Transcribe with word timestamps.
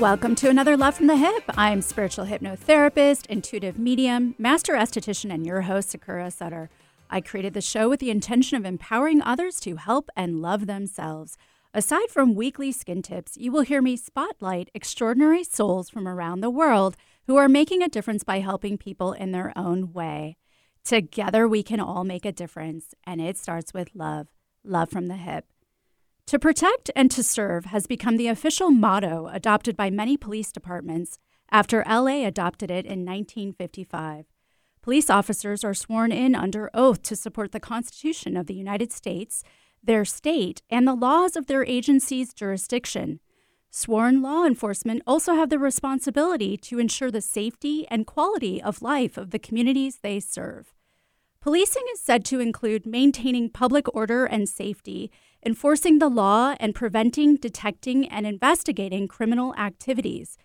Welcome 0.00 0.36
to 0.36 0.48
another 0.48 0.76
Love 0.76 0.94
from 0.94 1.08
the 1.08 1.14
Hyp. 1.14 1.42
I'm 1.56 1.82
spiritual 1.82 2.26
hypnotherapist, 2.26 3.26
intuitive 3.26 3.80
medium, 3.80 4.36
master 4.38 4.74
esthetician, 4.74 5.34
and 5.34 5.44
your 5.44 5.62
host, 5.62 5.90
Sakura 5.90 6.30
Sutter. 6.30 6.70
I 7.10 7.20
created 7.20 7.52
the 7.52 7.60
show 7.60 7.88
with 7.88 7.98
the 7.98 8.12
intention 8.12 8.56
of 8.56 8.64
empowering 8.64 9.20
others 9.20 9.58
to 9.60 9.74
help 9.74 10.08
and 10.14 10.40
love 10.40 10.68
themselves. 10.68 11.36
Aside 11.74 12.10
from 12.10 12.36
weekly 12.36 12.70
skin 12.70 13.02
tips, 13.02 13.36
you 13.36 13.50
will 13.50 13.62
hear 13.62 13.82
me 13.82 13.96
spotlight 13.96 14.70
extraordinary 14.72 15.42
souls 15.42 15.90
from 15.90 16.06
around 16.06 16.42
the 16.42 16.48
world 16.48 16.96
who 17.26 17.34
are 17.34 17.48
making 17.48 17.82
a 17.82 17.88
difference 17.88 18.22
by 18.22 18.38
helping 18.38 18.78
people 18.78 19.12
in 19.12 19.32
their 19.32 19.52
own 19.56 19.92
way. 19.92 20.36
Together, 20.84 21.48
we 21.48 21.64
can 21.64 21.80
all 21.80 22.04
make 22.04 22.24
a 22.24 22.30
difference, 22.30 22.94
and 23.04 23.20
it 23.20 23.36
starts 23.36 23.74
with 23.74 23.96
love 23.96 24.28
love 24.62 24.90
from 24.90 25.06
the 25.06 25.16
hip. 25.16 25.46
To 26.28 26.38
protect 26.38 26.90
and 26.94 27.10
to 27.12 27.22
serve 27.22 27.64
has 27.64 27.86
become 27.86 28.18
the 28.18 28.28
official 28.28 28.70
motto 28.70 29.30
adopted 29.32 29.78
by 29.78 29.88
many 29.88 30.18
police 30.18 30.52
departments 30.52 31.18
after 31.50 31.82
LA 31.88 32.26
adopted 32.26 32.70
it 32.70 32.84
in 32.84 33.06
1955. 33.06 34.26
Police 34.82 35.08
officers 35.08 35.64
are 35.64 35.72
sworn 35.72 36.12
in 36.12 36.34
under 36.34 36.68
oath 36.74 37.00
to 37.04 37.16
support 37.16 37.52
the 37.52 37.60
Constitution 37.60 38.36
of 38.36 38.46
the 38.46 38.52
United 38.52 38.92
States, 38.92 39.42
their 39.82 40.04
state, 40.04 40.60
and 40.68 40.86
the 40.86 40.94
laws 40.94 41.34
of 41.34 41.46
their 41.46 41.64
agency's 41.64 42.34
jurisdiction. 42.34 43.20
Sworn 43.70 44.20
law 44.20 44.44
enforcement 44.44 45.02
also 45.06 45.32
have 45.32 45.48
the 45.48 45.58
responsibility 45.58 46.58
to 46.58 46.78
ensure 46.78 47.10
the 47.10 47.22
safety 47.22 47.86
and 47.88 48.06
quality 48.06 48.62
of 48.62 48.82
life 48.82 49.16
of 49.16 49.30
the 49.30 49.38
communities 49.38 50.00
they 50.02 50.20
serve. 50.20 50.74
Policing 51.40 51.84
is 51.94 52.00
said 52.00 52.26
to 52.26 52.40
include 52.40 52.84
maintaining 52.84 53.48
public 53.48 53.86
order 53.94 54.26
and 54.26 54.46
safety 54.46 55.10
enforcing 55.44 55.98
the 55.98 56.08
law, 56.08 56.54
and 56.60 56.74
preventing, 56.74 57.36
detecting, 57.36 58.08
and 58.08 58.26
investigating 58.26 59.08
criminal 59.08 59.54
activities. 59.56 60.36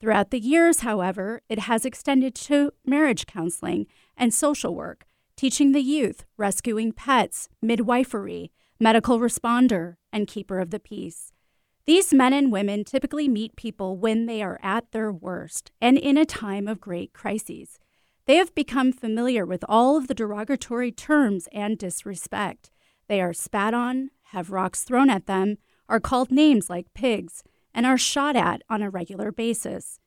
Throughout 0.00 0.30
the 0.30 0.40
years, 0.40 0.80
however, 0.80 1.42
it 1.48 1.60
has 1.60 1.84
extended 1.84 2.34
to 2.36 2.72
marriage 2.84 3.26
counseling 3.26 3.86
and 4.16 4.32
social 4.32 4.74
work, 4.74 5.04
teaching 5.36 5.72
the 5.72 5.82
youth, 5.82 6.24
rescuing 6.36 6.92
pets, 6.92 7.48
midwifery, 7.60 8.50
medical 8.78 9.20
responder, 9.20 9.96
and 10.12 10.26
keeper 10.26 10.58
of 10.58 10.70
the 10.70 10.80
peace. 10.80 11.32
These 11.86 12.14
men 12.14 12.32
and 12.32 12.52
women 12.52 12.84
typically 12.84 13.28
meet 13.28 13.56
people 13.56 13.96
when 13.96 14.26
they 14.26 14.42
are 14.42 14.58
at 14.62 14.92
their 14.92 15.12
worst 15.12 15.70
and 15.80 15.98
in 15.98 16.16
a 16.16 16.24
time 16.24 16.68
of 16.68 16.80
great 16.80 17.12
crises. 17.12 17.78
They 18.26 18.36
have 18.36 18.54
become 18.54 18.92
familiar 18.92 19.44
with 19.44 19.64
all 19.68 19.96
of 19.96 20.06
the 20.06 20.14
derogatory 20.14 20.92
terms 20.92 21.48
and 21.52 21.76
disrespect. 21.76 22.70
They 23.08 23.20
are 23.20 23.32
spat 23.32 23.74
on, 23.74 24.10
have 24.30 24.50
rocks 24.50 24.82
thrown 24.82 25.10
at 25.10 25.26
them, 25.26 25.58
are 25.88 26.00
called 26.00 26.30
names 26.30 26.70
like 26.70 26.94
pigs, 26.94 27.42
and 27.74 27.86
are 27.86 27.98
shot 27.98 28.36
at 28.36 28.62
on 28.68 28.82
a 28.82 28.90
regular 28.90 29.32
basis. 29.32 29.98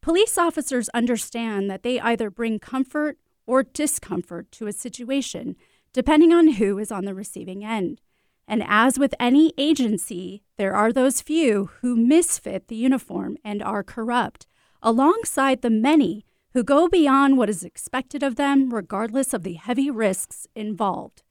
Police 0.00 0.36
officers 0.36 0.88
understand 0.90 1.70
that 1.70 1.82
they 1.82 1.98
either 2.00 2.30
bring 2.30 2.58
comfort 2.58 3.18
or 3.46 3.62
discomfort 3.62 4.50
to 4.52 4.66
a 4.66 4.72
situation, 4.72 5.56
depending 5.92 6.32
on 6.32 6.52
who 6.52 6.78
is 6.78 6.92
on 6.92 7.04
the 7.04 7.14
receiving 7.14 7.64
end. 7.64 8.00
And 8.46 8.62
as 8.66 8.98
with 8.98 9.14
any 9.18 9.52
agency, 9.56 10.42
there 10.56 10.74
are 10.74 10.92
those 10.92 11.20
few 11.22 11.70
who 11.80 11.96
misfit 11.96 12.68
the 12.68 12.76
uniform 12.76 13.38
and 13.44 13.62
are 13.62 13.82
corrupt, 13.82 14.46
alongside 14.82 15.62
the 15.62 15.70
many 15.70 16.24
who 16.52 16.62
go 16.62 16.88
beyond 16.88 17.36
what 17.36 17.48
is 17.48 17.64
expected 17.64 18.22
of 18.22 18.36
them, 18.36 18.72
regardless 18.72 19.34
of 19.34 19.42
the 19.42 19.54
heavy 19.54 19.90
risks 19.90 20.46
involved. 20.54 21.22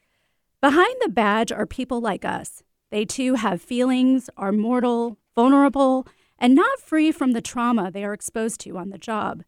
Behind 0.64 0.96
the 1.02 1.10
badge 1.10 1.52
are 1.52 1.66
people 1.66 2.00
like 2.00 2.24
us. 2.24 2.64
They 2.90 3.04
too 3.04 3.34
have 3.34 3.62
feelings, 3.62 4.30
are 4.38 4.54
mortal, 4.54 5.18
vulnerable, 5.36 6.08
and 6.40 6.56
not 6.56 6.80
free 6.80 7.12
from 7.12 7.34
the 7.34 7.42
trauma 7.42 7.92
they 7.92 8.06
are 8.06 8.14
exposed 8.14 8.62
to 8.62 8.78
on 8.78 8.90
the 8.90 8.98
job. 8.98 9.44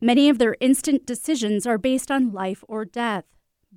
Many 0.00 0.28
of 0.28 0.38
their 0.38 0.56
instant 0.60 1.06
decisions 1.06 1.68
are 1.68 1.78
based 1.78 2.10
on 2.10 2.32
life 2.32 2.64
or 2.66 2.84
death. 2.84 3.26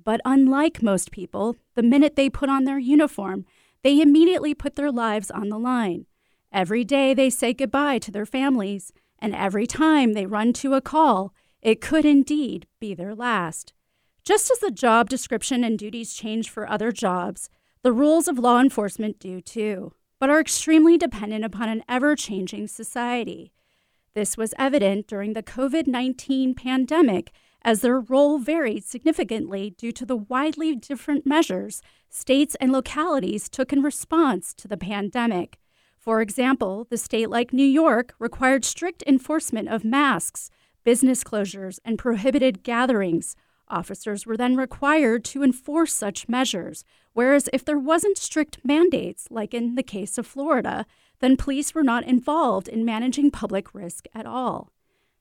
But 0.02 0.20
unlike 0.24 0.82
most 0.82 1.12
people, 1.12 1.54
the 1.76 1.84
minute 1.84 2.16
they 2.16 2.28
put 2.28 2.50
on 2.50 2.64
their 2.64 2.80
uniform, 2.80 3.44
they 3.84 4.00
immediately 4.00 4.52
put 4.52 4.74
their 4.74 4.90
lives 4.90 5.30
on 5.30 5.48
the 5.48 5.60
line. 5.60 6.06
Every 6.52 6.82
day 6.82 7.14
they 7.14 7.30
say 7.30 7.54
goodbye 7.54 8.00
to 8.00 8.10
their 8.10 8.26
families, 8.26 8.92
and 9.20 9.32
every 9.32 9.68
time 9.68 10.14
they 10.14 10.26
run 10.26 10.52
to 10.54 10.74
a 10.74 10.80
call, 10.80 11.32
it 11.62 11.80
could 11.80 12.04
indeed 12.04 12.66
be 12.80 12.94
their 12.94 13.14
last. 13.14 13.74
Just 14.30 14.48
as 14.48 14.60
the 14.60 14.70
job 14.70 15.08
description 15.08 15.64
and 15.64 15.76
duties 15.76 16.14
change 16.14 16.50
for 16.50 16.70
other 16.70 16.92
jobs, 16.92 17.50
the 17.82 17.90
rules 17.90 18.28
of 18.28 18.38
law 18.38 18.60
enforcement 18.60 19.18
do 19.18 19.40
too, 19.40 19.92
but 20.20 20.30
are 20.30 20.38
extremely 20.38 20.96
dependent 20.96 21.44
upon 21.44 21.68
an 21.68 21.82
ever 21.88 22.14
changing 22.14 22.68
society. 22.68 23.50
This 24.14 24.36
was 24.36 24.54
evident 24.56 25.08
during 25.08 25.32
the 25.32 25.42
COVID 25.42 25.88
19 25.88 26.54
pandemic 26.54 27.32
as 27.62 27.80
their 27.80 27.98
role 27.98 28.38
varied 28.38 28.84
significantly 28.84 29.74
due 29.76 29.90
to 29.90 30.06
the 30.06 30.18
widely 30.18 30.76
different 30.76 31.26
measures 31.26 31.82
states 32.08 32.54
and 32.60 32.70
localities 32.70 33.48
took 33.48 33.72
in 33.72 33.82
response 33.82 34.54
to 34.54 34.68
the 34.68 34.76
pandemic. 34.76 35.58
For 35.98 36.20
example, 36.20 36.86
the 36.88 36.98
state 36.98 37.30
like 37.30 37.52
New 37.52 37.66
York 37.66 38.14
required 38.20 38.64
strict 38.64 39.02
enforcement 39.08 39.68
of 39.68 39.84
masks, 39.84 40.52
business 40.84 41.24
closures, 41.24 41.80
and 41.84 41.98
prohibited 41.98 42.62
gatherings 42.62 43.34
Officers 43.70 44.26
were 44.26 44.36
then 44.36 44.56
required 44.56 45.24
to 45.26 45.42
enforce 45.42 45.94
such 45.94 46.28
measures, 46.28 46.84
whereas 47.12 47.48
if 47.52 47.64
there 47.64 47.78
wasn't 47.78 48.18
strict 48.18 48.58
mandates, 48.64 49.28
like 49.30 49.54
in 49.54 49.76
the 49.76 49.82
case 49.82 50.18
of 50.18 50.26
Florida, 50.26 50.84
then 51.20 51.36
police 51.36 51.74
were 51.74 51.82
not 51.82 52.04
involved 52.04 52.68
in 52.68 52.84
managing 52.84 53.30
public 53.30 53.72
risk 53.74 54.06
at 54.14 54.26
all. 54.26 54.72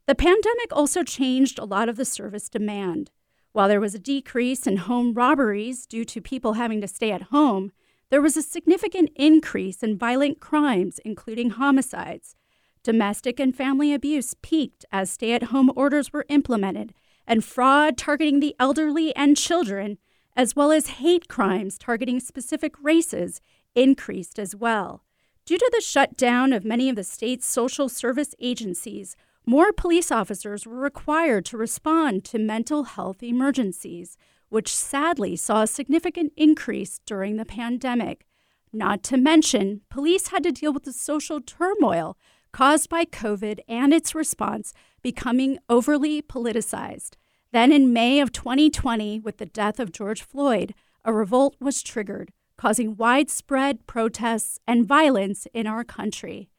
The 0.08 0.16
pandemic 0.16 0.72
also 0.72 1.04
changed 1.04 1.60
a 1.60 1.66
lot 1.66 1.88
of 1.88 1.96
the 1.96 2.06
service 2.06 2.50
demand. 2.50 3.12
While 3.52 3.68
there 3.68 3.82
was 3.82 3.94
a 3.94 4.00
decrease 4.00 4.66
in 4.66 4.78
home 4.78 5.14
robberies 5.14 5.86
due 5.86 6.06
to 6.06 6.22
people 6.22 6.54
having 6.54 6.82
to 6.82 6.88
stay 6.88 7.12
at 7.12 7.24
home, 7.24 7.72
there 8.10 8.22
was 8.22 8.36
a 8.36 8.42
significant 8.42 9.12
increase 9.16 9.84
in 9.84 9.98
violent 9.98 10.40
crimes, 10.40 11.00
including 11.06 11.52
homicides. 11.52 12.36
Domestic 12.82 13.40
and 13.40 13.56
family 13.56 13.94
abuse 13.94 14.34
peaked 14.42 14.86
as 14.92 15.12
stay 15.12 15.34
at 15.34 15.44
home 15.44 15.72
orders 15.76 16.12
were 16.12 16.26
implemented 16.30 16.94
and 17.30 17.46
fraud 17.46 17.96
targeting 17.96 18.40
the 18.40 18.56
elderly 18.60 19.16
and 19.16 19.38
children, 19.38 20.00
as 20.36 20.56
well 20.56 20.72
as 20.72 20.88
hate 20.88 21.28
crimes 21.28 21.78
targeting 21.78 22.20
specific 22.20 22.74
races, 22.82 23.40
increased 23.76 24.40
as 24.40 24.56
well. 24.56 25.04
Due 25.46 25.60
to 25.60 25.72
the 25.74 25.82
shutdown 25.82 26.52
of 26.52 26.66
many 26.66 26.90
of 26.90 26.96
the 26.96 27.04
state's 27.04 27.46
social 27.46 27.88
service 27.88 28.34
agencies, 28.40 29.16
more 29.46 29.72
police 29.72 30.12
officers 30.12 30.66
were 30.66 30.76
required 30.76 31.46
to 31.46 31.58
respond 31.58 32.26
to 32.26 32.40
mental 32.40 32.84
health 32.84 33.22
emergencies, 33.22 34.18
which 34.50 34.76
sadly 34.76 35.36
saw 35.36 35.62
a 35.62 35.68
significant 35.68 36.34
increase 36.36 37.00
during 37.06 37.38
the 37.38 37.46
pandemic. 37.46 38.26
Not 38.74 39.04
to 39.04 39.18
mention, 39.18 39.82
police 39.90 40.30
had 40.30 40.44
to 40.44 40.52
deal 40.52 40.74
with 40.74 40.84
the 40.84 40.94
social 40.94 41.42
turmoil 41.42 42.18
caused 42.52 42.90
by 42.90 43.06
COVID 43.06 43.60
and 43.68 43.94
its 43.94 44.16
response 44.16 44.74
becoming 45.02 45.60
overly 45.70 46.22
politicized. 46.22 47.16
Then, 47.52 47.72
in 47.72 47.94
May 47.94 48.20
of 48.20 48.32
2020, 48.32 49.20
with 49.20 49.38
the 49.38 49.46
death 49.46 49.80
of 49.80 49.92
George 49.92 50.22
Floyd, 50.22 50.76
a 51.04 51.12
revolt 51.12 51.56
was 51.60 51.82
triggered, 51.82 52.32
causing 52.58 52.96
widespread 52.96 53.88
protests 53.88 54.60
and 54.68 54.88
violence 54.88 55.48
in 55.54 55.66
our 55.66 55.84
country. 55.84 56.50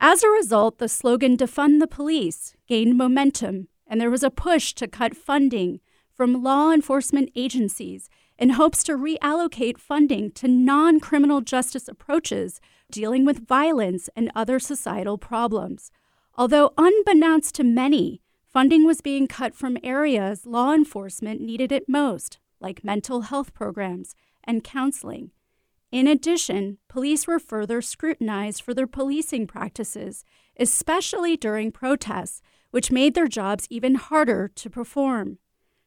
As 0.00 0.24
a 0.24 0.28
result, 0.28 0.78
the 0.78 0.88
slogan 0.88 1.36
Defund 1.36 1.78
the 1.78 1.86
Police 1.86 2.54
gained 2.66 2.98
momentum, 2.98 3.68
and 3.86 4.00
there 4.00 4.10
was 4.10 4.24
a 4.24 4.30
push 4.30 4.72
to 4.74 4.88
cut 4.88 5.16
funding 5.16 5.80
from 6.12 6.42
law 6.42 6.72
enforcement 6.72 7.30
agencies 7.36 8.08
in 8.36 8.50
hopes 8.50 8.82
to 8.84 8.96
reallocate 8.96 9.78
funding 9.78 10.32
to 10.32 10.48
non 10.48 10.98
criminal 10.98 11.40
justice 11.40 11.86
approaches 11.86 12.60
dealing 12.90 13.24
with 13.24 13.46
violence 13.46 14.08
and 14.16 14.32
other 14.34 14.58
societal 14.58 15.16
problems. 15.16 15.92
Although 16.36 16.72
unbeknownst 16.76 17.54
to 17.56 17.64
many, 17.64 18.20
funding 18.54 18.86
was 18.86 19.00
being 19.00 19.26
cut 19.26 19.52
from 19.52 19.76
areas 19.82 20.46
law 20.46 20.72
enforcement 20.72 21.40
needed 21.40 21.72
it 21.72 21.88
most, 21.88 22.38
like 22.60 22.84
mental 22.84 23.22
health 23.22 23.52
programs 23.52 24.14
and 24.44 24.62
counseling. 24.62 25.32
In 25.90 26.06
addition, 26.06 26.78
police 26.88 27.26
were 27.26 27.40
further 27.40 27.82
scrutinized 27.82 28.62
for 28.62 28.72
their 28.72 28.86
policing 28.86 29.48
practices, 29.48 30.24
especially 30.56 31.36
during 31.36 31.72
protests, 31.72 32.42
which 32.70 32.92
made 32.92 33.14
their 33.14 33.26
jobs 33.26 33.66
even 33.70 33.96
harder 33.96 34.46
to 34.54 34.70
perform. 34.70 35.38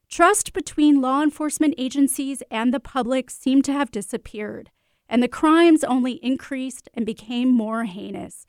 Trust 0.09 0.51
between 0.51 0.99
law 0.99 1.23
enforcement 1.23 1.73
agencies 1.77 2.43
and 2.51 2.73
the 2.73 2.81
public 2.81 3.29
seemed 3.29 3.63
to 3.63 3.73
have 3.73 3.91
disappeared, 3.91 4.71
and 5.07 5.23
the 5.23 5.29
crimes 5.29 5.85
only 5.85 6.19
increased 6.21 6.89
and 6.93 7.05
became 7.05 7.47
more 7.49 7.85
heinous. 7.85 8.45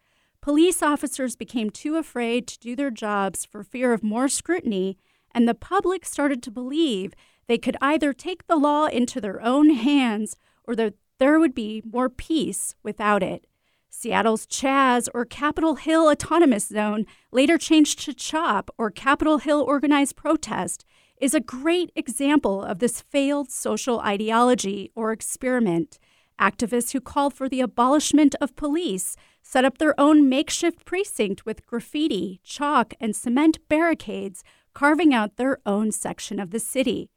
Police 0.49 0.83
officers 0.83 1.37
became 1.37 1.69
too 1.69 1.97
afraid 1.97 2.47
to 2.47 2.59
do 2.59 2.75
their 2.75 2.91
jobs 2.91 3.45
for 3.45 3.63
fear 3.63 3.93
of 3.93 4.03
more 4.03 4.29
scrutiny, 4.29 4.97
and 5.35 5.47
the 5.47 5.53
public 5.53 6.07
started 6.07 6.43
to 6.43 6.51
believe 6.51 7.13
they 7.49 7.59
could 7.59 7.77
either 7.83 8.15
take 8.15 8.47
the 8.47 8.57
law 8.57 8.87
into 8.87 9.21
their 9.21 9.43
own 9.43 9.69
hands 9.69 10.37
or 10.65 10.75
that 10.77 10.95
there 11.19 11.39
would 11.39 11.55
be 11.55 11.83
more 11.85 12.09
peace 12.09 12.75
without 12.83 13.23
it. 13.23 13.47
Seattle's 13.91 14.47
Chaz 14.47 15.07
or 15.13 15.27
Capitol 15.27 15.75
Hill 15.75 16.09
Autonomous 16.09 16.69
Zone, 16.69 17.05
later 17.31 17.59
changed 17.59 18.03
to 18.07 18.15
CHOP 18.15 18.71
or 18.79 18.91
Capitol 18.91 19.37
Hill 19.37 19.61
Organized 19.61 20.17
Protest, 20.17 20.83
is 21.21 21.35
a 21.35 21.41
great 21.41 21.93
example 21.95 22.63
of 22.63 22.79
this 22.79 23.03
failed 23.03 23.51
social 23.51 24.01
ideology 24.01 24.93
or 24.95 25.13
experiment. 25.13 25.99
Activists 26.41 26.93
who 26.93 27.01
called 27.01 27.35
for 27.35 27.49
the 27.49 27.61
abolishment 27.61 28.35
of 28.41 28.55
police 28.57 29.17
set 29.49 29.65
up 29.65 29.79
their 29.79 29.99
own 29.99 30.29
makeshift 30.29 30.85
precinct 30.85 31.47
with 31.47 31.65
graffiti, 31.65 32.39
chalk, 32.45 32.93
and 33.01 33.17
cement 33.17 33.59
barricades, 33.67 34.45
carving 34.75 35.15
out 35.15 35.39
their 35.39 35.57
own 35.65 35.91
section 35.91 36.39
of 36.39 36.51
the 36.51 36.61
city. 36.61 37.09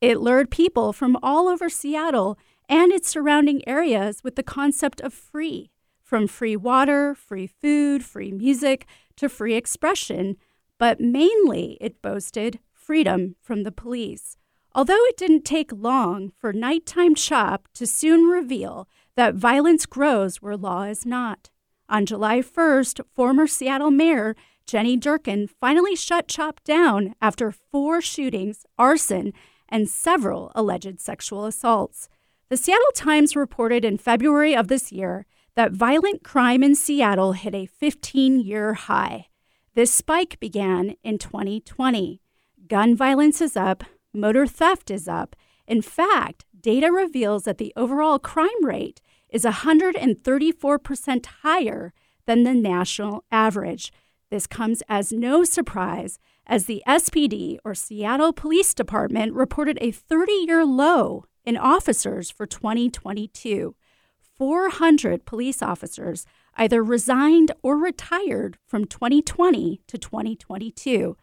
It 0.00 0.20
lured 0.20 0.52
people 0.52 0.92
from 0.92 1.18
all 1.20 1.48
over 1.48 1.68
Seattle 1.68 2.38
and 2.68 2.92
its 2.92 3.08
surrounding 3.08 3.66
areas 3.68 4.22
with 4.22 4.36
the 4.36 4.44
concept 4.44 5.00
of 5.00 5.12
free 5.12 5.72
from 6.00 6.28
free 6.28 6.56
water, 6.56 7.12
free 7.16 7.48
food, 7.48 8.04
free 8.04 8.30
music, 8.30 8.86
to 9.16 9.28
free 9.28 9.56
expression, 9.56 10.36
but 10.78 11.00
mainly 11.00 11.76
it 11.80 12.00
boasted 12.00 12.60
freedom 12.72 13.34
from 13.40 13.64
the 13.64 13.72
police. 13.72 14.36
Although 14.76 15.04
it 15.06 15.16
didn't 15.16 15.44
take 15.44 15.72
long 15.72 16.30
for 16.38 16.52
Nighttime 16.52 17.16
Chop 17.16 17.66
to 17.74 17.84
soon 17.84 18.30
reveal 18.30 18.88
that 19.16 19.34
violence 19.34 19.86
grows 19.86 20.36
where 20.36 20.56
law 20.56 20.84
is 20.84 21.04
not. 21.04 21.50
On 21.90 22.06
July 22.06 22.38
1st, 22.38 23.00
former 23.16 23.48
Seattle 23.48 23.90
Mayor 23.90 24.36
Jenny 24.64 24.96
Durkan 24.96 25.50
finally 25.50 25.96
shut 25.96 26.28
CHOP 26.28 26.62
down 26.62 27.16
after 27.20 27.50
four 27.50 28.00
shootings, 28.00 28.64
arson, 28.78 29.32
and 29.68 29.88
several 29.88 30.52
alleged 30.54 31.00
sexual 31.00 31.44
assaults. 31.46 32.08
The 32.48 32.56
Seattle 32.56 32.92
Times 32.94 33.34
reported 33.34 33.84
in 33.84 33.98
February 33.98 34.54
of 34.54 34.68
this 34.68 34.92
year 34.92 35.26
that 35.56 35.72
violent 35.72 36.22
crime 36.22 36.62
in 36.62 36.76
Seattle 36.76 37.32
hit 37.32 37.56
a 37.56 37.66
15 37.66 38.38
year 38.38 38.74
high. 38.74 39.26
This 39.74 39.92
spike 39.92 40.38
began 40.38 40.94
in 41.02 41.18
2020. 41.18 42.22
Gun 42.68 42.94
violence 42.94 43.40
is 43.40 43.56
up, 43.56 43.82
motor 44.14 44.46
theft 44.46 44.92
is 44.92 45.08
up. 45.08 45.34
In 45.66 45.82
fact, 45.82 46.44
data 46.60 46.92
reveals 46.92 47.42
that 47.42 47.58
the 47.58 47.72
overall 47.74 48.20
crime 48.20 48.64
rate 48.64 49.00
is 49.32 49.44
134% 49.44 51.26
higher 51.42 51.92
than 52.26 52.42
the 52.42 52.54
national 52.54 53.24
average. 53.30 53.92
This 54.30 54.46
comes 54.46 54.82
as 54.88 55.12
no 55.12 55.44
surprise, 55.44 56.18
as 56.46 56.66
the 56.66 56.82
SPD, 56.86 57.58
or 57.64 57.74
Seattle 57.74 58.32
Police 58.32 58.74
Department, 58.74 59.34
reported 59.34 59.78
a 59.80 59.90
30 59.90 60.32
year 60.32 60.64
low 60.64 61.24
in 61.44 61.56
officers 61.56 62.30
for 62.30 62.46
2022. 62.46 63.74
400 64.38 65.26
police 65.26 65.62
officers 65.62 66.26
either 66.54 66.82
resigned 66.82 67.52
or 67.62 67.76
retired 67.76 68.56
from 68.66 68.84
2020 68.86 69.80
to 69.86 69.98
2022. 69.98 71.16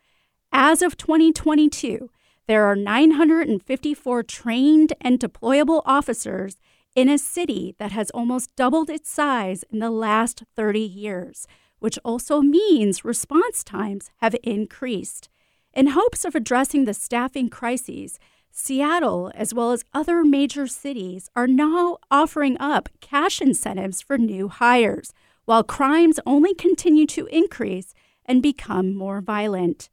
As 0.51 0.81
of 0.81 0.97
2022, 0.97 2.09
there 2.47 2.65
are 2.65 2.75
954 2.75 4.23
trained 4.23 4.93
and 5.01 5.19
deployable 5.19 5.81
officers 5.85 6.57
in 6.97 7.07
a 7.07 7.17
city 7.19 7.75
that 7.77 7.91
has 7.91 8.09
almost 8.09 8.55
doubled 8.55 8.89
its 8.89 9.07
size 9.07 9.63
in 9.71 9.77
the 9.77 9.91
last 9.91 10.43
30 10.55 10.79
years, 10.79 11.45
which 11.77 11.99
also 12.03 12.41
means 12.41 13.05
response 13.05 13.63
times 13.63 14.09
have 14.17 14.35
increased. 14.41 15.29
In 15.75 15.89
hopes 15.89 16.25
of 16.25 16.33
addressing 16.33 16.85
the 16.85 16.95
staffing 16.95 17.49
crises, 17.49 18.17
Seattle, 18.49 19.31
as 19.35 19.53
well 19.53 19.71
as 19.73 19.85
other 19.93 20.23
major 20.23 20.65
cities, 20.65 21.29
are 21.35 21.45
now 21.45 21.99
offering 22.09 22.57
up 22.59 22.89
cash 22.99 23.41
incentives 23.41 24.01
for 24.01 24.17
new 24.17 24.47
hires, 24.47 25.13
while 25.45 25.63
crimes 25.63 26.19
only 26.25 26.55
continue 26.55 27.05
to 27.05 27.27
increase 27.27 27.93
and 28.25 28.41
become 28.41 28.95
more 28.95 29.21
violent. 29.21 29.91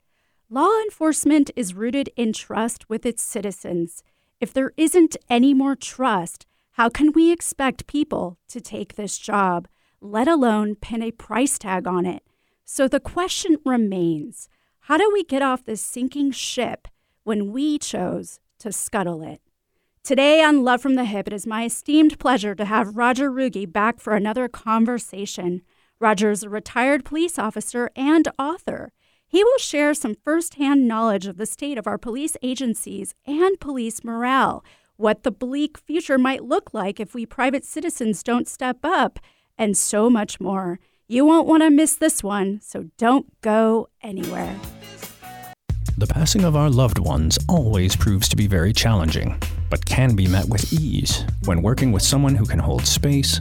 Law 0.49 0.81
enforcement 0.81 1.51
is 1.55 1.75
rooted 1.75 2.09
in 2.17 2.33
trust 2.33 2.89
with 2.89 3.05
its 3.05 3.23
citizens. 3.23 4.03
If 4.41 4.55
there 4.55 4.73
isn't 4.79 5.19
any 5.29 5.53
more 5.53 5.77
trust, 5.77 6.47
how 6.75 6.89
can 6.89 7.13
we 7.13 7.31
expect 7.31 7.87
people 7.87 8.37
to 8.49 8.61
take 8.61 8.97
this 8.97 9.17
job, 9.17 9.69
let 10.01 10.27
alone 10.27 10.75
pin 10.75 11.03
a 11.03 11.13
price 11.13 11.57
tag 11.57 11.87
on 11.87 12.05
it? 12.05 12.25
So 12.65 12.89
the 12.89 12.99
question 12.99 13.59
remains 13.65 14.49
how 14.81 14.97
do 14.97 15.09
we 15.13 15.23
get 15.23 15.41
off 15.41 15.65
this 15.65 15.81
sinking 15.81 16.33
ship 16.33 16.89
when 17.23 17.53
we 17.53 17.79
chose 17.79 18.41
to 18.59 18.73
scuttle 18.73 19.23
it. 19.23 19.41
Today 20.03 20.43
on 20.43 20.65
Love 20.65 20.83
from 20.83 20.97
the 20.97 21.05
Hyp, 21.05 21.29
it 21.29 21.33
is 21.33 21.47
my 21.47 21.67
esteemed 21.67 22.19
pleasure 22.19 22.57
to 22.57 22.65
have 22.65 22.97
Rodger 22.97 23.31
Ruge 23.31 23.73
back 23.73 24.01
for 24.01 24.17
another 24.17 24.49
conversation. 24.49 25.63
Rodger 26.01 26.33
is 26.33 26.43
a 26.43 26.49
retired 26.49 27.05
police 27.05 27.39
officer 27.39 27.89
and 27.95 28.27
author. 28.37 28.91
He 29.29 29.45
will 29.45 29.59
share 29.59 29.95
some 29.95 30.17
firsthand 30.25 30.89
knowledge 30.89 31.29
of 31.29 31.37
the 31.37 31.47
state 31.47 31.79
of 31.79 31.87
our 31.87 31.99
police 31.99 32.37
agencies 32.43 33.15
and 33.27 33.61
police 33.61 34.03
morale, 34.03 34.65
what 34.97 35.23
the 35.23 35.31
bleak 35.31 35.79
future 35.79 36.19
might 36.19 36.45
look 36.45 36.73
like 36.73 37.01
if 37.01 37.15
we 37.15 37.27
private 37.27 37.65
citizens 37.65 38.23
don't 38.23 38.49
step 38.49 38.79
up, 38.85 39.19
and 39.59 39.77
so 39.77 40.09
much 40.11 40.41
more. 40.41 40.79
You 41.07 41.25
won't 41.25 41.47
want 41.47 41.63
to 41.63 41.71
miss 41.71 41.97
this 41.97 42.23
one, 42.23 42.61
so 42.63 42.87
don't 42.97 43.27
go 43.41 43.89
anywhere. 44.03 44.59
The 45.97 46.07
passing 46.07 46.45
of 46.45 46.57
our 46.57 46.71
loved 46.71 46.99
ones 46.99 47.39
always 47.49 47.95
proves 47.95 48.29
to 48.31 48.37
be 48.37 48.47
very 48.47 48.73
challenging, 48.73 49.41
but 49.71 49.85
can 49.87 50.17
be 50.17 50.27
met 50.27 50.49
with 50.49 50.73
ease 50.73 51.25
when 51.45 51.63
working 51.63 51.93
with 51.93 52.03
someone 52.03 52.35
who 52.35 52.47
can 52.47 52.59
hold 52.59 52.85
space, 52.87 53.41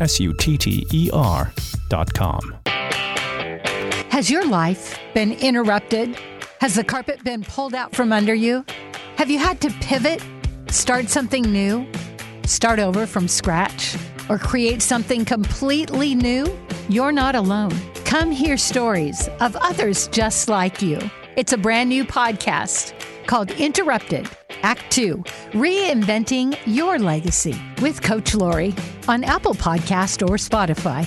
S 0.00 0.20
U 0.20 0.32
T 0.34 0.56
T 0.56 0.86
E 0.92 1.10
R 1.12 1.52
dot 1.88 2.12
com. 2.14 2.56
Has 4.10 4.30
your 4.30 4.46
life 4.46 4.98
been 5.14 5.32
interrupted? 5.32 6.16
Has 6.60 6.74
the 6.74 6.84
carpet 6.84 7.22
been 7.22 7.42
pulled 7.44 7.74
out 7.74 7.94
from 7.94 8.12
under 8.12 8.34
you? 8.34 8.64
Have 9.16 9.30
you 9.30 9.38
had 9.38 9.60
to 9.60 9.70
pivot, 9.80 10.22
start 10.70 11.08
something 11.08 11.42
new, 11.42 11.86
start 12.44 12.78
over 12.78 13.06
from 13.06 13.28
scratch, 13.28 13.96
or 14.28 14.38
create 14.38 14.82
something 14.82 15.24
completely 15.24 16.14
new? 16.14 16.46
You're 16.88 17.12
not 17.12 17.34
alone. 17.34 17.72
Come 18.04 18.30
hear 18.30 18.56
stories 18.56 19.28
of 19.40 19.54
others 19.56 20.08
just 20.08 20.48
like 20.48 20.82
you. 20.82 20.98
It's 21.36 21.52
a 21.52 21.58
brand 21.58 21.90
new 21.90 22.04
podcast 22.04 22.92
called 23.28 23.50
Interrupted 23.52 24.28
Act 24.62 24.90
2 24.90 25.18
Reinventing 25.52 26.58
Your 26.66 26.98
Legacy 26.98 27.54
with 27.80 28.02
Coach 28.02 28.34
Lori 28.34 28.74
on 29.06 29.22
Apple 29.22 29.54
Podcast 29.54 30.28
or 30.28 30.36
Spotify. 30.36 31.06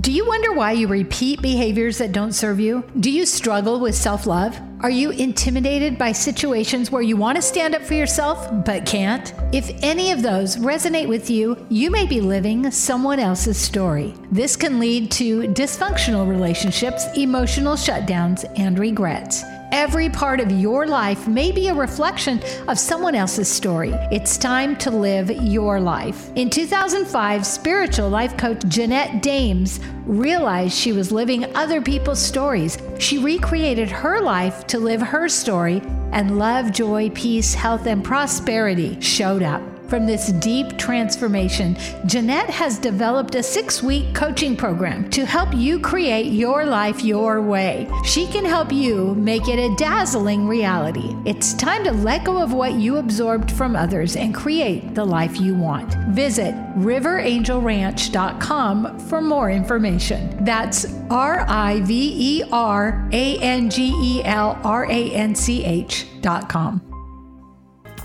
Do 0.00 0.10
you 0.10 0.26
wonder 0.26 0.52
why 0.52 0.72
you 0.72 0.88
repeat 0.88 1.40
behaviors 1.40 1.98
that 1.98 2.12
don't 2.12 2.32
serve 2.32 2.58
you? 2.58 2.82
Do 3.00 3.10
you 3.10 3.26
struggle 3.26 3.78
with 3.78 3.94
self 3.94 4.26
love? 4.26 4.58
Are 4.80 4.90
you 4.90 5.10
intimidated 5.10 5.96
by 5.96 6.10
situations 6.10 6.90
where 6.90 7.02
you 7.02 7.16
want 7.16 7.36
to 7.36 7.42
stand 7.42 7.76
up 7.76 7.82
for 7.82 7.94
yourself 7.94 8.48
but 8.64 8.84
can't? 8.84 9.32
If 9.52 9.70
any 9.82 10.10
of 10.10 10.22
those 10.22 10.56
resonate 10.56 11.06
with 11.06 11.30
you, 11.30 11.64
you 11.68 11.90
may 11.90 12.06
be 12.06 12.20
living 12.20 12.68
someone 12.72 13.20
else's 13.20 13.58
story. 13.58 14.14
This 14.32 14.56
can 14.56 14.80
lead 14.80 15.12
to 15.12 15.42
dysfunctional 15.42 16.28
relationships, 16.28 17.04
emotional 17.16 17.74
shutdowns, 17.74 18.50
and 18.58 18.78
regrets. 18.78 19.44
Every 19.72 20.10
part 20.10 20.38
of 20.38 20.52
your 20.52 20.86
life 20.86 21.26
may 21.26 21.50
be 21.50 21.68
a 21.68 21.74
reflection 21.74 22.42
of 22.68 22.78
someone 22.78 23.14
else's 23.14 23.50
story. 23.50 23.92
It's 24.12 24.36
time 24.36 24.76
to 24.76 24.90
live 24.90 25.30
your 25.30 25.80
life. 25.80 26.30
In 26.36 26.50
2005, 26.50 27.46
spiritual 27.46 28.10
life 28.10 28.36
coach 28.36 28.62
Jeanette 28.68 29.22
Dames 29.22 29.80
realized 30.04 30.76
she 30.76 30.92
was 30.92 31.10
living 31.10 31.56
other 31.56 31.80
people's 31.80 32.20
stories. 32.20 32.76
She 32.98 33.16
recreated 33.16 33.90
her 33.90 34.20
life 34.20 34.66
to 34.66 34.78
live 34.78 35.00
her 35.00 35.26
story 35.30 35.80
and 36.12 36.38
love, 36.38 36.70
joy, 36.70 37.08
peace, 37.08 37.54
health, 37.54 37.86
and 37.86 38.04
prosperity 38.04 39.00
showed 39.00 39.42
up. 39.42 39.71
From 39.92 40.06
this 40.06 40.32
deep 40.32 40.78
transformation, 40.78 41.76
Jeanette 42.06 42.48
has 42.48 42.78
developed 42.78 43.34
a 43.34 43.42
six 43.42 43.82
week 43.82 44.14
coaching 44.14 44.56
program 44.56 45.10
to 45.10 45.26
help 45.26 45.54
you 45.54 45.78
create 45.78 46.32
your 46.32 46.64
life 46.64 47.04
your 47.04 47.42
way. 47.42 47.86
She 48.02 48.26
can 48.26 48.46
help 48.46 48.72
you 48.72 49.14
make 49.16 49.48
it 49.48 49.58
a 49.58 49.76
dazzling 49.76 50.48
reality. 50.48 51.14
It's 51.26 51.52
time 51.52 51.84
to 51.84 51.92
let 51.92 52.24
go 52.24 52.42
of 52.42 52.54
what 52.54 52.72
you 52.72 52.96
absorbed 52.96 53.52
from 53.52 53.76
others 53.76 54.16
and 54.16 54.34
create 54.34 54.94
the 54.94 55.04
life 55.04 55.38
you 55.38 55.54
want. 55.54 55.92
Visit 56.14 56.54
riverangelranch.com 56.78 58.98
for 58.98 59.20
more 59.20 59.50
information. 59.50 60.42
That's 60.42 60.86
R 61.10 61.44
I 61.46 61.82
V 61.82 62.38
E 62.38 62.44
R 62.50 63.06
A 63.12 63.38
N 63.40 63.68
G 63.68 63.92
E 63.94 64.24
L 64.24 64.58
R 64.64 64.90
A 64.90 65.10
N 65.10 65.34
C 65.34 65.62
H.com. 65.62 66.91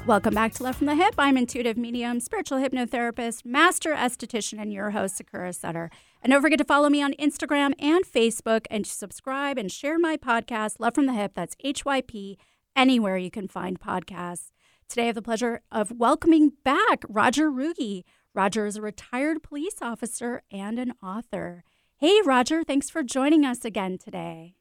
Welcome 0.07 0.35
back 0.35 0.53
to 0.53 0.63
Love 0.63 0.77
from 0.77 0.87
the 0.87 0.93
Hyp. 0.93 1.15
I'm 1.17 1.35
intuitive 1.35 1.75
medium, 1.75 2.21
spiritual 2.21 2.59
hypnotherapist, 2.59 3.45
master 3.45 3.93
esthetician, 3.93 4.57
and 4.57 4.71
your 4.71 4.91
host, 4.91 5.17
Sakura 5.17 5.51
Sutter. 5.51 5.89
And 6.23 6.31
don't 6.31 6.41
forget 6.41 6.59
to 6.59 6.63
follow 6.63 6.89
me 6.89 7.01
on 7.01 7.11
Instagram 7.15 7.73
and 7.77 8.05
Facebook 8.05 8.67
and 8.71 8.87
subscribe 8.87 9.57
and 9.57 9.69
share 9.69 9.99
my 9.99 10.15
podcast, 10.15 10.79
Love 10.79 10.95
from 10.95 11.07
the 11.07 11.11
Hyp. 11.11 11.31
That's 11.33 11.57
HYP, 11.57 12.37
anywhere 12.73 13.17
you 13.17 13.29
can 13.29 13.49
find 13.49 13.81
podcasts. 13.81 14.51
Today, 14.87 15.03
I 15.03 15.05
have 15.07 15.15
the 15.15 15.21
pleasure 15.21 15.59
of 15.73 15.91
welcoming 15.91 16.53
back 16.63 17.03
Rodger 17.09 17.51
Ruge. 17.51 18.05
Rodger 18.33 18.65
is 18.65 18.77
a 18.77 18.81
retired 18.81 19.43
police 19.43 19.81
officer 19.81 20.41
and 20.49 20.79
an 20.79 20.93
author. 21.03 21.65
Hey, 21.97 22.21
Rodger, 22.23 22.63
thanks 22.63 22.89
for 22.89 23.03
joining 23.03 23.43
us 23.43 23.65
again 23.65 23.97
today. 23.97 24.55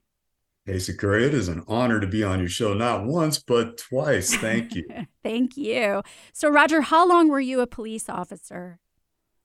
Hey, 0.66 0.80
Sakura, 0.80 1.22
it 1.22 1.32
is 1.32 1.46
an 1.46 1.62
honor 1.68 2.00
to 2.00 2.08
be 2.08 2.24
on 2.24 2.40
your 2.40 2.48
show, 2.48 2.74
not 2.74 3.04
once, 3.04 3.38
but 3.38 3.78
twice. 3.78 4.34
Thank 4.34 4.74
you. 4.74 4.84
Thank 5.22 5.56
you. 5.56 6.02
So, 6.32 6.48
Rodger, 6.48 6.80
how 6.80 7.06
long 7.08 7.28
were 7.28 7.38
you 7.38 7.60
a 7.60 7.68
police 7.68 8.08
officer? 8.08 8.80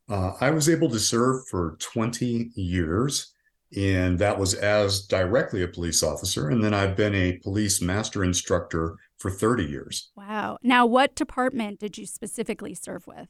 Uh, 0.09 0.33
I 0.41 0.49
was 0.49 0.67
able 0.67 0.89
to 0.89 0.99
serve 0.99 1.47
for 1.47 1.77
20 1.79 2.49
years, 2.55 3.35
and 3.77 4.17
that 4.17 4.39
was 4.39 4.55
as 4.55 5.05
directly 5.05 5.61
a 5.61 5.67
police 5.67 6.01
officer. 6.01 6.49
And 6.49 6.63
then 6.63 6.73
I've 6.73 6.97
been 6.97 7.13
a 7.13 7.37
police 7.43 7.83
master 7.83 8.23
instructor 8.23 8.97
for 9.19 9.29
30 9.29 9.65
years. 9.65 10.09
Wow. 10.17 10.57
Now, 10.63 10.87
what 10.87 11.13
department 11.13 11.79
did 11.79 11.99
you 11.99 12.07
specifically 12.07 12.73
serve 12.73 13.05
with? 13.05 13.27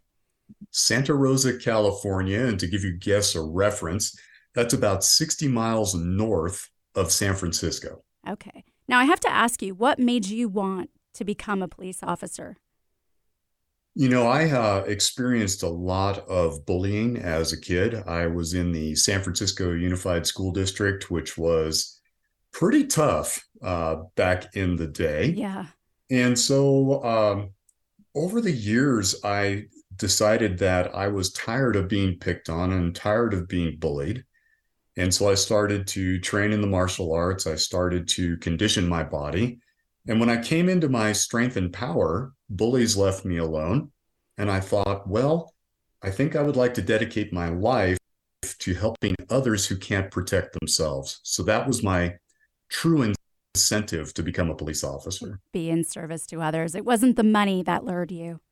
Santa 0.69 1.13
Rosa, 1.13 1.57
California. 1.57 2.39
And 2.39 2.57
to 2.61 2.67
give 2.67 2.85
you 2.85 2.97
guests 2.97 3.35
a 3.35 3.41
reference, 3.41 4.17
that's 4.55 4.73
about 4.73 5.03
60 5.03 5.49
miles 5.49 5.93
north 5.93 6.69
of 6.95 7.11
San 7.11 7.35
Francisco. 7.35 8.03
Okay. 8.27 8.63
Now 8.87 8.99
I 8.99 9.05
have 9.05 9.19
to 9.21 9.29
ask 9.29 9.61
you, 9.61 9.73
what 9.73 9.99
made 9.99 10.27
you 10.27 10.49
want 10.49 10.89
to 11.13 11.23
become 11.23 11.61
a 11.61 11.67
police 11.67 11.99
officer? 12.03 12.57
You 13.93 14.07
know, 14.07 14.27
I 14.27 14.49
uh, 14.49 14.83
experienced 14.87 15.63
a 15.63 15.69
lot 15.69 16.19
of 16.29 16.65
bullying 16.65 17.17
as 17.17 17.51
a 17.51 17.59
kid. 17.59 17.95
I 18.07 18.27
was 18.27 18.53
in 18.53 18.71
the 18.71 18.95
San 18.95 19.21
Francisco 19.21 19.73
Unified 19.73 20.25
School 20.25 20.53
District, 20.53 21.11
which 21.11 21.37
was 21.37 21.99
pretty 22.53 22.87
tough 22.87 23.45
uh, 23.61 23.97
back 24.15 24.55
in 24.55 24.77
the 24.77 24.87
day. 24.87 25.31
Yeah. 25.31 25.65
And 26.09 26.39
so 26.39 27.03
um, 27.03 27.49
over 28.15 28.39
the 28.39 28.51
years, 28.51 29.15
I 29.23 29.65
decided 29.97 30.57
that 30.59 30.95
I 30.95 31.07
was 31.09 31.33
tired 31.33 31.75
of 31.75 31.87
being 31.87 32.17
picked 32.17 32.49
on 32.49 32.71
and 32.71 32.95
tired 32.95 33.33
of 33.33 33.47
being 33.47 33.77
bullied. 33.77 34.23
And 34.97 35.13
so 35.13 35.29
I 35.29 35.35
started 35.35 35.87
to 35.87 36.19
train 36.19 36.51
in 36.51 36.61
the 36.61 36.67
martial 36.67 37.13
arts. 37.13 37.47
I 37.47 37.55
started 37.55 38.07
to 38.09 38.37
condition 38.37 38.87
my 38.87 39.03
body. 39.03 39.59
And 40.07 40.19
when 40.19 40.29
I 40.29 40.41
came 40.41 40.67
into 40.67 40.89
my 40.89 41.13
strength 41.13 41.55
and 41.55 41.71
power, 41.71 42.33
bullies 42.49 42.97
left 42.97 43.23
me 43.23 43.37
alone. 43.37 43.91
And 44.37 44.51
I 44.51 44.59
thought, 44.59 45.07
well, 45.07 45.53
I 46.01 46.09
think 46.09 46.35
I 46.35 46.41
would 46.41 46.55
like 46.55 46.73
to 46.75 46.81
dedicate 46.81 47.31
my 47.31 47.49
life 47.49 47.97
to 48.41 48.73
helping 48.73 49.15
others 49.29 49.67
who 49.67 49.77
can't 49.77 50.11
protect 50.11 50.59
themselves. 50.59 51.19
So 51.23 51.43
that 51.43 51.67
was 51.67 51.83
my 51.83 52.15
true 52.69 53.13
incentive 53.55 54.13
to 54.15 54.23
become 54.23 54.49
a 54.49 54.55
police 54.55 54.83
officer. 54.83 55.39
Be 55.53 55.69
in 55.69 55.83
service 55.83 56.25
to 56.27 56.41
others. 56.41 56.75
It 56.75 56.85
wasn't 56.85 57.15
the 57.15 57.23
money 57.23 57.63
that 57.63 57.85
lured 57.85 58.11
you. 58.11 58.39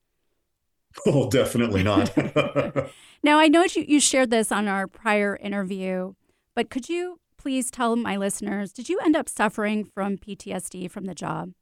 Oh, 1.06 1.30
definitely 1.30 1.84
not. 1.84 2.12
now, 3.24 3.38
I 3.38 3.48
know 3.48 3.64
you, 3.64 3.86
you 3.88 4.00
shared 4.00 4.32
this 4.32 4.52
on 4.52 4.68
our 4.68 4.88
prior 4.88 5.36
interview, 5.36 6.16
but 6.60 6.70
could 6.70 6.90
you 6.90 7.22
please 7.38 7.72
tell 7.72 7.96
my 7.96 8.18
listeners 8.18 8.74
did 8.74 8.90
you 8.90 9.00
end 9.00 9.16
up 9.16 9.30
suffering 9.30 9.86
from 9.86 10.18
PTSD 10.18 10.92
from 10.92 11.06
the 11.06 11.16
job? 11.16 11.54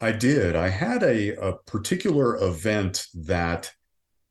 I 0.00 0.12
did. 0.12 0.56
I 0.56 0.70
had 0.70 1.02
a, 1.02 1.34
a 1.36 1.52
particular 1.66 2.42
event 2.42 3.04
that 3.12 3.70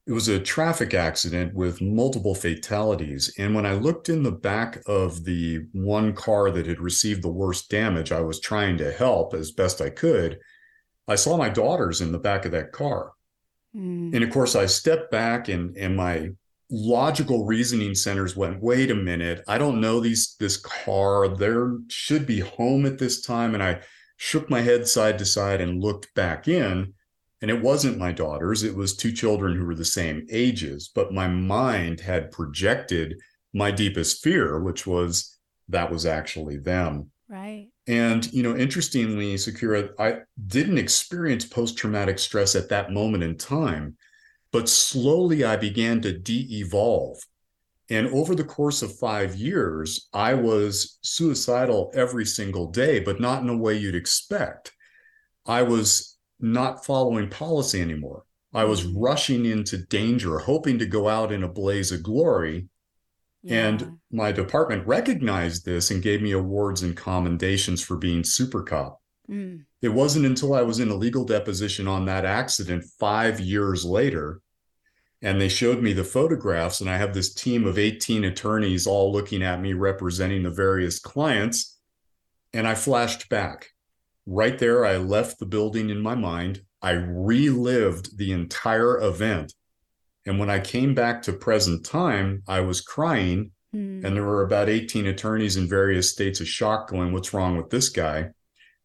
it 0.07 0.11
was 0.11 0.27
a 0.27 0.39
traffic 0.39 0.95
accident 0.95 1.53
with 1.53 1.83
multiple 1.83 2.33
fatalities. 2.33 3.31
And 3.37 3.53
when 3.53 3.67
I 3.67 3.73
looked 3.73 4.09
in 4.09 4.23
the 4.23 4.31
back 4.31 4.81
of 4.87 5.23
the 5.23 5.67
one 5.71 6.13
car 6.13 6.49
that 6.49 6.65
had 6.65 6.81
received 6.81 7.21
the 7.21 7.29
worst 7.29 7.69
damage, 7.69 8.11
I 8.11 8.21
was 8.21 8.39
trying 8.39 8.79
to 8.79 8.91
help 8.91 9.35
as 9.35 9.51
best 9.51 9.81
I 9.81 9.91
could. 9.91 10.39
I 11.07 11.13
saw 11.13 11.37
my 11.37 11.49
daughters 11.49 12.01
in 12.01 12.11
the 12.11 12.17
back 12.17 12.45
of 12.45 12.53
that 12.53 12.71
car. 12.71 13.11
Mm. 13.75 14.15
And 14.15 14.23
of 14.23 14.31
course, 14.31 14.55
I 14.55 14.65
stepped 14.65 15.11
back 15.11 15.47
and, 15.47 15.77
and 15.77 15.95
my 15.95 16.31
logical 16.69 17.45
reasoning 17.45 17.95
centers 17.95 18.35
went 18.35 18.61
wait 18.61 18.91
a 18.91 18.95
minute 18.95 19.41
i 19.47 19.57
don't 19.57 19.79
know 19.79 20.01
these 20.01 20.35
this 20.39 20.57
car. 20.57 21.27
There 21.29 21.77
should 21.87 22.25
be 22.25 22.39
home 22.39 22.85
at 22.85 22.97
this 22.97 23.21
time. 23.21 23.53
And 23.53 23.63
i 23.63 23.79
shook 24.17 24.49
my 24.49 24.61
head 24.61 24.87
side 24.87 25.17
to 25.19 25.25
side 25.25 25.61
and 25.61 25.81
looked 25.81 26.13
back 26.15 26.47
in 26.47 26.93
and 27.41 27.51
it 27.51 27.61
wasn't 27.61 27.97
my 27.97 28.11
daughters 28.11 28.63
it 28.63 28.75
was 28.75 28.95
two 28.95 29.11
children 29.11 29.55
who 29.55 29.65
were 29.65 29.75
the 29.75 29.85
same 29.85 30.25
ages 30.31 30.89
but 30.93 31.13
my 31.13 31.27
mind 31.27 31.99
had 31.99 32.31
projected 32.31 33.15
my 33.53 33.71
deepest 33.71 34.23
fear 34.23 34.59
which 34.59 34.87
was 34.87 35.37
that 35.69 35.91
was 35.91 36.05
actually 36.05 36.57
them. 36.57 37.11
Right. 37.29 37.67
And 37.87 38.31
you 38.33 38.43
know 38.43 38.55
interestingly 38.55 39.37
sakura 39.37 39.89
i 39.99 40.19
didn't 40.47 40.79
experience 40.79 41.45
post-traumatic 41.45 42.19
stress 42.19 42.55
at 42.55 42.69
that 42.69 42.91
moment 42.91 43.23
in 43.23 43.37
time 43.37 43.95
but 44.51 44.69
slowly 44.69 45.43
I 45.43 45.55
began 45.55 46.01
to 46.01 46.17
de 46.17 46.59
evolve. 46.59 47.19
And 47.89 48.07
over 48.07 48.35
the 48.35 48.43
course 48.43 48.81
of 48.81 48.97
five 48.97 49.35
years, 49.35 50.09
I 50.13 50.33
was 50.33 50.99
suicidal 51.01 51.91
every 51.95 52.25
single 52.25 52.67
day, 52.67 52.99
but 52.99 53.21
not 53.21 53.41
in 53.41 53.49
a 53.49 53.57
way 53.57 53.77
you'd 53.77 53.95
expect. 53.95 54.73
I 55.45 55.63
was 55.63 56.17
not 56.39 56.85
following 56.85 57.29
policy 57.29 57.81
anymore. 57.81 58.23
I 58.53 58.65
was 58.65 58.85
mm. 58.85 58.93
rushing 58.97 59.45
into 59.45 59.77
danger, 59.77 60.39
hoping 60.39 60.79
to 60.79 60.85
go 60.85 61.07
out 61.07 61.31
in 61.31 61.43
a 61.43 61.47
blaze 61.47 61.91
of 61.91 62.03
glory. 62.03 62.67
Yeah. 63.43 63.67
And 63.67 63.97
my 64.11 64.31
department 64.31 64.87
recognized 64.87 65.65
this 65.65 65.91
and 65.91 66.03
gave 66.03 66.21
me 66.21 66.31
awards 66.31 66.83
and 66.83 66.95
commendations 66.95 67.81
for 67.81 67.97
being 67.97 68.23
super 68.23 68.63
cop. 68.63 69.01
Mm. 69.29 69.65
It 69.81 69.89
wasn't 69.89 70.25
until 70.25 70.53
I 70.53 70.61
was 70.61 70.79
in 70.79 70.89
a 70.89 70.95
legal 70.95 71.25
deposition 71.25 71.87
on 71.87 72.05
that 72.05 72.25
accident 72.25 72.85
five 72.99 73.39
years 73.39 73.83
later, 73.85 74.41
and 75.21 75.41
they 75.41 75.49
showed 75.49 75.81
me 75.81 75.93
the 75.93 76.03
photographs, 76.03 76.81
and 76.81 76.89
I 76.89 76.97
have 76.97 77.13
this 77.13 77.33
team 77.33 77.65
of 77.65 77.79
18 77.79 78.23
attorneys 78.25 78.85
all 78.85 79.11
looking 79.11 79.41
at 79.41 79.61
me 79.61 79.73
representing 79.73 80.43
the 80.43 80.51
various 80.51 80.99
clients. 80.99 81.77
And 82.53 82.67
I 82.67 82.75
flashed 82.75 83.27
back. 83.29 83.69
Right 84.25 84.57
there, 84.57 84.85
I 84.85 84.97
left 84.97 85.39
the 85.39 85.45
building 85.45 85.89
in 85.89 86.01
my 86.01 86.15
mind. 86.15 86.61
I 86.81 86.91
relived 86.91 88.17
the 88.17 88.31
entire 88.31 89.01
event. 89.01 89.53
And 90.25 90.39
when 90.39 90.49
I 90.49 90.59
came 90.59 90.93
back 90.93 91.21
to 91.23 91.33
present 91.33 91.85
time, 91.85 92.43
I 92.47 92.59
was 92.59 92.81
crying. 92.81 93.51
Mm. 93.73 94.03
And 94.03 94.15
there 94.15 94.23
were 94.23 94.43
about 94.43 94.69
18 94.69 95.07
attorneys 95.07 95.57
in 95.57 95.67
various 95.67 96.11
states 96.11 96.39
of 96.41 96.47
shock 96.47 96.89
going, 96.89 97.11
What's 97.11 97.33
wrong 97.33 97.57
with 97.57 97.69
this 97.69 97.89
guy? 97.89 98.29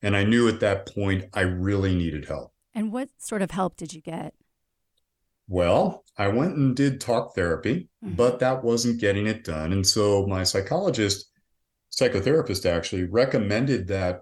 And 0.02 0.16
I 0.16 0.24
knew 0.24 0.48
at 0.48 0.60
that 0.60 0.92
point 0.92 1.26
I 1.32 1.42
really 1.42 1.94
needed 1.94 2.26
help. 2.26 2.52
And 2.74 2.92
what 2.92 3.08
sort 3.18 3.42
of 3.42 3.50
help 3.50 3.76
did 3.76 3.92
you 3.92 4.00
get? 4.00 4.34
Well, 5.48 6.04
I 6.16 6.28
went 6.28 6.56
and 6.56 6.74
did 6.74 7.00
talk 7.00 7.34
therapy, 7.34 7.88
mm-hmm. 8.04 8.14
but 8.14 8.38
that 8.40 8.64
wasn't 8.64 9.00
getting 9.00 9.26
it 9.26 9.44
done. 9.44 9.72
And 9.72 9.86
so 9.86 10.26
my 10.26 10.44
psychologist, 10.44 11.30
psychotherapist 11.90 12.64
actually 12.64 13.04
recommended 13.04 13.88
that 13.88 14.20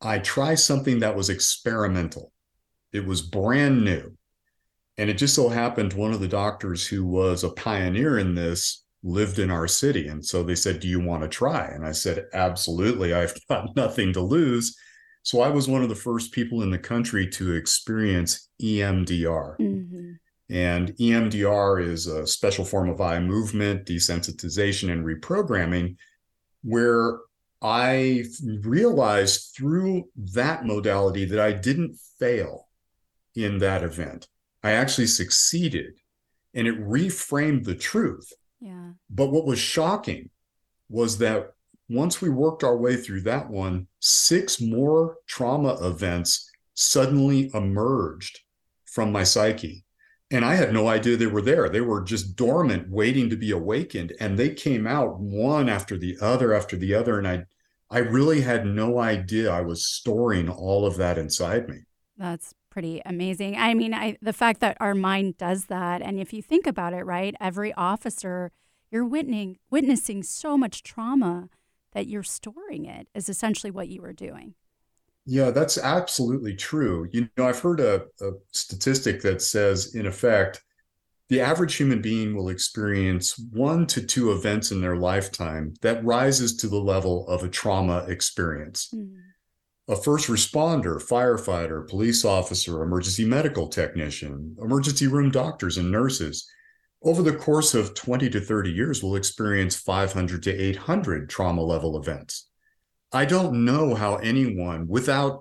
I 0.00 0.18
try 0.18 0.54
something 0.54 1.00
that 1.00 1.16
was 1.16 1.30
experimental. 1.30 2.32
It 2.92 3.06
was 3.06 3.22
brand 3.22 3.84
new. 3.84 4.16
And 4.98 5.08
it 5.08 5.14
just 5.14 5.34
so 5.34 5.48
happened 5.48 5.94
one 5.94 6.12
of 6.12 6.20
the 6.20 6.28
doctors 6.28 6.86
who 6.86 7.06
was 7.06 7.42
a 7.42 7.50
pioneer 7.50 8.18
in 8.18 8.34
this 8.34 8.84
lived 9.02 9.38
in 9.38 9.50
our 9.50 9.66
city. 9.66 10.08
And 10.08 10.24
so 10.24 10.42
they 10.42 10.54
said, 10.54 10.80
Do 10.80 10.88
you 10.88 11.00
want 11.00 11.22
to 11.22 11.28
try? 11.28 11.66
And 11.66 11.86
I 11.86 11.92
said, 11.92 12.26
Absolutely. 12.32 13.14
I've 13.14 13.34
got 13.48 13.74
nothing 13.76 14.12
to 14.14 14.20
lose. 14.20 14.76
So 15.22 15.42
I 15.42 15.48
was 15.48 15.68
one 15.68 15.82
of 15.82 15.88
the 15.88 15.94
first 15.94 16.32
people 16.32 16.62
in 16.62 16.70
the 16.70 16.78
country 16.78 17.28
to 17.28 17.52
experience 17.52 18.48
EMDR. 18.62 19.58
Mm-hmm. 19.58 20.12
And 20.50 20.88
EMDR 20.96 21.86
is 21.86 22.06
a 22.06 22.26
special 22.26 22.64
form 22.64 22.88
of 22.88 23.00
eye 23.00 23.20
movement, 23.20 23.86
desensitization, 23.86 24.90
and 24.90 25.04
reprogramming, 25.04 25.96
where 26.62 27.18
I 27.62 28.24
realized 28.62 29.54
through 29.56 30.08
that 30.16 30.64
modality 30.64 31.26
that 31.26 31.38
I 31.38 31.52
didn't 31.52 31.98
fail 32.18 32.68
in 33.34 33.58
that 33.58 33.82
event. 33.82 34.26
I 34.62 34.72
actually 34.72 35.06
succeeded 35.06 35.94
and 36.54 36.66
it 36.66 36.80
reframed 36.80 37.64
the 37.64 37.74
truth. 37.74 38.32
Yeah. 38.60 38.90
But 39.08 39.30
what 39.30 39.46
was 39.46 39.58
shocking 39.58 40.30
was 40.88 41.18
that 41.18 41.52
once 41.88 42.20
we 42.20 42.28
worked 42.28 42.62
our 42.62 42.76
way 42.76 42.96
through 42.96 43.22
that 43.22 43.50
one, 43.50 43.86
six 44.00 44.60
more 44.60 45.16
trauma 45.26 45.74
events 45.86 46.50
suddenly 46.74 47.50
emerged 47.54 48.40
from 48.84 49.12
my 49.12 49.24
psyche. 49.24 49.84
And 50.30 50.44
I 50.44 50.54
had 50.54 50.72
no 50.72 50.86
idea 50.86 51.16
they 51.16 51.26
were 51.26 51.42
there. 51.42 51.68
They 51.68 51.80
were 51.80 52.02
just 52.02 52.36
dormant, 52.36 52.88
waiting 52.88 53.28
to 53.30 53.36
be 53.36 53.50
awakened. 53.50 54.12
And 54.20 54.38
they 54.38 54.50
came 54.50 54.86
out 54.86 55.18
one 55.18 55.68
after 55.68 55.98
the 55.98 56.16
other 56.20 56.54
after 56.54 56.76
the 56.76 56.94
other. 56.94 57.18
And 57.18 57.26
I 57.26 57.44
I 57.90 57.98
really 57.98 58.40
had 58.40 58.66
no 58.66 59.00
idea 59.00 59.50
I 59.50 59.62
was 59.62 59.84
storing 59.84 60.48
all 60.48 60.86
of 60.86 60.96
that 60.98 61.18
inside 61.18 61.68
me. 61.68 61.78
That's 62.16 62.54
pretty 62.70 63.02
amazing. 63.04 63.56
I 63.56 63.74
mean, 63.74 63.92
I, 63.92 64.16
the 64.22 64.32
fact 64.32 64.60
that 64.60 64.76
our 64.80 64.94
mind 64.94 65.36
does 65.36 65.66
that, 65.66 66.02
and 66.02 66.18
if 66.18 66.32
you 66.32 66.42
think 66.42 66.66
about 66.66 66.92
it, 66.92 67.04
right, 67.04 67.34
every 67.40 67.72
officer, 67.74 68.52
you're 68.90 69.06
witnessing 69.06 69.58
witnessing 69.70 70.22
so 70.22 70.56
much 70.56 70.82
trauma 70.82 71.48
that 71.92 72.06
you're 72.06 72.22
storing 72.22 72.86
it 72.86 73.08
is 73.14 73.28
essentially 73.28 73.70
what 73.70 73.88
you 73.88 74.00
were 74.00 74.12
doing. 74.12 74.54
Yeah, 75.26 75.50
that's 75.50 75.78
absolutely 75.78 76.54
true. 76.54 77.08
You 77.12 77.28
know, 77.36 77.46
I've 77.46 77.60
heard 77.60 77.80
a, 77.80 78.06
a 78.20 78.30
statistic 78.52 79.22
that 79.22 79.42
says, 79.42 79.94
in 79.94 80.06
effect, 80.06 80.62
the 81.28 81.40
average 81.40 81.76
human 81.76 82.02
being 82.02 82.34
will 82.34 82.48
experience 82.48 83.38
one 83.52 83.86
to 83.86 84.02
two 84.02 84.32
events 84.32 84.72
in 84.72 84.80
their 84.80 84.96
lifetime 84.96 85.74
that 85.82 86.04
rises 86.04 86.56
to 86.56 86.68
the 86.68 86.80
level 86.80 87.28
of 87.28 87.44
a 87.44 87.48
trauma 87.48 88.04
experience. 88.08 88.88
Mm. 88.92 89.14
A 89.90 89.96
first 89.96 90.28
responder, 90.28 91.02
firefighter, 91.02 91.86
police 91.86 92.24
officer, 92.24 92.84
emergency 92.84 93.24
medical 93.24 93.66
technician, 93.66 94.56
emergency 94.62 95.08
room 95.08 95.32
doctors 95.32 95.78
and 95.78 95.90
nurses, 95.90 96.48
over 97.02 97.22
the 97.22 97.34
course 97.34 97.74
of 97.74 97.94
20 97.94 98.30
to 98.30 98.40
30 98.40 98.70
years 98.70 99.02
will 99.02 99.16
experience 99.16 99.74
500 99.74 100.44
to 100.44 100.50
800 100.52 101.28
trauma 101.28 101.62
level 101.62 101.98
events. 101.98 102.48
I 103.12 103.24
don't 103.24 103.64
know 103.64 103.96
how 103.96 104.14
anyone 104.16 104.86
without 104.86 105.40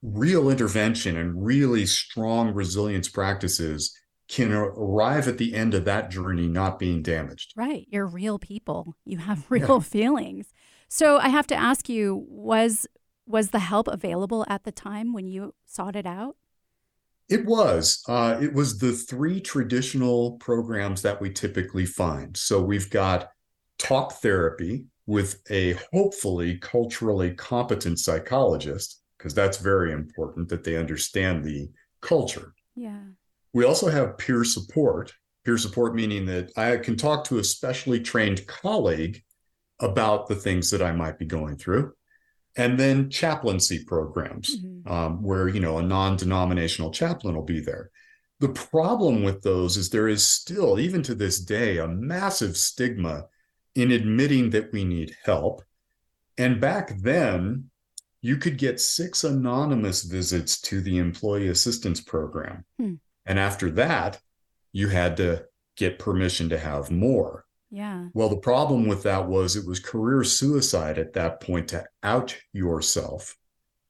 real 0.00 0.48
intervention 0.48 1.18
and 1.18 1.44
really 1.44 1.84
strong 1.84 2.54
resilience 2.54 3.10
practices 3.10 3.94
can 4.26 4.54
arrive 4.54 5.28
at 5.28 5.36
the 5.36 5.54
end 5.54 5.74
of 5.74 5.84
that 5.84 6.10
journey 6.10 6.48
not 6.48 6.78
being 6.78 7.02
damaged. 7.02 7.52
Right. 7.56 7.86
You're 7.90 8.06
real 8.06 8.38
people. 8.38 8.96
You 9.04 9.18
have 9.18 9.44
real 9.50 9.74
yeah. 9.74 9.78
feelings. 9.82 10.54
So 10.88 11.18
I 11.18 11.28
have 11.28 11.46
to 11.48 11.54
ask 11.54 11.90
you 11.90 12.24
was 12.28 12.86
was 13.26 13.50
the 13.50 13.60
help 13.60 13.88
available 13.88 14.44
at 14.48 14.64
the 14.64 14.72
time 14.72 15.12
when 15.12 15.26
you 15.26 15.54
sought 15.66 15.96
it 15.96 16.06
out? 16.06 16.36
It 17.28 17.46
was. 17.46 18.02
Uh, 18.08 18.38
it 18.42 18.52
was 18.52 18.78
the 18.78 18.92
three 18.92 19.40
traditional 19.40 20.32
programs 20.32 21.02
that 21.02 21.20
we 21.20 21.30
typically 21.30 21.86
find. 21.86 22.36
So 22.36 22.60
we've 22.60 22.90
got 22.90 23.28
talk 23.78 24.14
therapy 24.14 24.86
with 25.06 25.40
a 25.50 25.76
hopefully 25.92 26.58
culturally 26.58 27.34
competent 27.34 27.98
psychologist, 27.98 29.02
because 29.16 29.34
that's 29.34 29.58
very 29.58 29.92
important 29.92 30.48
that 30.48 30.64
they 30.64 30.76
understand 30.76 31.44
the 31.44 31.70
culture. 32.00 32.54
Yeah. 32.74 33.00
We 33.52 33.64
also 33.64 33.88
have 33.88 34.18
peer 34.18 34.44
support. 34.44 35.12
Peer 35.44 35.58
support 35.58 35.94
meaning 35.94 36.26
that 36.26 36.50
I 36.56 36.76
can 36.76 36.96
talk 36.96 37.24
to 37.24 37.38
a 37.38 37.44
specially 37.44 38.00
trained 38.00 38.46
colleague 38.46 39.22
about 39.80 40.28
the 40.28 40.36
things 40.36 40.70
that 40.70 40.82
I 40.82 40.92
might 40.92 41.18
be 41.18 41.26
going 41.26 41.56
through. 41.56 41.94
And 42.56 42.78
then 42.78 43.08
chaplaincy 43.08 43.84
programs, 43.84 44.58
mm-hmm. 44.58 44.92
um, 44.92 45.22
where 45.22 45.48
you 45.48 45.60
know 45.60 45.78
a 45.78 45.82
non-denominational 45.82 46.90
chaplain 46.90 47.34
will 47.34 47.44
be 47.44 47.60
there. 47.60 47.90
The 48.40 48.50
problem 48.50 49.22
with 49.22 49.42
those 49.42 49.76
is 49.76 49.88
there 49.88 50.08
is 50.08 50.26
still, 50.26 50.80
even 50.80 51.02
to 51.04 51.14
this 51.14 51.38
day, 51.40 51.78
a 51.78 51.86
massive 51.86 52.56
stigma 52.56 53.26
in 53.74 53.92
admitting 53.92 54.50
that 54.50 54.72
we 54.72 54.84
need 54.84 55.16
help. 55.24 55.62
And 56.36 56.60
back 56.60 56.98
then, 56.98 57.70
you 58.20 58.36
could 58.36 58.58
get 58.58 58.80
six 58.80 59.24
anonymous 59.24 60.02
visits 60.02 60.60
to 60.62 60.80
the 60.80 60.98
employee 60.98 61.48
assistance 61.48 62.00
program. 62.00 62.64
Hmm. 62.78 62.94
And 63.26 63.38
after 63.38 63.70
that, 63.72 64.20
you 64.72 64.88
had 64.88 65.16
to 65.18 65.44
get 65.76 65.98
permission 65.98 66.48
to 66.48 66.58
have 66.58 66.90
more. 66.90 67.44
Yeah. 67.72 68.08
Well, 68.12 68.28
the 68.28 68.36
problem 68.36 68.86
with 68.86 69.02
that 69.04 69.28
was 69.28 69.56
it 69.56 69.66
was 69.66 69.80
career 69.80 70.22
suicide 70.24 70.98
at 70.98 71.14
that 71.14 71.40
point 71.40 71.68
to 71.68 71.86
out 72.02 72.36
yourself. 72.52 73.38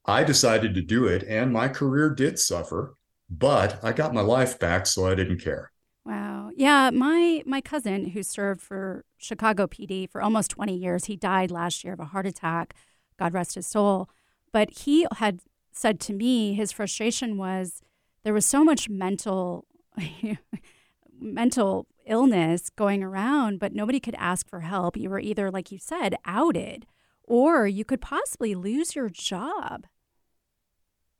I 0.05 0.23
decided 0.23 0.73
to 0.75 0.81
do 0.81 1.05
it, 1.05 1.23
and 1.23 1.51
my 1.51 1.67
career 1.67 2.09
did 2.09 2.39
suffer, 2.39 2.95
but 3.29 3.83
I 3.83 3.91
got 3.91 4.13
my 4.13 4.21
life 4.21 4.57
back, 4.57 4.87
so 4.87 5.05
I 5.05 5.15
didn't 5.15 5.41
care. 5.41 5.73
Wow. 6.05 6.51
Yeah, 6.55 6.91
my 6.91 7.43
my 7.45 7.59
cousin 7.59 8.11
who 8.11 8.23
served 8.23 8.61
for 8.61 9.03
Chicago 9.17 9.67
PD 9.67 10.09
for 10.09 10.21
almost 10.21 10.51
20 10.51 10.75
years, 10.77 11.05
he 11.05 11.17
died 11.17 11.51
last 11.51 11.83
year 11.83 11.91
of 11.93 11.99
a 11.99 12.05
heart 12.05 12.25
attack. 12.25 12.75
God 13.19 13.33
rest 13.33 13.55
his 13.55 13.67
soul. 13.67 14.09
But 14.53 14.69
he 14.79 15.05
had 15.17 15.41
said 15.73 15.99
to 16.01 16.13
me 16.13 16.53
his 16.53 16.71
frustration 16.71 17.37
was 17.37 17.81
there 18.23 18.33
was 18.33 18.45
so 18.45 18.63
much 18.63 18.87
mental 18.87 19.65
mental 21.19 21.87
illness 22.05 22.69
going 22.69 23.03
around, 23.03 23.59
but 23.59 23.73
nobody 23.73 23.99
could 23.99 24.15
ask 24.15 24.49
for 24.49 24.61
help. 24.61 24.97
You 24.97 25.09
were 25.09 25.19
either, 25.19 25.51
like 25.51 25.71
you 25.71 25.79
said, 25.79 26.15
outed, 26.25 26.85
or 27.23 27.67
you 27.67 27.85
could 27.85 28.01
possibly 28.01 28.55
lose 28.55 28.95
your 28.95 29.09
job. 29.09 29.85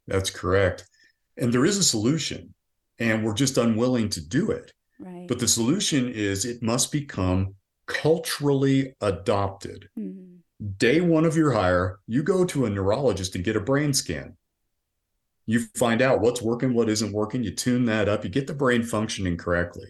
That's 0.08 0.30
correct. 0.30 0.86
And 1.38 1.54
there 1.54 1.66
is 1.66 1.78
a 1.78 1.84
solution, 1.84 2.54
and 3.00 3.24
we're 3.24 3.34
just 3.34 3.58
unwilling 3.58 4.10
to 4.10 4.22
do 4.22 4.52
it. 4.52 4.74
Right. 5.00 5.28
But 5.28 5.40
the 5.40 5.48
solution 5.48 6.10
is 6.10 6.46
it 6.46 6.62
must 6.62 6.92
become 6.92 7.56
culturally 7.86 8.94
adopted. 9.02 9.90
Mm-hmm. 9.98 10.36
Day 10.78 11.02
one 11.02 11.26
of 11.26 11.36
your 11.36 11.52
hire, 11.52 12.00
you 12.08 12.24
go 12.24 12.46
to 12.46 12.66
a 12.66 12.70
neurologist 12.70 13.36
and 13.36 13.44
get 13.44 13.56
a 13.56 13.62
brain 13.62 13.94
scan 13.94 14.38
you 15.46 15.66
find 15.76 16.02
out 16.02 16.22
what's 16.22 16.42
working, 16.42 16.74
what 16.74 16.90
isn't 16.90 17.12
working, 17.12 17.44
you 17.44 17.52
tune 17.52 17.86
that 17.86 18.08
up, 18.08 18.24
you 18.24 18.30
get 18.30 18.48
the 18.48 18.54
brain 18.54 18.84
functioning 18.84 19.38
correctly. 19.38 19.88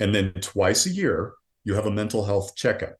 And 0.00 0.14
then 0.14 0.32
twice 0.40 0.86
a 0.86 0.90
year, 0.90 1.34
you 1.64 1.74
have 1.74 1.86
a 1.86 1.90
mental 1.90 2.24
health 2.24 2.56
checkup. 2.56 2.96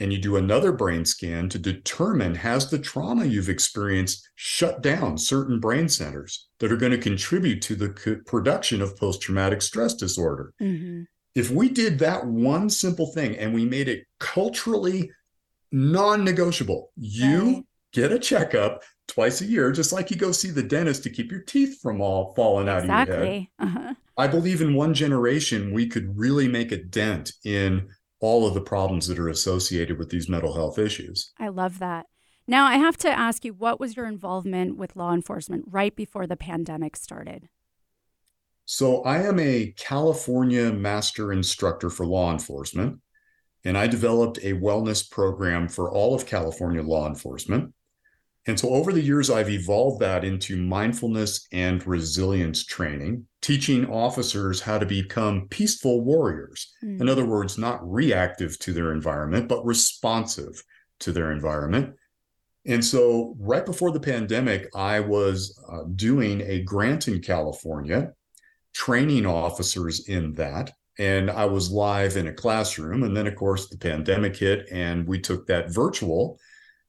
And 0.00 0.12
you 0.12 0.18
do 0.18 0.36
another 0.36 0.72
brain 0.72 1.04
scan 1.04 1.48
to 1.50 1.58
determine 1.58 2.34
has 2.34 2.68
the 2.68 2.80
trauma 2.80 3.26
you've 3.26 3.48
experienced 3.48 4.28
shut 4.34 4.82
down 4.82 5.18
certain 5.18 5.60
brain 5.60 5.88
centers 5.88 6.48
that 6.58 6.72
are 6.72 6.76
going 6.76 6.90
to 6.92 6.98
contribute 6.98 7.62
to 7.62 7.76
the 7.76 8.22
production 8.26 8.82
of 8.82 8.96
post 8.96 9.22
traumatic 9.22 9.62
stress 9.62 9.94
disorder. 9.94 10.52
Mm-hmm. 10.60 11.02
If 11.36 11.50
we 11.50 11.68
did 11.68 12.00
that 12.00 12.26
one 12.26 12.70
simple 12.70 13.12
thing 13.12 13.36
and 13.36 13.54
we 13.54 13.64
made 13.64 13.88
it 13.88 14.04
culturally 14.18 15.10
non 15.70 16.24
negotiable, 16.24 16.90
you 16.96 17.44
right. 17.44 17.64
Get 17.94 18.12
a 18.12 18.18
checkup 18.18 18.82
twice 19.08 19.40
a 19.40 19.46
year, 19.46 19.72
just 19.72 19.92
like 19.92 20.10
you 20.10 20.16
go 20.16 20.32
see 20.32 20.50
the 20.50 20.62
dentist 20.62 21.02
to 21.04 21.10
keep 21.10 21.30
your 21.30 21.40
teeth 21.40 21.80
from 21.80 22.00
all 22.00 22.34
falling 22.34 22.68
out 22.68 22.80
exactly. 22.80 23.14
of 23.14 23.20
your 23.20 23.32
head. 23.32 23.46
Uh-huh. 23.58 23.94
I 24.18 24.26
believe 24.26 24.60
in 24.60 24.74
one 24.74 24.92
generation, 24.92 25.72
we 25.72 25.86
could 25.86 26.18
really 26.18 26.48
make 26.48 26.72
a 26.72 26.82
dent 26.82 27.32
in 27.44 27.88
all 28.20 28.46
of 28.46 28.54
the 28.54 28.60
problems 28.60 29.06
that 29.06 29.18
are 29.18 29.28
associated 29.28 29.98
with 29.98 30.10
these 30.10 30.28
mental 30.28 30.54
health 30.54 30.78
issues. 30.78 31.32
I 31.38 31.48
love 31.48 31.78
that. 31.78 32.06
Now, 32.46 32.66
I 32.66 32.76
have 32.76 32.96
to 32.98 33.08
ask 33.08 33.44
you, 33.44 33.54
what 33.54 33.80
was 33.80 33.96
your 33.96 34.06
involvement 34.06 34.76
with 34.76 34.96
law 34.96 35.14
enforcement 35.14 35.64
right 35.66 35.94
before 35.94 36.26
the 36.26 36.36
pandemic 36.36 36.96
started? 36.96 37.48
So, 38.66 39.02
I 39.02 39.22
am 39.22 39.38
a 39.38 39.74
California 39.76 40.72
master 40.72 41.32
instructor 41.32 41.90
for 41.90 42.06
law 42.06 42.32
enforcement, 42.32 43.00
and 43.64 43.76
I 43.78 43.86
developed 43.86 44.38
a 44.38 44.52
wellness 44.52 45.08
program 45.10 45.68
for 45.68 45.90
all 45.90 46.14
of 46.14 46.26
California 46.26 46.82
law 46.82 47.06
enforcement. 47.08 47.72
And 48.46 48.60
so 48.60 48.70
over 48.70 48.92
the 48.92 49.00
years, 49.00 49.30
I've 49.30 49.48
evolved 49.48 50.00
that 50.00 50.22
into 50.22 50.56
mindfulness 50.56 51.46
and 51.52 51.84
resilience 51.86 52.64
training, 52.64 53.26
teaching 53.40 53.86
officers 53.86 54.60
how 54.60 54.78
to 54.78 54.84
become 54.84 55.48
peaceful 55.48 56.04
warriors. 56.04 56.72
Mm. 56.84 57.00
In 57.00 57.08
other 57.08 57.24
words, 57.24 57.56
not 57.56 57.80
reactive 57.90 58.58
to 58.60 58.72
their 58.72 58.92
environment, 58.92 59.48
but 59.48 59.64
responsive 59.64 60.62
to 61.00 61.12
their 61.12 61.32
environment. 61.32 61.94
And 62.66 62.84
so, 62.84 63.34
right 63.38 63.64
before 63.64 63.92
the 63.92 64.00
pandemic, 64.00 64.68
I 64.74 65.00
was 65.00 65.58
uh, 65.70 65.84
doing 65.94 66.40
a 66.42 66.62
grant 66.62 67.08
in 67.08 67.20
California, 67.20 68.12
training 68.72 69.26
officers 69.26 70.08
in 70.08 70.34
that. 70.34 70.72
And 70.98 71.30
I 71.30 71.44
was 71.46 71.70
live 71.70 72.16
in 72.16 72.28
a 72.28 72.32
classroom. 72.32 73.02
And 73.02 73.16
then, 73.16 73.26
of 73.26 73.34
course, 73.34 73.68
the 73.68 73.76
pandemic 73.76 74.36
hit 74.36 74.68
and 74.70 75.06
we 75.06 75.18
took 75.18 75.46
that 75.46 75.74
virtual 75.74 76.38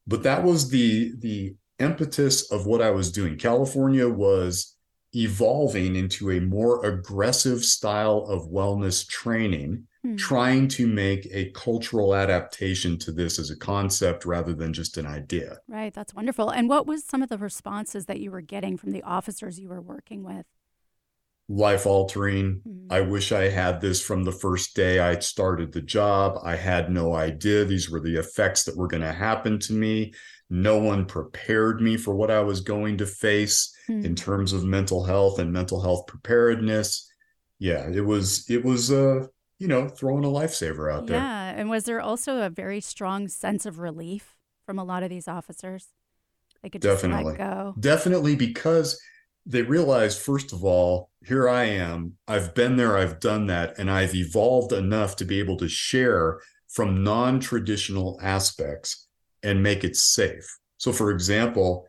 but 0.08 0.24
that 0.24 0.44
was 0.44 0.70
the 0.70 1.14
the 1.20 1.56
impetus 1.80 2.52
of 2.52 2.66
what 2.66 2.82
I 2.82 2.92
was 2.92 3.12
doing. 3.12 3.38
California 3.38 4.08
was 4.08 4.76
evolving 5.14 5.96
into 5.96 6.32
a 6.32 6.42
more 6.42 6.86
aggressive 6.86 7.64
style 7.64 8.26
of 8.28 8.50
wellness 8.50 9.08
training 9.08 9.88
hmm. 10.04 10.16
trying 10.16 10.68
to 10.68 10.88
make 10.88 11.28
a 11.32 11.50
cultural 11.52 12.14
adaptation 12.14 12.98
to 13.00 13.12
this 13.12 13.40
as 13.40 13.50
a 13.50 13.58
concept 13.58 14.26
rather 14.26 14.54
than 14.54 14.74
just 14.74 14.98
an 14.98 15.06
idea. 15.06 15.58
Right. 15.68 15.94
That's 15.94 16.14
wonderful. 16.14 16.50
And 16.50 16.68
what 16.68 16.86
was 16.86 17.06
some 17.06 17.22
of 17.22 17.30
the 17.30 17.38
responses 17.38 18.06
that 18.06 18.20
you 18.20 18.30
were 18.30 18.42
getting 18.42 18.78
from 18.78 18.92
the 18.92 19.04
officers 19.04 19.60
you 19.60 19.70
were 19.70 19.82
working 19.82 20.24
with? 20.24 20.46
Life 21.48 21.86
altering. 21.86 22.62
Mm-hmm. 22.68 22.92
I 22.92 23.02
wish 23.02 23.32
I 23.32 23.50
had 23.50 23.82
this 23.82 24.02
from 24.02 24.24
the 24.24 24.32
first 24.32 24.76
day 24.76 25.00
I 25.00 25.20
started 25.20 25.72
the 25.72 25.82
job. 25.82 26.40
I 26.44 26.56
had 26.56 26.90
no 26.90 27.14
idea 27.14 27.66
these 27.66 27.90
were 27.90 28.00
the 28.00 28.18
effects 28.18 28.64
that 28.64 28.78
were 28.78 28.88
going 28.88 29.04
to 29.04 29.14
happen 29.14 29.60
to 29.60 29.74
me. 29.74 30.14
No 30.50 30.78
one 30.78 31.06
prepared 31.06 31.82
me 31.82 31.98
for 31.98 32.16
what 32.16 32.32
I 32.32 32.42
was 32.42 32.62
going 32.62 32.98
to 32.98 33.06
face 33.06 33.76
mm-hmm. 33.90 34.06
in 34.06 34.16
terms 34.16 34.54
of 34.54 34.64
mental 34.64 35.04
health 35.04 35.40
and 35.40 35.54
mental 35.54 35.82
health 35.82 36.08
preparedness. 36.08 37.12
Yeah, 37.60 37.90
it 37.90 38.02
was 38.02 38.50
it 38.50 38.64
was 38.64 38.92
uh 38.92 39.28
you 39.60 39.68
know, 39.68 39.88
throwing 39.88 40.26
a 40.26 40.28
lifesaver 40.28 40.94
out 40.94 41.08
there. 41.08 41.18
Yeah. 41.18 41.54
And 41.56 41.70
was 41.70 41.86
there 41.86 42.02
also 42.02 42.42
a 42.42 42.50
very 42.50 42.82
strong 42.82 43.28
sense 43.28 43.66
of 43.66 43.80
relief 43.80 44.36
from 44.66 44.78
a 44.78 44.84
lot 44.84 45.04
of 45.04 45.10
these 45.10 45.28
officers? 45.28 45.88
They 46.62 46.70
could 46.70 46.82
just 46.82 47.02
Definitely. 47.02 47.38
go. 47.38 47.76
Definitely 47.80 48.36
because 48.36 49.00
they 49.46 49.62
realized, 49.62 50.20
first 50.22 50.54
of 50.54 50.64
all, 50.64 51.10
here 51.24 51.48
I 51.48 51.66
am. 51.66 52.14
I've 52.28 52.56
been 52.56 52.78
there, 52.78 52.98
I've 52.98 53.20
done 53.20 53.48
that, 53.48 53.78
and 53.78 53.90
I've 53.90 54.16
evolved 54.16 54.74
enough 54.74 55.16
to 55.18 55.26
be 55.26 55.40
able 55.40 55.58
to 55.58 55.68
share 55.68 56.40
from 56.70 57.04
non 57.04 57.40
traditional 57.40 58.20
aspects 58.22 59.08
and 59.44 59.62
make 59.62 59.84
it 59.84 59.96
safe. 59.96 60.46
So, 60.78 60.92
for 60.92 61.12
example, 61.12 61.88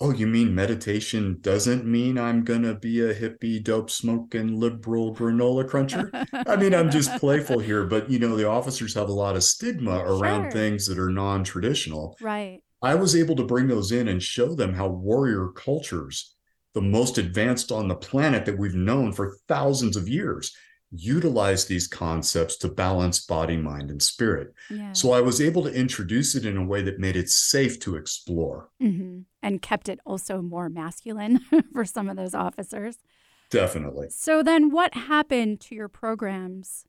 oh, 0.00 0.12
you 0.12 0.26
mean 0.26 0.54
meditation 0.54 1.38
doesn't 1.40 1.84
mean 1.84 2.18
I'm 2.18 2.44
going 2.44 2.62
to 2.62 2.74
be 2.74 3.00
a 3.00 3.14
hippie, 3.14 3.62
dope 3.62 3.90
smoking, 3.90 4.58
liberal 4.58 5.14
granola 5.14 5.68
cruncher? 5.68 6.10
I 6.32 6.56
mean, 6.56 6.74
I'm 6.74 6.90
just 6.90 7.18
playful 7.18 7.58
here, 7.58 7.84
but 7.84 8.10
you 8.10 8.18
know, 8.18 8.36
the 8.36 8.48
officers 8.48 8.94
have 8.94 9.08
a 9.08 9.12
lot 9.12 9.36
of 9.36 9.44
stigma 9.44 9.98
around 9.98 10.44
sure. 10.44 10.50
things 10.52 10.86
that 10.86 10.98
are 10.98 11.10
non 11.10 11.44
traditional. 11.44 12.16
Right. 12.20 12.60
I 12.82 12.94
was 12.96 13.16
able 13.16 13.36
to 13.36 13.46
bring 13.46 13.68
those 13.68 13.92
in 13.92 14.08
and 14.08 14.22
show 14.22 14.54
them 14.54 14.74
how 14.74 14.88
warrior 14.88 15.48
cultures, 15.54 16.33
the 16.74 16.82
most 16.82 17.18
advanced 17.18 17.72
on 17.72 17.88
the 17.88 17.94
planet 17.94 18.44
that 18.46 18.58
we've 18.58 18.74
known 18.74 19.12
for 19.12 19.36
thousands 19.48 19.96
of 19.96 20.08
years, 20.08 20.54
utilize 20.90 21.66
these 21.66 21.86
concepts 21.86 22.56
to 22.56 22.68
balance 22.68 23.24
body, 23.24 23.56
mind, 23.56 23.90
and 23.90 24.02
spirit. 24.02 24.54
Yeah. 24.70 24.92
So 24.92 25.12
I 25.12 25.20
was 25.20 25.40
able 25.40 25.62
to 25.64 25.72
introduce 25.72 26.34
it 26.34 26.44
in 26.44 26.56
a 26.56 26.64
way 26.64 26.82
that 26.82 27.00
made 27.00 27.16
it 27.16 27.28
safe 27.28 27.80
to 27.80 27.96
explore. 27.96 28.70
Mm-hmm. 28.82 29.20
And 29.42 29.62
kept 29.62 29.88
it 29.88 30.00
also 30.06 30.40
more 30.40 30.68
masculine 30.68 31.40
for 31.72 31.84
some 31.84 32.08
of 32.08 32.16
those 32.16 32.34
officers. 32.34 32.98
Definitely. 33.50 34.08
So 34.10 34.42
then 34.42 34.70
what 34.70 34.94
happened 34.94 35.60
to 35.62 35.74
your 35.74 35.88
programs 35.88 36.84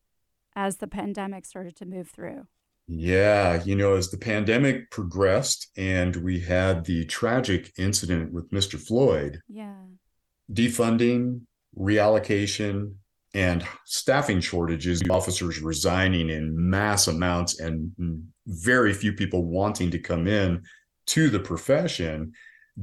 as 0.55 0.77
the 0.77 0.87
pandemic 0.87 1.45
started 1.45 1.75
to 1.77 1.85
move 1.85 2.09
through? 2.09 2.47
Yeah, 2.87 3.63
you 3.63 3.75
know, 3.75 3.95
as 3.95 4.11
the 4.11 4.17
pandemic 4.17 4.91
progressed 4.91 5.71
and 5.75 6.15
we 6.17 6.39
had 6.39 6.85
the 6.85 7.05
tragic 7.05 7.71
incident 7.77 8.31
with 8.31 8.51
Mr. 8.51 8.79
Floyd. 8.79 9.41
Yeah. 9.47 9.73
Defunding, 10.51 11.41
reallocation, 11.77 12.93
and 13.33 13.67
staffing 13.85 14.39
shortages, 14.39 15.01
officers 15.09 15.59
resigning 15.59 16.29
in 16.29 16.53
mass 16.69 17.07
amounts 17.07 17.59
and 17.59 17.91
very 18.47 18.93
few 18.93 19.13
people 19.13 19.43
wanting 19.43 19.91
to 19.91 19.99
come 19.99 20.27
in 20.27 20.63
to 21.07 21.29
the 21.29 21.39
profession 21.39 22.33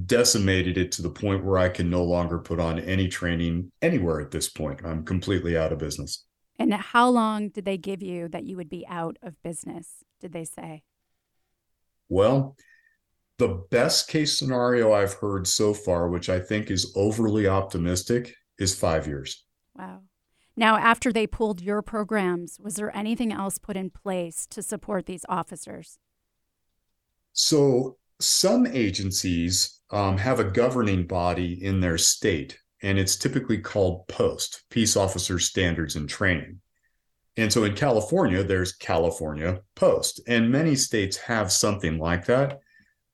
decimated 0.07 0.79
it 0.79 0.93
to 0.93 1.03
the 1.03 1.11
point 1.11 1.45
where 1.45 1.59
I 1.59 1.69
can 1.69 1.91
no 1.91 2.03
longer 2.03 2.39
put 2.39 2.61
on 2.61 2.79
any 2.81 3.09
training 3.09 3.71
anywhere 3.83 4.21
at 4.21 4.31
this 4.31 4.49
point. 4.49 4.81
I'm 4.85 5.05
completely 5.05 5.57
out 5.57 5.73
of 5.73 5.79
business. 5.79 6.25
And 6.63 6.75
how 6.75 7.09
long 7.09 7.49
did 7.49 7.65
they 7.65 7.77
give 7.77 8.03
you 8.03 8.29
that 8.29 8.45
you 8.45 8.57
would 8.57 8.71
be 8.71 8.87
out 8.89 9.17
of 9.23 9.43
business? 9.43 10.05
Did 10.21 10.33
they 10.33 10.45
say? 10.45 10.83
Well, 12.09 12.57
the 13.39 13.65
best 13.71 14.09
case 14.09 14.39
scenario 14.39 14.93
I've 14.93 15.15
heard 15.15 15.47
so 15.47 15.75
far, 15.75 16.09
which 16.09 16.29
I 16.29 16.39
think 16.39 16.71
is 16.71 16.93
overly 16.95 17.49
optimistic, 17.49 18.35
is 18.59 18.79
five 18.79 19.07
years. 19.07 19.45
Wow. 19.77 20.03
Now, 20.57 20.77
after 20.77 21.13
they 21.13 21.27
pulled 21.27 21.63
your 21.63 21.83
programs, 21.83 22.59
was 22.61 22.75
there 22.75 22.95
anything 22.95 23.33
else 23.33 23.59
put 23.59 23.77
in 23.77 23.91
place 23.91 24.47
to 24.51 24.63
support 24.63 25.07
these 25.07 25.25
officers? 25.29 25.99
So, 27.33 27.97
some 28.21 28.67
agencies 28.67 29.81
um, 29.91 30.19
have 30.19 30.39
a 30.39 30.45
governing 30.45 31.07
body 31.07 31.59
in 31.65 31.81
their 31.81 31.99
state, 31.99 32.59
and 32.83 32.99
it's 32.99 33.17
typically 33.17 33.59
called 33.59 34.07
POST, 34.09 34.65
Peace 34.71 34.97
Officer 34.97 35.39
Standards 35.39 35.97
and 35.97 36.09
Training. 36.09 36.61
And 37.37 37.51
so 37.53 37.65
in 37.65 37.75
California, 37.75 38.43
there's 38.43 38.73
California 38.73 39.61
Post, 39.75 40.21
and 40.27 40.51
many 40.51 40.75
states 40.75 41.17
have 41.17 41.51
something 41.51 41.99
like 41.99 42.27
that. 42.27 42.61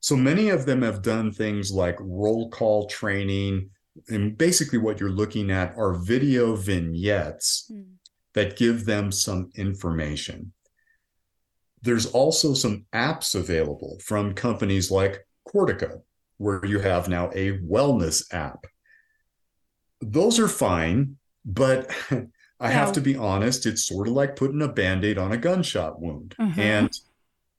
So 0.01 0.17
many 0.17 0.49
of 0.49 0.67
them 0.67 0.83
have 0.83 1.03
done 1.03 1.33
things 1.33 1.71
like 1.71 1.97
roll 2.01 2.51
call 2.51 2.87
training, 2.87 3.71
and 4.09 4.37
basically 4.37 4.79
what 4.79 5.01
you're 5.01 5.11
looking 5.11 5.51
at 5.51 5.77
are 5.77 5.95
video 5.95 6.57
vignettes 6.57 7.71
mm. 7.73 7.85
that 8.35 8.57
give 8.57 8.87
them 8.87 9.13
some 9.13 9.51
information. 9.55 10.53
There's 11.83 12.07
also 12.07 12.55
some 12.55 12.87
apps 12.93 13.35
available 13.37 13.99
from 14.05 14.35
companies 14.35 14.91
like 14.91 15.25
Cordico, 15.47 16.03
where 16.39 16.65
you 16.65 16.81
have 16.81 17.09
now 17.09 17.31
a 17.35 17.59
wellness 17.59 18.23
app. 18.33 18.65
Those 20.01 20.39
are 20.39 20.49
fine, 20.49 21.17
but 21.45 21.91
I 22.61 22.71
have 22.71 22.93
to 22.93 23.01
be 23.01 23.17
honest, 23.17 23.67
it's 23.67 23.87
sort 23.87 24.09
of 24.09 24.15
like 24.15 24.37
putting 24.37 24.63
a 24.63 24.69
band 24.69 25.05
aid 25.05 25.19
on 25.19 25.33
a 25.33 25.37
gunshot 25.37 26.01
wound. 26.01 26.35
Mm-hmm. 26.39 26.61
And 26.61 27.01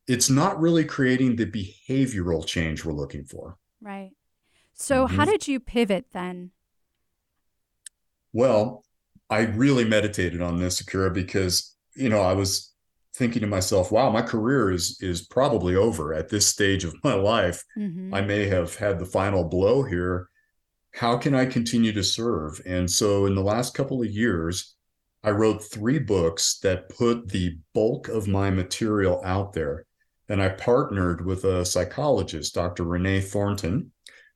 it's 0.08 0.30
not 0.30 0.60
really 0.60 0.84
creating 0.84 1.36
the 1.36 1.46
behavioral 1.46 2.46
change 2.46 2.84
we're 2.84 2.94
looking 2.94 3.24
for. 3.24 3.58
Right. 3.82 4.12
So, 4.74 5.06
mm-hmm. 5.06 5.16
how 5.16 5.26
did 5.26 5.48
you 5.48 5.60
pivot 5.60 6.08
then? 6.14 6.52
Well, 8.34 8.84
I 9.30 9.42
really 9.42 9.86
meditated 9.86 10.42
on 10.42 10.60
this, 10.60 10.78
Sakura, 10.78 11.12
because 11.12 11.76
you 11.96 12.10
know 12.10 12.22
I 12.22 12.34
was 12.34 12.74
thinking 13.14 13.42
to 13.42 13.48
myself, 13.48 13.92
"Wow, 13.92 14.10
my 14.10 14.22
career 14.22 14.72
is 14.72 14.98
is 15.02 15.22
probably 15.22 15.76
over 15.76 16.14
at 16.14 16.30
this 16.30 16.48
stage 16.48 16.84
of 16.84 16.96
my 17.04 17.14
life. 17.14 17.64
Mm-hmm. 17.78 18.14
I 18.14 18.22
may 18.22 18.48
have 18.48 18.76
had 18.76 19.00
the 19.00 19.06
final 19.06 19.44
blow 19.44 19.84
here. 19.84 20.30
How 20.94 21.18
can 21.18 21.34
I 21.36 21.46
continue 21.46 21.92
to 21.94 22.04
serve?" 22.04 22.62
And 22.66 22.90
so, 22.90 23.26
in 23.26 23.36
the 23.36 23.44
last 23.44 23.74
couple 23.74 24.02
of 24.02 24.10
years, 24.10 24.76
I 25.24 25.32
wrote 25.32 25.64
three 25.64 26.00
books 26.00 26.60
that 26.60 26.90
put 26.90 27.30
the 27.30 27.58
bulk 27.74 28.08
of 28.08 28.28
my 28.28 28.50
material 28.50 29.22
out 29.26 29.54
there. 29.54 29.86
And 30.30 30.42
I 30.42 30.50
partnered 30.50 31.26
with 31.26 31.44
a 31.44 31.66
psychologist, 31.66 32.54
Dr. 32.54 32.84
Renee 32.84 33.22
Thornton, 33.22 33.92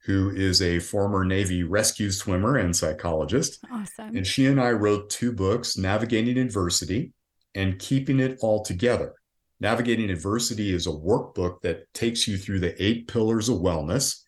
who 0.05 0.31
is 0.31 0.61
a 0.61 0.79
former 0.79 1.23
Navy 1.23 1.63
rescue 1.63 2.11
swimmer 2.11 2.57
and 2.57 2.75
psychologist. 2.75 3.59
Awesome. 3.71 4.15
And 4.15 4.27
she 4.27 4.47
and 4.47 4.59
I 4.59 4.71
wrote 4.71 5.09
two 5.09 5.31
books, 5.31 5.77
Navigating 5.77 6.37
Adversity 6.37 7.13
and 7.55 7.79
Keeping 7.79 8.19
It 8.19 8.39
All 8.41 8.63
Together. 8.63 9.13
Navigating 9.61 10.09
Adversity 10.09 10.73
is 10.73 10.87
a 10.87 10.91
workbook 10.91 11.61
that 11.61 11.93
takes 11.93 12.27
you 12.27 12.37
through 12.37 12.59
the 12.59 12.83
eight 12.83 13.07
pillars 13.07 13.47
of 13.47 13.59
wellness. 13.59 14.23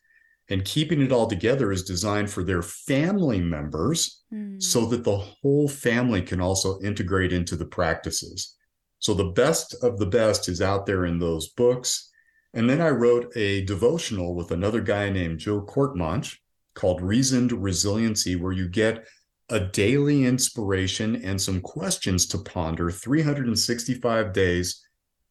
And 0.48 0.64
Keeping 0.64 1.02
It 1.02 1.12
All 1.12 1.26
Together 1.26 1.72
is 1.72 1.82
designed 1.82 2.30
for 2.30 2.44
their 2.44 2.62
family 2.62 3.40
members 3.40 4.22
mm. 4.32 4.62
so 4.62 4.86
that 4.86 5.02
the 5.02 5.18
whole 5.18 5.68
family 5.68 6.22
can 6.22 6.40
also 6.40 6.80
integrate 6.80 7.32
into 7.32 7.56
the 7.56 7.66
practices. 7.66 8.54
So 8.98 9.12
the 9.12 9.32
best 9.32 9.74
of 9.82 9.98
the 9.98 10.06
best 10.06 10.48
is 10.48 10.62
out 10.62 10.86
there 10.86 11.06
in 11.06 11.18
those 11.18 11.48
books. 11.50 12.10
And 12.54 12.70
then 12.70 12.80
I 12.80 12.90
wrote 12.90 13.36
a 13.36 13.64
devotional 13.64 14.34
with 14.34 14.52
another 14.52 14.80
guy 14.80 15.10
named 15.10 15.40
Joe 15.40 15.62
Courtemanche 15.62 16.38
called 16.74 17.02
Reasoned 17.02 17.52
Resiliency, 17.52 18.36
where 18.36 18.52
you 18.52 18.68
get 18.68 19.04
a 19.48 19.60
daily 19.60 20.24
inspiration 20.24 21.16
and 21.24 21.40
some 21.40 21.60
questions 21.60 22.26
to 22.26 22.38
ponder 22.38 22.90
365 22.90 24.32
days 24.32 24.82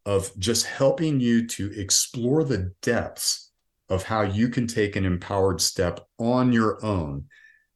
of 0.06 0.32
just 0.40 0.66
helping 0.66 1.20
you 1.20 1.48
to 1.48 1.72
explore 1.80 2.44
the 2.44 2.72
depths 2.82 3.45
of 3.90 4.04
how 4.04 4.22
you 4.22 4.50
can 4.50 4.68
take 4.68 4.96
an 4.96 5.06
empowered 5.06 5.62
step 5.62 6.00
on 6.18 6.52
your 6.52 6.84
own. 6.84 7.26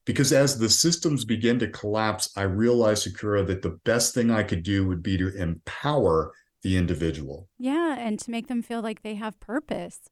Because 0.05 0.33
as 0.33 0.57
the 0.57 0.69
systems 0.69 1.23
begin 1.23 1.59
to 1.59 1.67
collapse, 1.67 2.31
I 2.35 2.43
realized, 2.43 3.03
Sakura, 3.03 3.43
that 3.43 3.61
the 3.61 3.79
best 3.83 4.13
thing 4.15 4.31
I 4.31 4.43
could 4.43 4.63
do 4.63 4.87
would 4.87 5.03
be 5.03 5.17
to 5.17 5.35
empower 5.35 6.31
the 6.63 6.77
individual. 6.77 7.47
Yeah, 7.57 7.95
and 7.97 8.17
to 8.19 8.31
make 8.31 8.47
them 8.47 8.61
feel 8.61 8.81
like 8.81 9.01
they 9.01 9.15
have 9.15 9.39
purpose. 9.39 10.09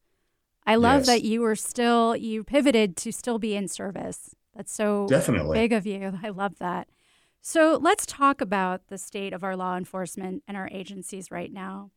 I 0.65 0.75
love 0.75 1.01
yes. 1.01 1.07
that 1.07 1.23
you 1.23 1.41
were 1.41 1.55
still 1.55 2.15
you 2.15 2.43
pivoted 2.43 2.97
to 2.97 3.11
still 3.11 3.39
be 3.39 3.55
in 3.55 3.67
service. 3.67 4.35
That's 4.53 4.73
so 4.73 5.07
definitely 5.07 5.57
big 5.57 5.71
of 5.71 5.87
you. 5.87 6.19
I 6.21 6.29
love 6.29 6.59
that. 6.59 6.89
So 7.41 7.79
let's 7.81 8.05
talk 8.05 8.41
about 8.41 8.87
the 8.89 8.97
state 8.97 9.31
of 9.31 9.43
our 9.43 9.55
law 9.55 9.77
enforcement 9.77 10.43
and 10.47 10.57
our 10.57 10.67
agencies 10.71 11.31
right 11.31 11.51
now. 11.51 11.91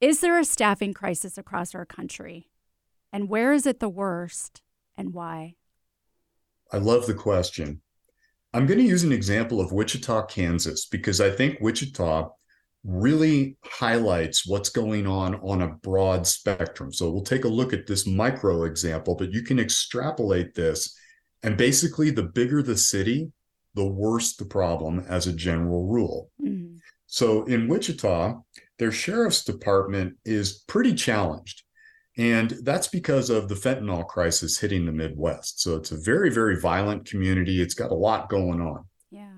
Is 0.00 0.20
there 0.20 0.38
a 0.38 0.44
staffing 0.44 0.92
crisis 0.92 1.38
across 1.38 1.74
our 1.74 1.86
country? 1.86 2.49
And 3.12 3.28
where 3.28 3.52
is 3.52 3.66
it 3.66 3.80
the 3.80 3.88
worst 3.88 4.62
and 4.96 5.12
why? 5.12 5.56
I 6.72 6.78
love 6.78 7.06
the 7.06 7.14
question. 7.14 7.80
I'm 8.52 8.66
going 8.66 8.78
to 8.78 8.84
use 8.84 9.04
an 9.04 9.12
example 9.12 9.60
of 9.60 9.72
Wichita, 9.72 10.26
Kansas, 10.26 10.86
because 10.86 11.20
I 11.20 11.30
think 11.30 11.58
Wichita 11.60 12.30
really 12.84 13.56
highlights 13.64 14.46
what's 14.46 14.70
going 14.70 15.06
on 15.06 15.34
on 15.36 15.62
a 15.62 15.68
broad 15.68 16.26
spectrum. 16.26 16.92
So 16.92 17.10
we'll 17.10 17.22
take 17.22 17.44
a 17.44 17.48
look 17.48 17.72
at 17.72 17.86
this 17.86 18.06
micro 18.06 18.64
example, 18.64 19.14
but 19.14 19.32
you 19.32 19.42
can 19.42 19.58
extrapolate 19.58 20.54
this. 20.54 20.96
And 21.42 21.56
basically, 21.56 22.10
the 22.10 22.24
bigger 22.24 22.62
the 22.62 22.76
city, 22.76 23.32
the 23.74 23.86
worse 23.86 24.36
the 24.36 24.44
problem 24.44 25.04
as 25.08 25.26
a 25.26 25.32
general 25.32 25.86
rule. 25.86 26.30
Mm-hmm. 26.42 26.76
So 27.06 27.44
in 27.44 27.68
Wichita, 27.68 28.40
their 28.78 28.92
sheriff's 28.92 29.44
department 29.44 30.16
is 30.24 30.64
pretty 30.66 30.94
challenged. 30.94 31.62
And 32.16 32.50
that's 32.62 32.88
because 32.88 33.30
of 33.30 33.48
the 33.48 33.54
fentanyl 33.54 34.06
crisis 34.06 34.58
hitting 34.58 34.84
the 34.84 34.92
Midwest. 34.92 35.60
So 35.60 35.76
it's 35.76 35.92
a 35.92 35.96
very, 35.96 36.30
very 36.30 36.60
violent 36.60 37.06
community. 37.06 37.62
It's 37.62 37.74
got 37.74 37.92
a 37.92 37.94
lot 37.94 38.28
going 38.28 38.60
on. 38.60 38.84
Yeah. 39.10 39.30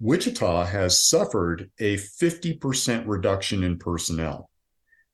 Wichita 0.00 0.64
has 0.64 1.00
suffered 1.00 1.70
a 1.78 1.96
50% 1.96 3.04
reduction 3.06 3.62
in 3.62 3.78
personnel. 3.78 4.50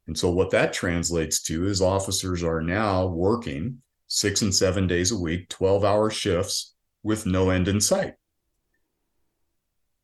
And 0.07 0.19
so 0.19 0.31
what 0.31 0.51
that 0.51 0.73
translates 0.73 1.43
to 1.45 1.67
is 1.67 1.81
officers 1.81 2.43
are 2.43 2.61
now 2.61 3.07
working 3.07 3.83
six 4.07 4.43
and 4.43 4.55
seven 4.55 4.87
days 4.87 5.11
a 5.11 5.19
week, 5.19 5.49
12 5.49 5.85
hour 5.85 6.11
shifts 6.11 6.75
with 7.03 7.27
no 7.27 7.51
end 7.51 7.69
in 7.69 7.81
sight. 7.81 8.15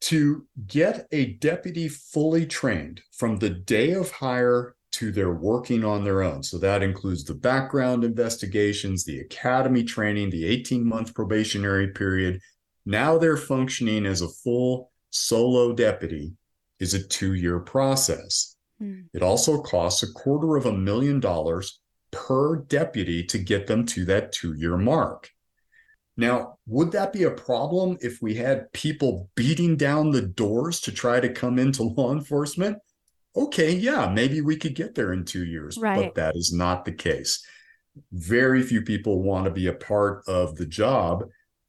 To 0.02 0.46
get 0.66 1.06
a 1.12 1.34
deputy 1.34 1.88
fully 1.88 2.46
trained 2.46 3.02
from 3.12 3.36
the 3.36 3.50
day 3.50 3.92
of 3.92 4.10
hire 4.10 4.74
to 4.92 5.12
their 5.12 5.32
working 5.32 5.84
on 5.84 6.04
their 6.04 6.22
own. 6.22 6.42
So 6.42 6.58
that 6.58 6.82
includes 6.82 7.24
the 7.24 7.34
background 7.34 8.04
investigations, 8.04 9.04
the 9.04 9.20
academy 9.20 9.84
training, 9.84 10.30
the 10.30 10.44
18 10.44 10.84
month 10.84 11.14
probationary 11.14 11.88
period. 11.88 12.40
Now 12.86 13.18
they're 13.18 13.36
functioning 13.36 14.06
as 14.06 14.20
a 14.20 14.28
full 14.28 14.90
solo 15.10 15.72
deputy 15.72 16.32
is 16.78 16.94
a 16.94 17.06
two 17.06 17.34
year 17.34 17.60
process. 17.60 18.56
Mm. 18.82 19.06
It 19.12 19.22
also 19.22 19.62
costs 19.62 20.02
a 20.02 20.12
quarter 20.12 20.56
of 20.56 20.66
a 20.66 20.72
million 20.72 21.20
dollars 21.20 21.80
per 22.10 22.56
deputy 22.56 23.22
to 23.24 23.38
get 23.38 23.66
them 23.66 23.86
to 23.86 24.04
that 24.06 24.32
two 24.32 24.54
year 24.54 24.76
mark. 24.76 25.30
Now, 26.16 26.58
would 26.66 26.92
that 26.92 27.12
be 27.12 27.22
a 27.22 27.30
problem 27.30 27.96
if 28.00 28.20
we 28.20 28.34
had 28.34 28.72
people 28.72 29.30
beating 29.36 29.76
down 29.76 30.10
the 30.10 30.22
doors 30.22 30.80
to 30.80 30.92
try 30.92 31.20
to 31.20 31.32
come 31.32 31.58
into 31.58 31.82
law 31.82 32.12
enforcement? 32.12 32.78
Okay, 33.36 33.72
yeah, 33.72 34.08
maybe 34.08 34.40
we 34.40 34.56
could 34.56 34.74
get 34.74 34.94
there 34.94 35.12
in 35.12 35.24
two 35.24 35.44
years. 35.44 35.78
Right. 35.78 36.06
But 36.06 36.14
that 36.16 36.36
is 36.36 36.52
not 36.52 36.84
the 36.84 36.92
case. 36.92 37.44
Very 38.12 38.62
few 38.62 38.82
people 38.82 39.22
want 39.22 39.44
to 39.44 39.50
be 39.50 39.66
a 39.66 39.72
part 39.72 40.22
of 40.26 40.56
the 40.56 40.66
job. 40.66 41.24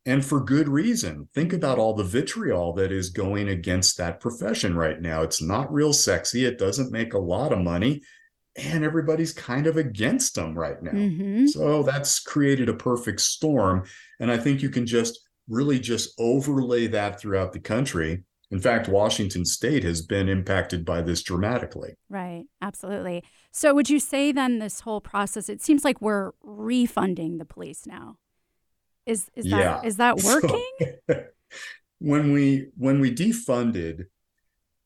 And 0.06 0.26
for 0.26 0.43
good 0.43 0.67
reason. 0.67 1.30
Think 1.36 1.54
about 1.54 1.78
all 1.78 1.93
the 1.93 2.04
vitriol 2.04 2.74
that 2.74 2.91
is 2.91 3.12
going 3.12 3.50
against 3.50 3.97
that 3.97 4.19
profession 4.19 4.76
right 4.76 5.00
now. 5.00 5.21
It's 5.21 5.41
not 5.41 5.71
real 5.71 5.93
sexy. 5.93 6.45
It 6.45 6.58
doesn't 6.58 6.91
make 6.91 7.13
a 7.13 7.19
lot 7.19 7.54
of 7.54 7.60
money. 7.60 8.02
And 8.58 8.84
everybody's 8.84 9.32
kind 9.32 9.67
of 9.67 9.78
against 9.78 10.34
them 10.34 10.58
right 10.58 10.82
now. 10.82 10.91
Mm-hmm. 10.91 11.47
So 11.47 11.84
that's 11.84 12.19
created 12.19 12.67
a 12.67 12.74
perfect 12.74 13.21
storm. 13.21 13.84
And 14.19 14.32
I 14.32 14.38
think 14.38 14.62
you 14.62 14.69
can 14.69 14.88
just 14.88 15.19
really 15.47 15.80
just 15.80 16.19
overlay 16.19 16.88
that 16.88 17.19
throughout 17.19 17.54
the 17.54 17.60
country 17.60 18.24
in 18.52 18.60
fact, 18.60 18.90
Washington 18.90 19.46
state 19.46 19.84
has 19.86 20.02
been 20.02 20.28
impacted 20.28 20.84
by 20.84 21.02
this 21.02 21.24
dramatically. 21.24 21.94
Right, 22.10 22.44
absolutely. 22.62 23.24
So, 23.52 23.74
would 23.74 23.90
you 23.90 24.00
say 24.00 24.34
then 24.34 24.60
this 24.60 24.82
whole 24.82 25.00
process, 25.00 25.48
it 25.48 25.62
seems 25.62 25.86
like 25.86 26.02
we're 26.02 26.32
refunding 26.44 27.38
the 27.38 27.46
police 27.46 27.86
now? 27.88 28.18
Is, 29.06 29.30
is, 29.36 29.46
yeah. 29.46 29.58
that, 29.58 29.86
is 29.86 29.98
that 29.98 30.18
working? 30.24 30.64
So, 31.10 31.24
when 32.00 32.34
we 32.34 32.68
when 32.76 33.00
we 33.00 33.16
defunded, 33.16 34.06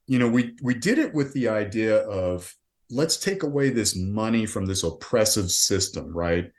you 0.05 0.19
know, 0.19 0.29
we 0.29 0.55
we 0.61 0.75
did 0.75 0.99
it 0.99 1.15
with 1.15 1.33
the 1.33 1.47
idea 1.47 1.97
of 1.97 2.53
let's 2.91 3.17
take 3.17 3.41
away 3.41 3.71
this 3.71 3.95
money 3.95 4.45
from 4.45 4.67
this 4.67 4.83
oppressive 4.83 5.49
system, 5.49 6.15
right? 6.15 6.51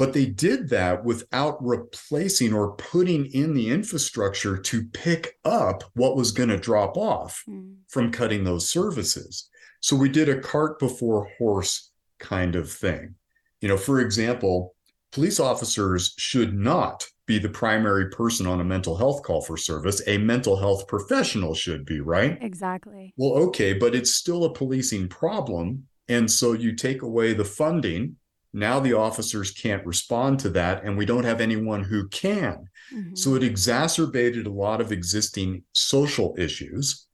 But 0.00 0.14
they 0.14 0.24
did 0.24 0.70
that 0.70 1.04
without 1.04 1.62
replacing 1.62 2.54
or 2.54 2.74
putting 2.76 3.26
in 3.26 3.52
the 3.52 3.68
infrastructure 3.68 4.56
to 4.56 4.84
pick 4.94 5.36
up 5.44 5.84
what 5.92 6.16
was 6.16 6.32
going 6.32 6.48
to 6.48 6.56
drop 6.56 6.96
off 6.96 7.42
mm. 7.46 7.74
from 7.86 8.10
cutting 8.10 8.42
those 8.42 8.70
services. 8.70 9.50
So 9.80 9.94
we 9.94 10.08
did 10.08 10.30
a 10.30 10.40
cart 10.40 10.78
before 10.78 11.28
horse 11.36 11.90
kind 12.18 12.56
of 12.56 12.72
thing. 12.72 13.16
You 13.60 13.68
know, 13.68 13.76
for 13.76 14.00
example, 14.00 14.74
police 15.12 15.38
officers 15.38 16.14
should 16.16 16.54
not 16.54 17.06
be 17.26 17.38
the 17.38 17.50
primary 17.50 18.08
person 18.08 18.46
on 18.46 18.62
a 18.62 18.64
mental 18.64 18.96
health 18.96 19.22
call 19.22 19.42
for 19.42 19.58
service. 19.58 20.00
A 20.06 20.16
mental 20.16 20.56
health 20.56 20.88
professional 20.88 21.54
should 21.54 21.84
be, 21.84 22.00
right? 22.00 22.38
Exactly. 22.40 23.12
Well, 23.18 23.34
okay, 23.48 23.74
but 23.74 23.94
it's 23.94 24.14
still 24.14 24.44
a 24.44 24.52
policing 24.54 25.10
problem. 25.10 25.88
And 26.08 26.30
so 26.30 26.54
you 26.54 26.74
take 26.74 27.02
away 27.02 27.34
the 27.34 27.44
funding 27.44 28.16
now 28.52 28.80
the 28.80 28.94
officers 28.94 29.52
can't 29.52 29.86
respond 29.86 30.40
to 30.40 30.50
that, 30.50 30.84
and 30.84 30.98
we 30.98 31.06
don't 31.06 31.24
have 31.24 31.40
anyone 31.40 31.84
who 31.84 32.08
can. 32.08 32.68
Mm-hmm. 32.92 33.14
So 33.14 33.34
it 33.34 33.44
exacerbated 33.44 34.46
a 34.46 34.52
lot 34.52 34.80
of 34.80 34.92
existing 34.92 35.62
social 35.72 36.34
issues. 36.36 37.06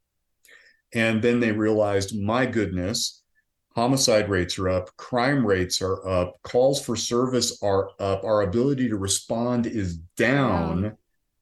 And 0.95 1.21
then 1.21 1.41
they 1.41 1.53
realized, 1.53 2.19
my 2.19 2.47
goodness, 2.47 3.23
homicide 3.75 4.31
rates 4.31 4.59
are 4.59 4.71
up, 4.71 4.97
crime 4.97 5.47
rates 5.47 5.83
are 5.83 6.07
up, 6.09 6.37
calls 6.43 6.83
for 6.83 6.97
service 6.97 7.59
are 7.63 7.91
up, 8.01 8.25
our 8.25 8.43
ability 8.43 8.89
to 8.89 8.97
respond 8.97 9.67
is 9.67 9.99
down. 10.17 10.83
Wow. 10.85 10.93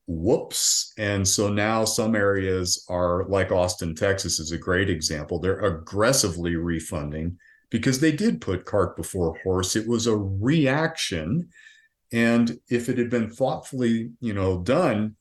Whoops. 0.07 0.93
And 0.99 1.27
so 1.27 1.49
now 1.49 1.85
some 1.85 2.15
areas 2.15 2.85
are 2.91 3.25
like 3.29 3.53
Austin, 3.53 3.95
Texas 3.95 4.39
is 4.41 4.51
a 4.51 4.59
great 4.59 4.91
example. 4.91 5.39
They're 5.39 5.61
aggressively 5.61 6.57
refunding 6.57 7.39
because 7.75 7.99
they 7.99 8.13
did 8.13 8.41
put 8.41 8.65
cart 8.65 8.95
before 8.95 9.37
horse. 9.43 9.75
It 9.75 9.89
was 9.89 10.07
a 10.07 10.17
reaction. 10.17 11.49
And 12.13 12.57
if 12.71 12.89
it 12.89 12.97
had 12.97 13.11
been 13.11 13.29
thoughtfully, 13.29 14.13
you 14.21 14.33
know, 14.33 14.63
done, 14.63 15.17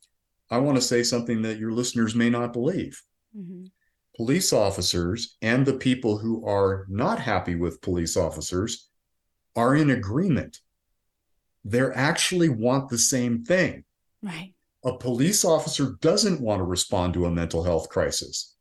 I 0.52 0.60
want 0.60 0.78
to 0.78 0.82
say 0.84 1.02
something 1.02 1.42
that 1.42 1.58
your 1.58 1.72
listeners 1.72 2.14
may 2.14 2.30
not 2.30 2.54
believe. 2.54 3.02
Mm-hmm. 3.36 3.66
Police 4.16 4.54
officers 4.54 5.36
and 5.42 5.66
the 5.66 5.74
people 5.74 6.20
who 6.20 6.46
are 6.48 6.86
not 6.90 7.18
happy 7.18 7.56
with 7.56 7.82
police 7.82 8.16
officers 8.16 8.88
are 9.56 9.76
in 9.76 9.90
agreement. 9.90 10.60
They 11.66 11.82
actually 11.82 12.50
want 12.50 12.88
the 12.88 13.00
same 13.00 13.44
thing. 13.44 13.84
Right. 14.22 14.54
A 14.86 14.96
police 14.96 15.44
officer 15.44 15.98
doesn't 16.02 16.40
want 16.40 16.60
to 16.60 16.66
respond 16.66 17.16
to 17.16 17.26
a 17.26 17.32
mental 17.32 17.64
health 17.64 17.90
crisis 17.90 18.53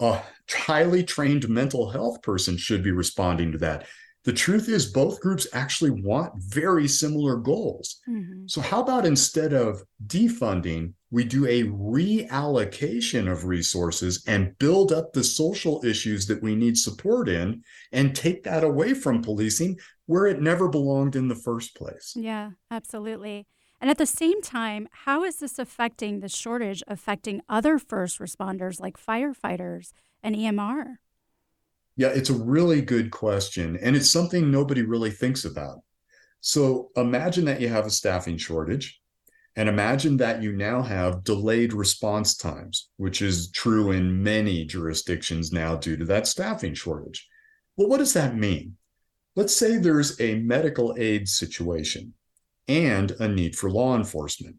a 0.00 0.22
highly 0.50 1.04
trained 1.04 1.48
mental 1.48 1.90
health 1.90 2.22
person 2.22 2.56
should 2.56 2.82
be 2.82 2.90
responding 2.90 3.52
to 3.52 3.58
that. 3.58 3.86
The 4.24 4.32
truth 4.34 4.68
is, 4.68 4.92
both 4.92 5.20
groups 5.20 5.46
actually 5.54 5.90
want 5.90 6.34
very 6.36 6.86
similar 6.86 7.36
goals. 7.36 8.00
Mm-hmm. 8.06 8.48
So, 8.48 8.60
how 8.60 8.82
about 8.82 9.06
instead 9.06 9.54
of 9.54 9.82
defunding, 10.06 10.92
we 11.10 11.24
do 11.24 11.46
a 11.46 11.62
reallocation 11.64 13.32
of 13.32 13.46
resources 13.46 14.22
and 14.26 14.56
build 14.58 14.92
up 14.92 15.12
the 15.12 15.24
social 15.24 15.82
issues 15.84 16.26
that 16.26 16.42
we 16.42 16.54
need 16.54 16.76
support 16.76 17.30
in 17.30 17.62
and 17.92 18.14
take 18.14 18.42
that 18.44 18.62
away 18.62 18.92
from 18.92 19.22
policing 19.22 19.78
where 20.04 20.26
it 20.26 20.42
never 20.42 20.68
belonged 20.68 21.16
in 21.16 21.28
the 21.28 21.34
first 21.34 21.74
place? 21.74 22.12
Yeah, 22.14 22.50
absolutely. 22.70 23.46
And 23.80 23.88
at 23.88 23.96
the 23.96 24.06
same 24.06 24.42
time, 24.42 24.88
how 24.92 25.24
is 25.24 25.36
this 25.36 25.58
affecting 25.58 26.20
the 26.20 26.28
shortage 26.28 26.82
affecting 26.86 27.40
other 27.48 27.78
first 27.78 28.18
responders 28.18 28.78
like 28.78 28.98
firefighters 28.98 29.92
and 30.22 30.36
EMR? 30.36 30.96
Yeah, 31.96 32.08
it's 32.08 32.30
a 32.30 32.34
really 32.34 32.82
good 32.82 33.10
question. 33.10 33.78
And 33.80 33.96
it's 33.96 34.10
something 34.10 34.50
nobody 34.50 34.82
really 34.82 35.10
thinks 35.10 35.44
about. 35.44 35.78
So 36.40 36.90
imagine 36.96 37.46
that 37.46 37.60
you 37.60 37.68
have 37.68 37.86
a 37.86 37.90
staffing 37.90 38.36
shortage. 38.36 39.00
And 39.56 39.68
imagine 39.68 40.16
that 40.18 40.42
you 40.42 40.52
now 40.52 40.82
have 40.82 41.24
delayed 41.24 41.72
response 41.72 42.36
times, 42.36 42.90
which 42.98 43.20
is 43.20 43.50
true 43.50 43.90
in 43.90 44.22
many 44.22 44.64
jurisdictions 44.64 45.52
now 45.52 45.76
due 45.76 45.96
to 45.96 46.04
that 46.04 46.26
staffing 46.26 46.74
shortage. 46.74 47.26
Well, 47.76 47.88
what 47.88 47.98
does 47.98 48.12
that 48.12 48.36
mean? 48.36 48.76
Let's 49.36 49.56
say 49.56 49.76
there's 49.76 50.20
a 50.20 50.36
medical 50.36 50.94
aid 50.98 51.28
situation 51.28 52.14
and 52.68 53.12
a 53.12 53.28
need 53.28 53.56
for 53.56 53.70
law 53.70 53.96
enforcement. 53.96 54.56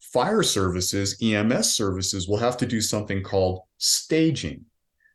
Fire 0.00 0.42
services, 0.42 1.16
EMS 1.22 1.74
services 1.74 2.28
will 2.28 2.36
have 2.38 2.56
to 2.58 2.66
do 2.66 2.80
something 2.80 3.22
called 3.22 3.60
staging. 3.78 4.64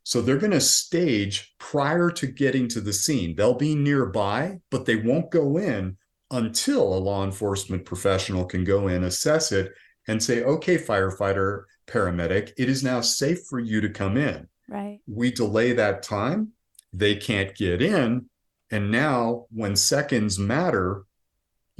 So 0.02 0.20
they're 0.20 0.38
going 0.38 0.50
to 0.52 0.60
stage 0.60 1.54
prior 1.58 2.10
to 2.10 2.26
getting 2.26 2.68
to 2.68 2.80
the 2.80 2.92
scene. 2.92 3.36
They'll 3.36 3.54
be 3.54 3.74
nearby, 3.74 4.58
but 4.70 4.86
they 4.86 4.96
won't 4.96 5.30
go 5.30 5.58
in 5.58 5.96
until 6.30 6.94
a 6.94 6.98
law 6.98 7.24
enforcement 7.24 7.84
professional 7.84 8.44
can 8.44 8.64
go 8.64 8.88
in, 8.88 9.04
assess 9.04 9.52
it, 9.52 9.72
and 10.08 10.22
say, 10.22 10.42
okay, 10.42 10.76
firefighter, 10.76 11.64
paramedic, 11.86 12.52
it 12.56 12.68
is 12.68 12.82
now 12.82 13.00
safe 13.00 13.44
for 13.48 13.58
you 13.58 13.80
to 13.80 13.88
come 13.88 14.16
in. 14.16 14.48
Right. 14.68 15.00
We 15.06 15.32
delay 15.32 15.72
that 15.72 16.02
time, 16.02 16.52
they 16.92 17.16
can't 17.16 17.54
get 17.54 17.82
in. 17.82 18.26
And 18.70 18.90
now, 18.90 19.46
when 19.50 19.74
seconds 19.74 20.38
matter, 20.38 21.04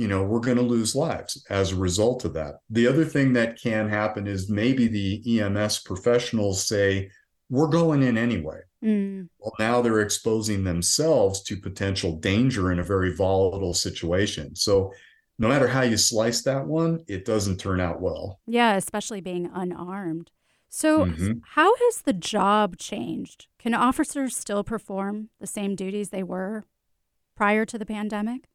you 0.01 0.09
know, 0.09 0.25
we're 0.25 0.41
going 0.41 0.57
to 0.57 0.63
lose 0.63 0.97
lives 0.97 1.45
as 1.51 1.73
a 1.73 1.77
result 1.77 2.25
of 2.25 2.33
that. 2.33 2.55
The 2.71 2.87
other 2.87 3.05
thing 3.05 3.35
that 3.35 3.61
can 3.61 3.87
happen 3.87 4.27
is 4.27 4.49
maybe 4.49 4.89
the 4.89 5.41
EMS 5.41 5.81
professionals 5.81 6.67
say, 6.67 7.11
we're 7.51 7.69
going 7.69 8.03
in 8.03 8.17
anyway. 8.17 8.61
Mm. 8.83 9.29
Well, 9.39 9.53
now 9.59 9.83
they're 9.83 10.01
exposing 10.01 10.65
themselves 10.65 11.43
to 11.43 11.57
potential 11.61 12.17
danger 12.17 12.73
in 12.73 12.79
a 12.79 12.83
very 12.83 13.15
volatile 13.15 13.75
situation. 13.75 14.57
So, 14.57 14.91
no 15.39 15.49
matter 15.49 15.69
how 15.69 15.83
you 15.83 15.99
slice 15.99 16.43
that 16.45 16.67
one, 16.67 17.01
it 17.07 17.27
doesn't 17.27 17.59
turn 17.59 17.79
out 17.79 18.01
well. 18.01 18.41
Yeah, 18.47 18.77
especially 18.77 19.21
being 19.21 19.51
unarmed. 19.53 20.31
So, 20.71 21.05
Mhm. 21.05 21.41
how 21.57 21.75
has 21.77 22.03
the 22.03 22.13
job 22.15 22.79
changed? 22.79 23.49
Can 23.59 23.75
officers 23.75 24.35
still 24.35 24.65
perform 24.65 25.29
the 25.41 25.47
same 25.47 25.75
duties 25.75 26.09
they 26.09 26.23
were 26.23 26.65
prior 27.35 27.67
to 27.67 27.77
the 27.79 27.87
pandemic? 27.87 28.49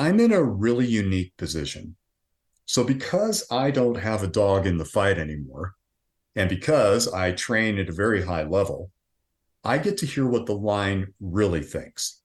I'm 0.00 0.18
in 0.18 0.32
a 0.32 0.42
really 0.42 0.86
unique 0.86 1.36
position. 1.36 1.94
So, 2.64 2.84
because 2.84 3.46
I 3.50 3.70
don't 3.70 3.98
have 3.98 4.22
a 4.22 4.28
dog 4.28 4.66
in 4.66 4.78
the 4.78 4.84
fight 4.86 5.18
anymore, 5.18 5.74
and 6.34 6.48
because 6.48 7.06
I 7.12 7.32
train 7.32 7.78
at 7.78 7.90
a 7.90 7.92
very 7.92 8.22
high 8.22 8.44
level, 8.44 8.92
I 9.62 9.76
get 9.76 9.98
to 9.98 10.06
hear 10.06 10.26
what 10.26 10.46
the 10.46 10.54
line 10.54 11.12
really 11.20 11.62
thinks. 11.62 12.22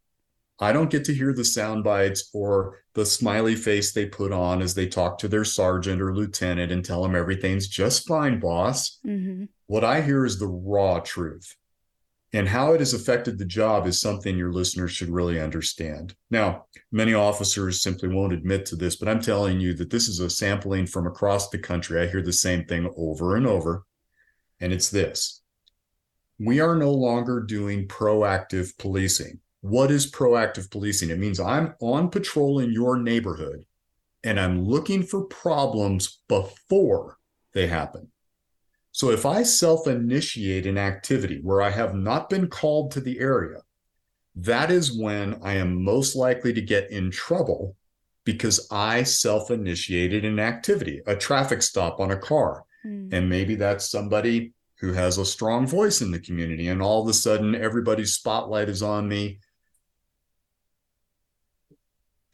I 0.57 0.71
don't 0.71 0.89
get 0.89 1.03
to 1.05 1.13
hear 1.13 1.33
the 1.33 1.43
sound 1.43 1.83
bites 1.83 2.29
or 2.33 2.79
the 2.93 3.05
smiley 3.05 3.55
face 3.55 3.91
they 3.91 4.05
put 4.05 4.31
on 4.31 4.61
as 4.61 4.73
they 4.73 4.87
talk 4.87 5.17
to 5.17 5.27
their 5.27 5.43
sergeant 5.43 6.01
or 6.01 6.15
lieutenant 6.15 6.71
and 6.71 6.85
tell 6.85 7.03
them 7.03 7.13
everything's 7.13 7.67
just 7.67 8.07
fine, 8.07 8.39
boss. 8.39 8.99
Mm-hmm. 9.05 9.45
What 9.67 9.83
I 9.83 9.99
hear 9.99 10.23
is 10.23 10.39
the 10.39 10.47
raw 10.47 11.01
truth. 11.01 11.57
And 12.35 12.49
how 12.49 12.73
it 12.73 12.81
has 12.81 12.93
affected 12.93 13.37
the 13.37 13.45
job 13.45 13.87
is 13.87 14.01
something 14.01 14.37
your 14.37 14.51
listeners 14.51 14.91
should 14.91 15.07
really 15.07 15.39
understand. 15.39 16.15
Now, 16.29 16.65
many 16.91 17.13
officers 17.13 17.81
simply 17.81 18.09
won't 18.09 18.33
admit 18.33 18.65
to 18.65 18.75
this, 18.75 18.97
but 18.97 19.07
I'm 19.07 19.21
telling 19.21 19.61
you 19.61 19.73
that 19.75 19.89
this 19.89 20.09
is 20.09 20.19
a 20.19 20.29
sampling 20.29 20.85
from 20.85 21.07
across 21.07 21.47
the 21.47 21.57
country. 21.57 22.01
I 22.01 22.07
hear 22.07 22.21
the 22.21 22.33
same 22.33 22.65
thing 22.65 22.93
over 22.97 23.37
and 23.37 23.47
over. 23.47 23.85
And 24.59 24.73
it's 24.73 24.89
this 24.89 25.43
we 26.37 26.59
are 26.59 26.75
no 26.75 26.91
longer 26.91 27.39
doing 27.39 27.87
proactive 27.87 28.77
policing. 28.77 29.39
What 29.61 29.89
is 29.89 30.11
proactive 30.11 30.69
policing? 30.69 31.11
It 31.11 31.19
means 31.19 31.39
I'm 31.39 31.75
on 31.79 32.09
patrol 32.09 32.59
in 32.59 32.73
your 32.73 32.97
neighborhood 32.97 33.63
and 34.25 34.37
I'm 34.37 34.65
looking 34.65 35.03
for 35.03 35.23
problems 35.23 36.19
before 36.27 37.17
they 37.53 37.67
happen. 37.67 38.11
So 38.95 39.09
if 39.11 39.25
I 39.25 39.43
self 39.43 39.87
initiate 39.87 40.65
an 40.65 40.77
activity 40.77 41.41
where 41.43 41.61
I 41.61 41.69
have 41.69 41.95
not 41.95 42.29
been 42.29 42.47
called 42.47 42.91
to 42.91 43.01
the 43.01 43.19
area, 43.19 43.57
that 44.37 44.71
is 44.71 44.97
when 44.97 45.37
I 45.43 45.55
am 45.55 45.83
most 45.83 46.15
likely 46.15 46.53
to 46.53 46.61
get 46.61 46.89
in 46.91 47.11
trouble 47.11 47.75
because 48.23 48.69
I 48.71 49.03
self 49.03 49.51
initiated 49.51 50.23
an 50.23 50.39
activity, 50.39 51.01
a 51.07 51.13
traffic 51.13 51.61
stop 51.61 51.99
on 51.99 52.11
a 52.11 52.17
car. 52.17 52.63
Mm. 52.85 53.11
And 53.11 53.29
maybe 53.29 53.55
that's 53.55 53.91
somebody 53.91 54.53
who 54.79 54.93
has 54.93 55.17
a 55.17 55.25
strong 55.25 55.67
voice 55.67 55.99
in 55.99 56.09
the 56.09 56.19
community. 56.19 56.69
And 56.69 56.81
all 56.81 57.01
of 57.01 57.09
a 57.09 57.13
sudden, 57.13 57.53
everybody's 57.53 58.13
spotlight 58.13 58.69
is 58.69 58.81
on 58.81 59.09
me. 59.09 59.39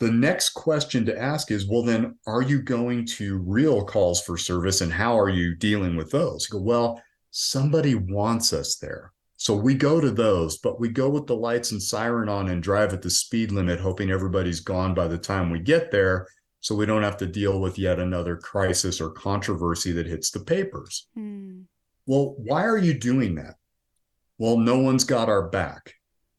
The 0.02 0.12
next 0.12 0.50
question 0.50 1.06
to 1.06 1.22
ask 1.22 1.52
is 1.52 1.68
well, 1.68 1.84
then, 1.84 2.16
are 2.26 2.42
you 2.42 2.64
going 2.64 3.06
to 3.18 3.38
real 3.38 3.86
calls 3.86 4.20
for 4.20 4.36
service 4.36 4.82
and 4.82 4.92
how 4.92 5.16
are 5.20 5.30
you 5.30 5.54
dealing 5.54 5.96
with 5.96 6.10
those? 6.10 6.48
You 6.50 6.58
go, 6.58 6.64
well, 6.64 7.02
somebody 7.30 7.94
wants 7.94 8.52
us 8.52 8.78
there. 8.78 9.14
So 9.38 9.56
we 9.56 9.76
go 9.76 10.02
to 10.02 10.10
those, 10.10 10.58
but 10.58 10.80
we 10.80 10.90
go 10.90 11.08
with 11.08 11.28
the 11.28 11.36
lights 11.36 11.72
and 11.72 11.80
siren 11.80 12.30
on 12.30 12.50
and 12.50 12.64
drive 12.64 12.94
at 12.94 13.04
the 13.04 13.12
speed 13.12 13.52
limit, 13.52 13.80
hoping 13.80 14.10
everybody's 14.10 14.60
gone 14.60 14.96
by 14.96 15.08
the 15.08 15.20
time 15.20 15.52
we 15.52 15.60
get 15.60 15.92
there. 15.92 16.26
So 16.62 16.74
we 16.74 16.88
don't 16.88 17.04
have 17.04 17.18
to 17.18 17.28
deal 17.28 17.60
with 17.60 17.78
yet 17.78 18.00
another 18.00 18.38
crisis 18.38 19.00
or 19.00 19.12
controversy 19.12 19.92
that 19.92 20.08
hits 20.08 20.32
the 20.32 20.40
papers. 20.40 21.10
Mm. 21.16 21.66
Well, 22.08 22.34
why 22.40 22.66
are 22.66 22.80
you 22.80 22.96
doing 22.96 23.36
that? 23.36 23.54
Well, 24.40 24.58
no 24.58 24.80
one's 24.80 25.04
got 25.04 25.30
our 25.30 25.48
back. 25.48 25.94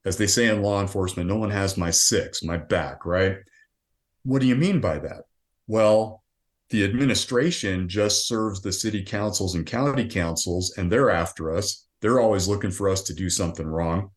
As 0.05 0.17
they 0.17 0.27
say 0.27 0.49
in 0.49 0.63
law 0.63 0.81
enforcement, 0.81 1.29
no 1.29 1.37
one 1.37 1.51
has 1.51 1.79
my 1.79 1.93
six, 1.93 2.43
my 2.43 2.57
back, 2.57 3.07
right? 3.07 3.37
What 4.25 4.41
do 4.41 4.47
you 4.47 4.57
mean 4.57 4.81
by 4.81 4.99
that? 4.99 5.23
Well, 5.67 6.23
the 6.71 6.85
administration 6.85 7.89
just 7.89 8.27
serves 8.27 8.63
the 8.63 8.73
city 8.73 9.03
councils 9.03 9.55
and 9.55 9.67
county 9.67 10.09
councils, 10.09 10.75
and 10.77 10.91
they're 10.91 11.11
after 11.11 11.55
us. 11.55 11.87
They're 12.01 12.21
always 12.21 12.49
looking 12.49 12.71
for 12.71 12.89
us 12.89 13.03
to 13.03 13.15
do 13.15 13.29
something 13.29 13.67
wrong. 13.67 14.11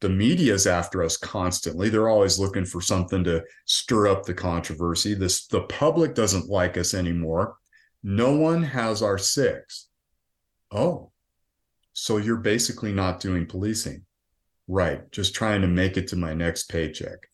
The 0.00 0.08
media's 0.08 0.66
after 0.66 1.02
us 1.02 1.16
constantly. 1.16 1.88
They're 1.88 2.08
always 2.08 2.38
looking 2.38 2.64
for 2.64 2.80
something 2.80 3.22
to 3.24 3.42
stir 3.66 4.08
up 4.08 4.24
the 4.24 4.34
controversy. 4.34 5.14
This 5.14 5.46
the 5.46 5.62
public 5.62 6.14
doesn't 6.14 6.48
like 6.48 6.76
us 6.76 6.94
anymore. 6.94 7.56
No 8.02 8.32
one 8.32 8.62
has 8.62 9.02
our 9.02 9.18
six. 9.18 9.88
Oh, 10.70 11.10
so 11.92 12.16
you're 12.16 12.36
basically 12.36 12.92
not 12.92 13.20
doing 13.20 13.46
policing. 13.46 14.04
Right. 14.66 15.10
Just 15.12 15.34
trying 15.34 15.60
to 15.62 15.66
make 15.66 15.96
it 15.96 16.08
to 16.08 16.16
my 16.16 16.32
next 16.32 16.70
paycheck. 16.70 17.28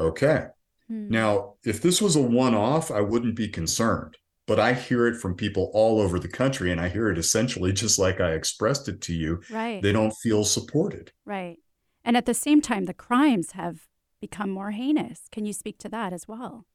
Okay. 0.00 0.46
Mm. 0.92 1.10
Now, 1.10 1.54
if 1.64 1.80
this 1.80 2.02
was 2.02 2.16
a 2.16 2.22
one 2.22 2.54
off, 2.54 2.90
I 2.90 3.00
wouldn't 3.00 3.36
be 3.36 3.48
concerned. 3.48 4.16
But 4.46 4.58
I 4.58 4.74
hear 4.74 5.06
it 5.06 5.20
from 5.20 5.36
people 5.36 5.70
all 5.72 6.00
over 6.00 6.18
the 6.18 6.28
country, 6.28 6.72
and 6.72 6.80
I 6.80 6.88
hear 6.88 7.08
it 7.08 7.18
essentially 7.18 7.72
just 7.84 7.98
like 7.98 8.20
I 8.20 8.32
expressed 8.32 8.88
it 8.88 9.00
to 9.02 9.14
you. 9.14 9.40
Right. 9.50 9.80
They 9.80 9.92
don't 9.92 10.12
feel 10.12 10.44
supported. 10.44 11.12
Right. 11.24 11.58
And 12.04 12.16
at 12.16 12.26
the 12.26 12.34
same 12.34 12.60
time, 12.60 12.86
the 12.86 12.94
crimes 12.94 13.52
have 13.52 13.86
become 14.20 14.50
more 14.50 14.72
heinous. 14.72 15.28
Can 15.30 15.46
you 15.46 15.52
speak 15.52 15.78
to 15.78 15.88
that 15.88 16.12
as 16.12 16.28
well? 16.28 16.66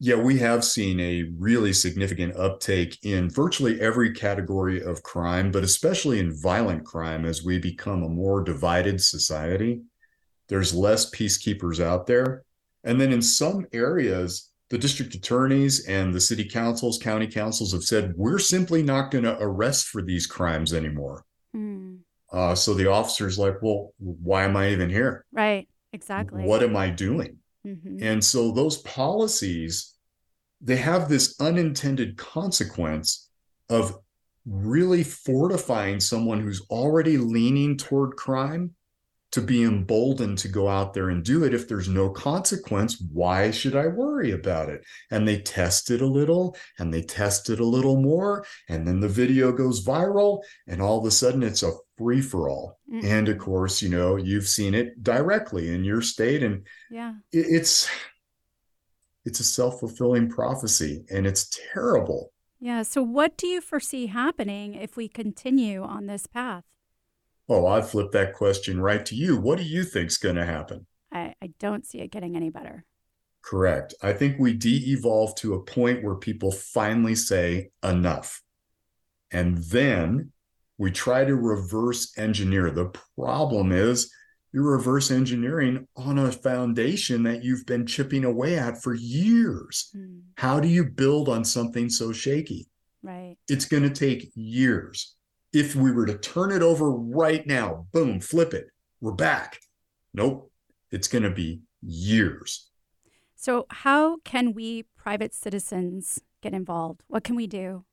Yeah, 0.00 0.14
we 0.14 0.38
have 0.38 0.64
seen 0.64 1.00
a 1.00 1.24
really 1.38 1.72
significant 1.72 2.36
uptake 2.36 2.98
in 3.02 3.28
virtually 3.28 3.80
every 3.80 4.12
category 4.12 4.80
of 4.80 5.02
crime, 5.02 5.50
but 5.50 5.64
especially 5.64 6.20
in 6.20 6.40
violent 6.40 6.84
crime 6.84 7.24
as 7.24 7.42
we 7.42 7.58
become 7.58 8.04
a 8.04 8.08
more 8.08 8.44
divided 8.44 9.02
society. 9.02 9.82
There's 10.48 10.72
less 10.72 11.10
peacekeepers 11.10 11.80
out 11.80 12.06
there. 12.06 12.44
And 12.88 12.98
then 12.98 13.12
in 13.12 13.20
some 13.20 13.66
areas, 13.74 14.50
the 14.70 14.78
district 14.78 15.14
attorneys 15.14 15.86
and 15.86 16.12
the 16.12 16.20
city 16.20 16.48
councils, 16.48 16.98
county 16.98 17.26
councils 17.26 17.72
have 17.72 17.84
said, 17.84 18.14
we're 18.16 18.38
simply 18.38 18.82
not 18.82 19.10
going 19.10 19.24
to 19.24 19.36
arrest 19.38 19.88
for 19.88 20.00
these 20.00 20.26
crimes 20.26 20.72
anymore. 20.72 21.26
Mm. 21.54 21.98
Uh, 22.32 22.54
so 22.54 22.72
the 22.72 22.90
officer's 22.90 23.38
like, 23.38 23.56
well, 23.60 23.92
why 23.98 24.44
am 24.44 24.56
I 24.56 24.70
even 24.70 24.88
here? 24.88 25.26
Right. 25.32 25.68
Exactly. 25.92 26.44
What 26.44 26.62
am 26.62 26.76
I 26.76 26.88
doing? 26.88 27.36
Mhm. 27.66 28.02
And 28.02 28.24
so 28.24 28.52
those 28.52 28.78
policies, 28.78 29.94
they 30.62 30.76
have 30.76 31.10
this 31.10 31.38
unintended 31.40 32.16
consequence 32.16 33.28
of 33.68 33.98
really 34.46 35.04
fortifying 35.04 36.00
someone 36.00 36.40
who's 36.40 36.62
already 36.70 37.18
leaning 37.18 37.76
toward 37.76 38.16
crime 38.16 38.74
to 39.32 39.42
be 39.42 39.62
emboldened 39.62 40.38
to 40.38 40.48
go 40.48 40.68
out 40.68 40.94
there 40.94 41.10
and 41.10 41.22
do 41.22 41.44
it. 41.44 41.52
If 41.52 41.68
there's 41.68 41.88
no 41.88 42.08
consequence, 42.08 43.02
why 43.12 43.50
should 43.50 43.76
I 43.76 43.86
worry 43.88 44.30
about 44.30 44.70
it? 44.70 44.82
And 45.10 45.28
they 45.28 45.40
test 45.40 45.90
it 45.90 46.00
a 46.00 46.06
little 46.06 46.56
and 46.78 46.92
they 46.92 47.02
test 47.02 47.50
it 47.50 47.60
a 47.60 47.64
little 47.66 48.00
more. 48.00 48.46
And 48.68 48.86
then 48.86 49.00
the 49.00 49.08
video 49.08 49.52
goes 49.52 49.84
viral 49.84 50.40
and 50.66 50.80
all 50.80 50.98
of 50.98 51.04
a 51.04 51.10
sudden 51.10 51.42
it's 51.42 51.62
a 51.62 51.72
free 51.98 52.22
for 52.22 52.48
all. 52.48 52.78
Mm. 52.90 53.04
And 53.04 53.28
of 53.28 53.38
course, 53.38 53.82
you 53.82 53.90
know, 53.90 54.16
you've 54.16 54.48
seen 54.48 54.72
it 54.74 55.02
directly 55.02 55.74
in 55.74 55.84
your 55.84 56.00
state 56.00 56.42
and 56.42 56.66
Yeah. 56.90 57.14
it's 57.32 57.88
it's 59.24 59.40
a 59.40 59.44
self-fulfilling 59.44 60.30
prophecy 60.30 61.04
and 61.10 61.26
it's 61.26 61.50
terrible 61.74 62.32
Yeah. 62.60 62.82
So, 62.82 63.02
what 63.02 63.36
do 63.36 63.46
you 63.46 63.60
foresee 63.60 64.06
happening 64.06 64.74
if 64.74 64.96
we 64.96 65.06
continue 65.08 65.82
on 65.82 66.06
this 66.06 66.26
path? 66.26 66.64
Oh 67.48 67.66
i 67.66 67.80
flipped 67.80 68.12
that 68.12 68.34
question 68.34 68.80
right 68.80 69.04
to 69.06 69.14
you 69.14 69.36
what 69.36 69.58
do 69.58 69.64
you 69.64 69.84
think's 69.84 70.16
going 70.18 70.36
to 70.36 70.44
happen 70.44 70.86
I, 71.12 71.34
I 71.42 71.50
don't 71.58 71.86
see 71.86 72.00
it 72.00 72.10
getting 72.10 72.36
any 72.36 72.50
better. 72.50 72.84
correct 73.42 73.94
i 74.02 74.12
think 74.12 74.38
we 74.38 74.52
de-evolve 74.52 75.34
to 75.36 75.54
a 75.54 75.62
point 75.62 76.02
where 76.04 76.16
people 76.16 76.50
finally 76.52 77.14
say 77.14 77.70
enough 77.82 78.42
and 79.30 79.58
then 79.58 80.32
we 80.78 80.90
try 80.90 81.24
to 81.24 81.34
reverse 81.34 82.16
engineer 82.18 82.70
the 82.70 82.90
problem 83.16 83.72
is 83.72 84.12
you're 84.52 84.72
reverse 84.72 85.10
engineering 85.10 85.86
on 85.96 86.18
a 86.18 86.32
foundation 86.32 87.22
that 87.22 87.44
you've 87.44 87.66
been 87.66 87.86
chipping 87.86 88.24
away 88.24 88.58
at 88.58 88.82
for 88.82 88.94
years 88.94 89.90
Mm. 89.96 90.20
how 90.36 90.60
do 90.60 90.68
you 90.68 90.84
build 90.84 91.28
on 91.28 91.44
something 91.44 91.88
so 91.88 92.12
shaky 92.12 92.66
Right. 93.02 93.36
it's 93.48 93.64
going 93.64 93.84
to 93.84 93.90
take 93.90 94.30
years. 94.34 95.14
If 95.52 95.74
we 95.74 95.90
were 95.92 96.06
to 96.06 96.18
turn 96.18 96.52
it 96.52 96.62
over 96.62 96.90
right 96.90 97.46
now, 97.46 97.86
boom, 97.92 98.20
flip 98.20 98.52
it, 98.52 98.66
we're 99.00 99.12
back. 99.12 99.58
Nope, 100.12 100.50
it's 100.90 101.08
going 101.08 101.24
to 101.24 101.30
be 101.30 101.62
years. 101.82 102.68
So, 103.34 103.66
how 103.70 104.18
can 104.24 104.52
we 104.52 104.84
private 104.96 105.32
citizens 105.34 106.20
get 106.42 106.52
involved? 106.52 107.02
What 107.06 107.24
can 107.24 107.36
we 107.36 107.46
do? 107.46 107.84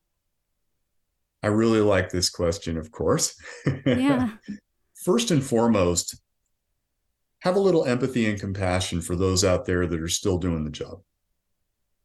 I 1.43 1.47
really 1.47 1.81
like 1.81 2.09
this 2.09 2.29
question, 2.29 2.77
of 2.77 2.91
course. 2.91 3.39
Yeah. 3.85 4.31
First 4.95 5.29
and 5.29 5.43
foremost, 5.43 6.19
have 7.41 7.55
a 7.55 7.59
little 7.59 7.85
empathy 7.85 8.27
and 8.27 8.39
compassion 8.39 9.01
for 9.01 9.15
those 9.15 9.43
out 9.43 9.65
there 9.65 9.85
that 9.85 10.01
are 10.01 10.07
still 10.07 10.39
doing 10.39 10.63
the 10.63 10.71
job. 10.71 11.01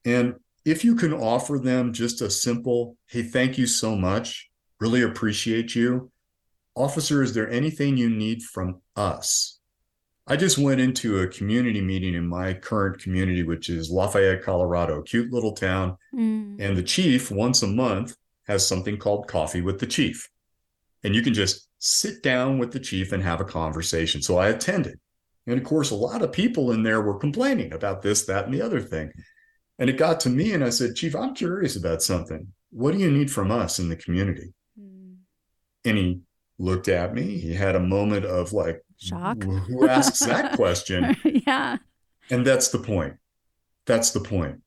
And 0.05 0.34
if 0.66 0.84
you 0.84 0.94
can 0.94 1.14
offer 1.14 1.59
them 1.59 1.94
just 1.94 2.20
a 2.20 2.28
simple, 2.28 2.98
hey, 3.07 3.22
thank 3.22 3.57
you 3.57 3.66
so 3.66 3.96
much, 3.96 4.49
really 4.81 5.03
appreciate 5.03 5.74
you, 5.74 6.11
Officer, 6.74 7.22
is 7.22 7.35
there 7.35 7.51
anything 7.51 7.97
you 7.97 8.09
need 8.09 8.43
from 8.43 8.81
us? 8.97 9.59
I 10.26 10.37
just 10.37 10.59
went 10.59 10.81
into 10.81 11.18
a 11.18 11.26
community 11.26 11.81
meeting 11.81 12.14
in 12.14 12.26
my 12.26 12.55
current 12.55 13.01
community, 13.01 13.43
which 13.43 13.68
is 13.68 13.91
Lafayette, 13.91 14.43
Colorado, 14.43 15.03
cute 15.03 15.33
little 15.33 15.53
town. 15.53 15.97
Mm. 16.14 16.61
And 16.61 16.76
the 16.76 16.83
chief, 16.83 17.31
once 17.31 17.62
a 17.62 17.66
month, 17.66 18.16
has 18.47 18.66
something 18.66 18.97
called 18.97 19.26
Coffee 19.26 19.61
with 19.61 19.81
the 19.81 19.87
Chief. 19.87 20.28
And 21.03 21.14
you 21.14 21.22
can 21.22 21.35
just 21.35 21.68
sit 21.78 22.22
down 22.22 22.59
with 22.59 22.72
the 22.72 22.78
chief 22.78 23.12
and 23.12 23.22
have 23.22 23.41
a 23.41 23.45
conversation. 23.45 24.22
So 24.22 24.39
I 24.39 24.49
attended. 24.49 25.01
And 25.47 25.59
of 25.59 25.64
course, 25.64 25.91
a 25.91 25.97
lot 25.97 26.22
of 26.22 26.31
people 26.31 26.72
in 26.72 26.83
there 26.83 27.01
were 27.01 27.18
complaining 27.18 27.72
about 27.72 28.03
this, 28.03 28.24
that, 28.26 28.45
and 28.45 28.55
the 28.55 28.62
other 28.62 28.81
thing. 28.81 29.11
And 29.78 29.91
it 29.91 29.97
got 29.97 30.20
to 30.20 30.28
me, 30.28 30.53
and 30.53 30.62
I 30.62 30.70
said, 30.70 30.95
Chief, 30.95 31.16
I'm 31.16 31.35
curious 31.35 31.74
about 31.74 32.03
something. 32.03 32.47
What 32.70 32.93
do 32.93 32.99
you 32.99 33.11
need 33.11 33.33
from 33.33 33.51
us 33.51 33.78
in 33.78 33.89
the 33.89 33.97
community? 33.97 34.53
And 35.85 35.97
he 35.97 36.20
looked 36.59 36.89
at 36.89 37.14
me. 37.14 37.39
He 37.39 37.55
had 37.55 37.76
a 37.76 37.81
moment 37.81 38.24
of 38.24 38.53
like, 38.53 38.85
shock. 38.99 39.43
Who 39.43 39.89
asks 39.89 40.20
that 40.20 40.53
question? 40.57 41.16
yeah. 41.24 41.78
And 42.31 42.47
that's 42.47 42.68
the 42.68 42.78
point. 42.78 43.16
That's 43.87 44.11
the 44.11 44.20
point. 44.20 44.61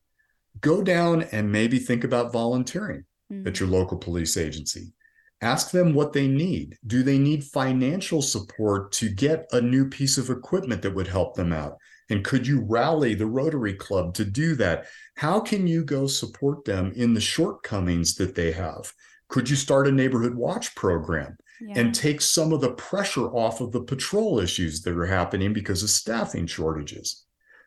Go 0.60 0.82
down 0.82 1.22
and 1.32 1.50
maybe 1.50 1.78
think 1.78 2.04
about 2.04 2.32
volunteering 2.32 3.04
mm-hmm. 3.32 3.46
at 3.46 3.60
your 3.60 3.68
local 3.68 3.98
police 3.98 4.36
agency. 4.36 4.92
Ask 5.40 5.70
them 5.70 5.94
what 5.94 6.12
they 6.12 6.28
need. 6.28 6.78
Do 6.86 7.02
they 7.02 7.18
need 7.18 7.44
financial 7.44 8.22
support 8.22 8.92
to 8.92 9.10
get 9.10 9.46
a 9.52 9.60
new 9.60 9.88
piece 9.88 10.16
of 10.16 10.30
equipment 10.30 10.82
that 10.82 10.94
would 10.94 11.08
help 11.08 11.34
them 11.34 11.52
out? 11.52 11.76
And 12.10 12.24
could 12.24 12.46
you 12.46 12.64
rally 12.68 13.14
the 13.14 13.26
Rotary 13.26 13.74
Club 13.74 14.14
to 14.14 14.24
do 14.24 14.54
that? 14.56 14.86
How 15.16 15.40
can 15.40 15.66
you 15.66 15.84
go 15.84 16.06
support 16.06 16.64
them 16.64 16.92
in 16.94 17.14
the 17.14 17.20
shortcomings 17.20 18.14
that 18.16 18.34
they 18.34 18.52
have? 18.52 18.92
Could 19.34 19.50
you 19.50 19.56
start 19.56 19.88
a 19.88 19.92
neighborhood 19.92 20.34
watch 20.34 20.74
program? 20.74 21.36
yeah. 21.60 21.78
and 21.78 21.94
take 21.94 22.20
some 22.20 22.52
of 22.52 22.60
the 22.60 22.72
pressure 22.72 23.26
off 23.28 23.60
of 23.60 23.72
the 23.72 23.82
patrol 23.82 24.38
issues 24.38 24.82
that 24.82 24.96
are 24.96 25.06
happening 25.06 25.52
because 25.52 25.82
of 25.82 25.90
staffing 25.90 26.46
shortages. 26.46 27.24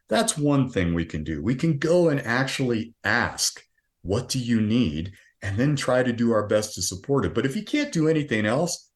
That's 0.10 0.38
one 0.38 0.70
thing 0.70 0.94
we 0.94 1.06
can 1.06 1.24
do. 1.24 1.44
We 1.44 1.56
can 1.56 1.78
go 1.78 2.10
and 2.10 2.22
actually 2.22 2.94
ask, 3.04 3.62
what 4.02 4.30
do 4.30 4.40
you 4.40 4.62
need? 4.62 5.14
And 5.42 5.58
then 5.58 5.76
try 5.76 6.02
to 6.04 6.14
do 6.14 6.32
our 6.32 6.48
best 6.48 6.76
to 6.76 6.82
support 6.82 7.26
it. 7.26 7.34
But 7.34 7.46
if 7.46 7.56
you 7.56 7.64
can't 7.64 7.92
do 7.92 8.08
anything 8.08 8.46
else, 8.46 8.90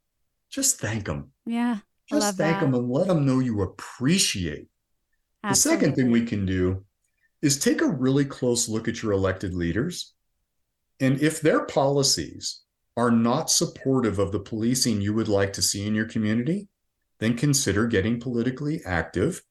just 0.49 0.79
thank 0.79 1.05
them. 1.05 1.31
Yeah. 1.45 1.77
Just 2.09 2.37
thank 2.37 2.59
that. 2.59 2.65
them 2.65 2.73
and 2.73 2.89
let 2.89 3.07
them 3.07 3.25
know 3.25 3.39
you 3.39 3.61
appreciate. 3.61 4.67
Absolutely. 5.43 5.49
The 5.49 5.55
second 5.55 5.95
thing 5.95 6.11
we 6.11 6.25
can 6.25 6.45
do 6.45 6.83
is 7.41 7.59
take 7.59 7.81
a 7.81 7.87
really 7.87 8.25
close 8.25 8.67
look 8.69 8.87
at 8.87 9.01
your 9.01 9.11
elected 9.11 9.53
leaders. 9.53 10.13
And 11.01 11.19
if 11.19 11.41
their 11.41 11.65
policies 11.65 12.61
are 12.95 13.09
not 13.09 13.49
supportive 13.49 14.19
of 14.19 14.31
the 14.31 14.39
policing 14.39 15.01
you 15.01 15.13
would 15.15 15.27
like 15.27 15.51
to 15.53 15.61
see 15.61 15.87
in 15.87 15.95
your 15.95 16.05
community, 16.05 16.67
then 17.19 17.35
consider 17.35 17.87
getting 17.87 18.19
politically 18.19 18.81
active 18.85 19.41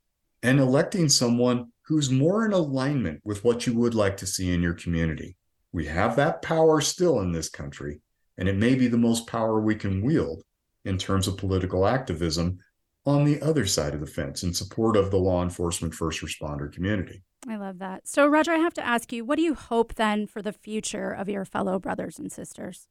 and 0.42 0.60
electing 0.60 1.08
someone 1.08 1.72
who's 1.82 2.08
more 2.08 2.46
in 2.46 2.52
alignment 2.52 3.20
with 3.24 3.42
what 3.42 3.66
you 3.66 3.74
would 3.74 3.94
like 3.94 4.16
to 4.18 4.26
see 4.26 4.52
in 4.54 4.62
your 4.62 4.74
community. 4.74 5.36
We 5.72 5.86
have 5.86 6.14
that 6.16 6.40
power 6.40 6.80
still 6.80 7.20
in 7.20 7.32
this 7.32 7.48
country, 7.48 8.00
and 8.38 8.48
it 8.48 8.56
may 8.56 8.76
be 8.76 8.86
the 8.86 8.96
most 8.96 9.26
power 9.26 9.60
we 9.60 9.74
can 9.74 10.02
wield 10.02 10.44
in 10.84 10.98
terms 10.98 11.26
of 11.26 11.36
political 11.36 11.84
activism 11.84 12.60
on 13.06 13.24
the 13.24 13.42
other 13.42 13.66
side 13.66 13.94
of 13.94 14.00
the 14.00 14.06
fence 14.06 14.44
in 14.44 14.54
support 14.54 14.96
of 14.96 15.10
the 15.10 15.18
law 15.18 15.42
enforcement 15.42 15.94
first 15.94 16.22
responder 16.22 16.72
community. 16.72 17.22
I 17.48 17.56
love 17.56 17.78
that. 17.78 18.06
So, 18.06 18.26
Rodger, 18.26 18.52
I 18.52 18.58
have 18.58 18.74
to 18.74 18.86
ask 18.86 19.12
you, 19.12 19.24
what 19.24 19.36
do 19.36 19.42
you 19.42 19.54
hope 19.54 19.94
then 19.94 20.26
for 20.26 20.42
the 20.42 20.52
future 20.52 21.10
of 21.10 21.28
your 21.28 21.44
fellow 21.44 21.78
brothers 21.78 22.18
and 22.18 22.30
sisters? 22.30 22.86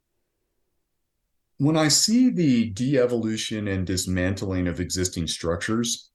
when 1.59 1.75
I 1.75 1.89
see 1.89 2.29
the 2.29 2.69
de 2.69 2.97
evolution 2.97 3.67
and 3.67 3.85
dismantling 3.85 4.65
of 4.67 4.79
existing 4.79 5.27
structures, 5.27 6.09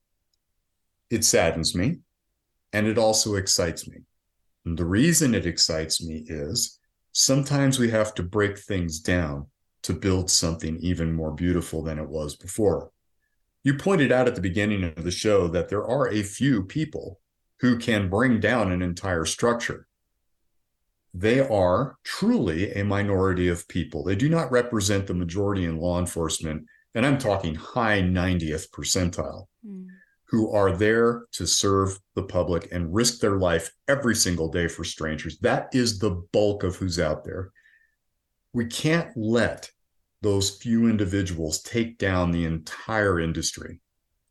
it 1.11 1.23
saddens 1.23 1.75
me 1.75 1.99
and 2.73 2.87
it 2.87 2.97
also 2.97 3.35
excites 3.35 3.87
me. 3.87 3.99
And 4.65 4.79
the 4.79 4.87
reason 4.87 5.35
it 5.35 5.45
excites 5.45 6.03
me 6.03 6.25
is 6.27 6.79
sometimes 7.13 7.79
we 7.79 7.91
have 7.91 8.15
to 8.15 8.23
break 8.23 8.59
things 8.59 9.01
down 9.01 9.49
to 9.83 9.93
build 9.93 10.31
something 10.31 10.79
even 10.79 11.13
more 11.13 11.31
beautiful 11.31 11.83
than 11.83 11.99
it 11.99 12.09
was 12.09 12.37
before. 12.37 12.91
You 13.63 13.75
pointed 13.75 14.11
out 14.11 14.27
at 14.27 14.35
the 14.35 14.41
beginning 14.41 14.83
of 14.83 15.05
the 15.05 15.11
show 15.11 15.47
that 15.49 15.69
there 15.69 15.87
are 15.87 16.09
a 16.09 16.23
few 16.23 16.63
people 16.63 17.21
who 17.65 17.79
can 17.79 18.11
bring 18.11 18.41
down 18.41 18.71
an 18.71 18.83
entire 18.83 19.25
structure 19.25 19.87
they 21.15 21.39
are 21.39 21.97
truly 22.03 22.73
a 22.73 22.85
minority 22.85 23.47
of 23.47 23.69
people. 23.69 24.03
They 24.03 24.17
do 24.17 24.29
not 24.29 24.51
represent 24.51 25.07
the 25.07 25.15
majority 25.15 25.65
in 25.65 25.79
law 25.79 26.01
enforcement, 26.01 26.67
and 26.93 27.07
I'm 27.07 27.19
talking 27.19 27.55
high 27.55 28.03
90th 28.03 28.71
percentile, 28.71 29.47
mm. 29.65 29.87
who 30.25 30.51
are 30.51 30.77
there 30.77 31.27
to 31.33 31.47
serve 31.47 32.01
the 32.17 32.25
public 32.25 32.69
and 32.73 32.93
risk 32.93 33.21
their 33.21 33.39
life 33.39 33.71
every 33.87 34.17
single 34.17 34.49
day 34.49 34.67
for 34.67 34.83
strangers. 34.83 35.39
That 35.39 35.69
is 35.73 36.01
the 36.01 36.11
bulk 36.33 36.65
of 36.65 36.75
who's 36.77 36.99
out 36.99 37.25
there. 37.25 37.53
We 38.53 38.67
can't 38.67 39.17
let 39.17 39.71
those 40.21 40.51
few 40.51 40.89
individuals 40.89 41.63
take 41.63 41.99
down 41.99 42.33
the 42.33 42.45
entire 42.45 43.21
industry. 43.21 43.81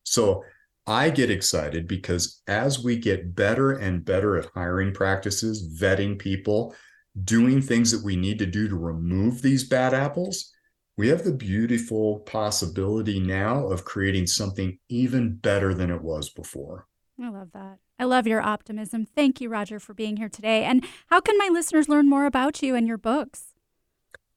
So 0.03 0.43
I 0.85 1.09
get 1.09 1.29
excited 1.29 1.87
because 1.87 2.41
as 2.47 2.83
we 2.83 2.97
get 2.97 3.35
better 3.35 3.71
and 3.71 4.03
better 4.03 4.37
at 4.37 4.49
hiring 4.53 4.93
practices, 4.93 5.79
vetting 5.79 6.19
people, 6.19 6.75
doing 7.23 7.61
things 7.61 7.91
that 7.91 8.03
we 8.03 8.15
need 8.15 8.39
to 8.39 8.45
do 8.45 8.67
to 8.67 8.75
remove 8.75 9.41
these 9.41 9.67
bad 9.67 9.93
apples, 9.93 10.51
we 10.97 11.07
have 11.07 11.23
the 11.23 11.33
beautiful 11.33 12.19
possibility 12.19 13.19
now 13.19 13.67
of 13.67 13.85
creating 13.85 14.27
something 14.27 14.77
even 14.89 15.35
better 15.35 15.73
than 15.73 15.89
it 15.89 16.01
was 16.01 16.29
before. 16.29 16.87
I 17.21 17.29
love 17.29 17.51
that. 17.53 17.77
I 17.97 18.03
love 18.03 18.27
your 18.27 18.41
optimism. 18.41 19.05
Thank 19.05 19.39
you, 19.39 19.49
Rodger, 19.49 19.79
for 19.79 19.93
being 19.93 20.17
here 20.17 20.29
today. 20.29 20.63
And 20.65 20.85
how 21.07 21.21
can 21.21 21.37
my 21.37 21.49
listeners 21.51 21.87
learn 21.87 22.09
more 22.09 22.25
about 22.25 22.61
you 22.61 22.75
and 22.75 22.87
your 22.87 22.97
books? 22.97 23.53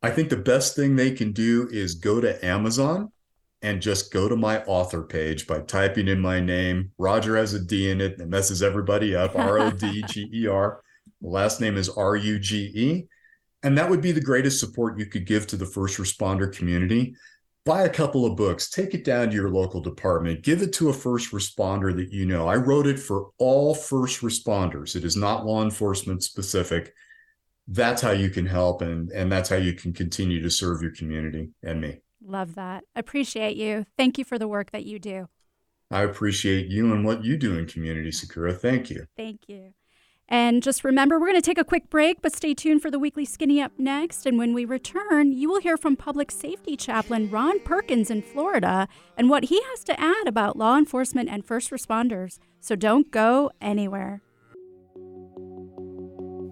I 0.03 0.11
think 0.11 0.29
the 0.29 0.37
best 0.37 0.77
thing 0.77 0.95
they 0.95 1.11
can 1.11 1.33
do 1.33 1.69
is 1.73 1.95
go 1.95 2.21
to 2.21 2.45
Amazon 2.45 3.11
and 3.63 3.81
just 3.81 4.13
go 4.13 4.29
to 4.29 4.37
my 4.37 4.63
author 4.65 5.03
page 5.03 5.47
by 5.47 5.61
typing 5.61 6.09
in 6.09 6.21
my 6.21 6.41
name. 6.41 6.93
Rodger 6.99 7.37
has 7.37 7.55
a 7.55 7.61
D 7.61 7.91
in 7.91 8.01
it 8.01 8.19
that 8.19 8.29
messes 8.29 8.63
everybody 8.63 9.17
up. 9.17 9.35
R 9.37 9.59
O 9.59 9.71
D 9.71 10.03
G 10.09 10.29
E 10.33 10.47
R. 10.47 10.83
The 11.21 11.29
last 11.29 11.61
name 11.61 11.77
is 11.77 11.89
R 11.89 12.17
U 12.17 12.39
G 12.39 12.71
E. 12.75 13.07
And 13.63 13.77
that 13.79 13.89
would 13.89 14.03
be 14.03 14.13
the 14.13 14.21
greatest 14.21 14.61
support 14.61 14.99
you 14.99 15.07
could 15.07 15.27
give 15.27 15.47
to 15.49 15.57
the 15.57 15.67
first 15.67 15.99
responder 15.99 16.55
community. 16.55 17.17
Buy 17.65 17.83
a 17.83 17.91
couple 17.91 18.25
of 18.25 18.37
books, 18.37 18.71
take 18.71 18.95
it 18.95 19.03
down 19.03 19.29
to 19.29 19.35
your 19.35 19.51
local 19.51 19.81
department, 19.81 20.43
give 20.45 20.63
it 20.63 20.73
to 20.75 20.91
a 20.91 20.93
first 20.93 21.33
responder 21.33 21.97
that 21.97 22.13
you 22.13 22.25
know. 22.25 22.47
I 22.47 22.55
wrote 22.55 22.87
it 22.87 23.01
for 23.01 23.31
all 23.39 23.75
first 23.75 24.21
responders. 24.21 24.95
It 24.95 25.05
is 25.05 25.17
not 25.17 25.45
law 25.45 25.65
enforcement 25.65 26.23
specific. 26.23 26.93
That's 27.67 28.01
how 28.01 28.13
you 28.13 28.31
can 28.31 28.47
help 28.47 28.83
and, 28.83 29.11
and 29.11 29.33
that's 29.33 29.49
how 29.49 29.57
you 29.57 29.73
can 29.73 29.93
continue 29.93 30.41
to 30.43 30.51
serve 30.51 30.81
your 30.81 30.95
community 30.95 31.51
and 31.65 31.81
me. 31.81 32.03
Love 32.27 32.57
that. 32.57 32.85
Appreciate 32.97 33.57
you. 33.57 33.87
Thank 33.97 34.19
you 34.19 34.25
for 34.25 34.39
the 34.39 34.49
work 34.49 34.73
that 34.73 34.85
you 34.85 34.99
do. 34.99 35.29
I 35.91 36.03
appreciate 36.03 36.67
you 36.67 36.93
and 36.93 37.05
what 37.05 37.25
you 37.25 37.37
do 37.37 37.57
in 37.57 37.67
community, 37.67 38.11
Sakura. 38.11 38.53
Thank 38.53 38.91
you. 38.91 39.07
Thank 39.17 39.43
you. 39.47 39.75
And 40.29 40.61
just 40.61 40.83
remember, 40.83 41.21
we're 41.21 41.29
going 41.29 41.41
to 41.41 41.43
take 41.43 41.59
a 41.59 41.65
quick 41.65 41.89
break, 41.89 42.21
but 42.21 42.35
stay 42.35 42.53
tuned 42.53 42.83
for 42.83 42.91
the 42.91 42.99
weekly 42.99 43.25
skinny 43.25 43.63
up 43.63 43.71
next. 43.79 44.27
And 44.27 44.37
when 44.37 44.53
we 44.55 44.65
return, 44.65 45.31
you 45.31 45.49
will 45.49 45.61
hear 45.61 45.77
from 45.77 45.95
public 45.95 46.33
safety 46.33 46.77
chaplain 46.77 47.31
Ron 47.31 47.61
Perkins 47.61 48.11
in 48.11 48.23
Florida 48.23 48.89
and 49.17 49.31
what 49.31 49.45
he 49.45 49.63
has 49.71 49.85
to 49.85 50.01
add 50.01 50.27
about 50.27 50.59
law 50.59 50.77
enforcement 50.77 51.29
and 51.29 51.45
first 51.45 51.71
responders. 51.71 52.41
So 52.59 52.75
don't 52.75 53.13
go 53.13 53.53
anywhere. 53.61 54.21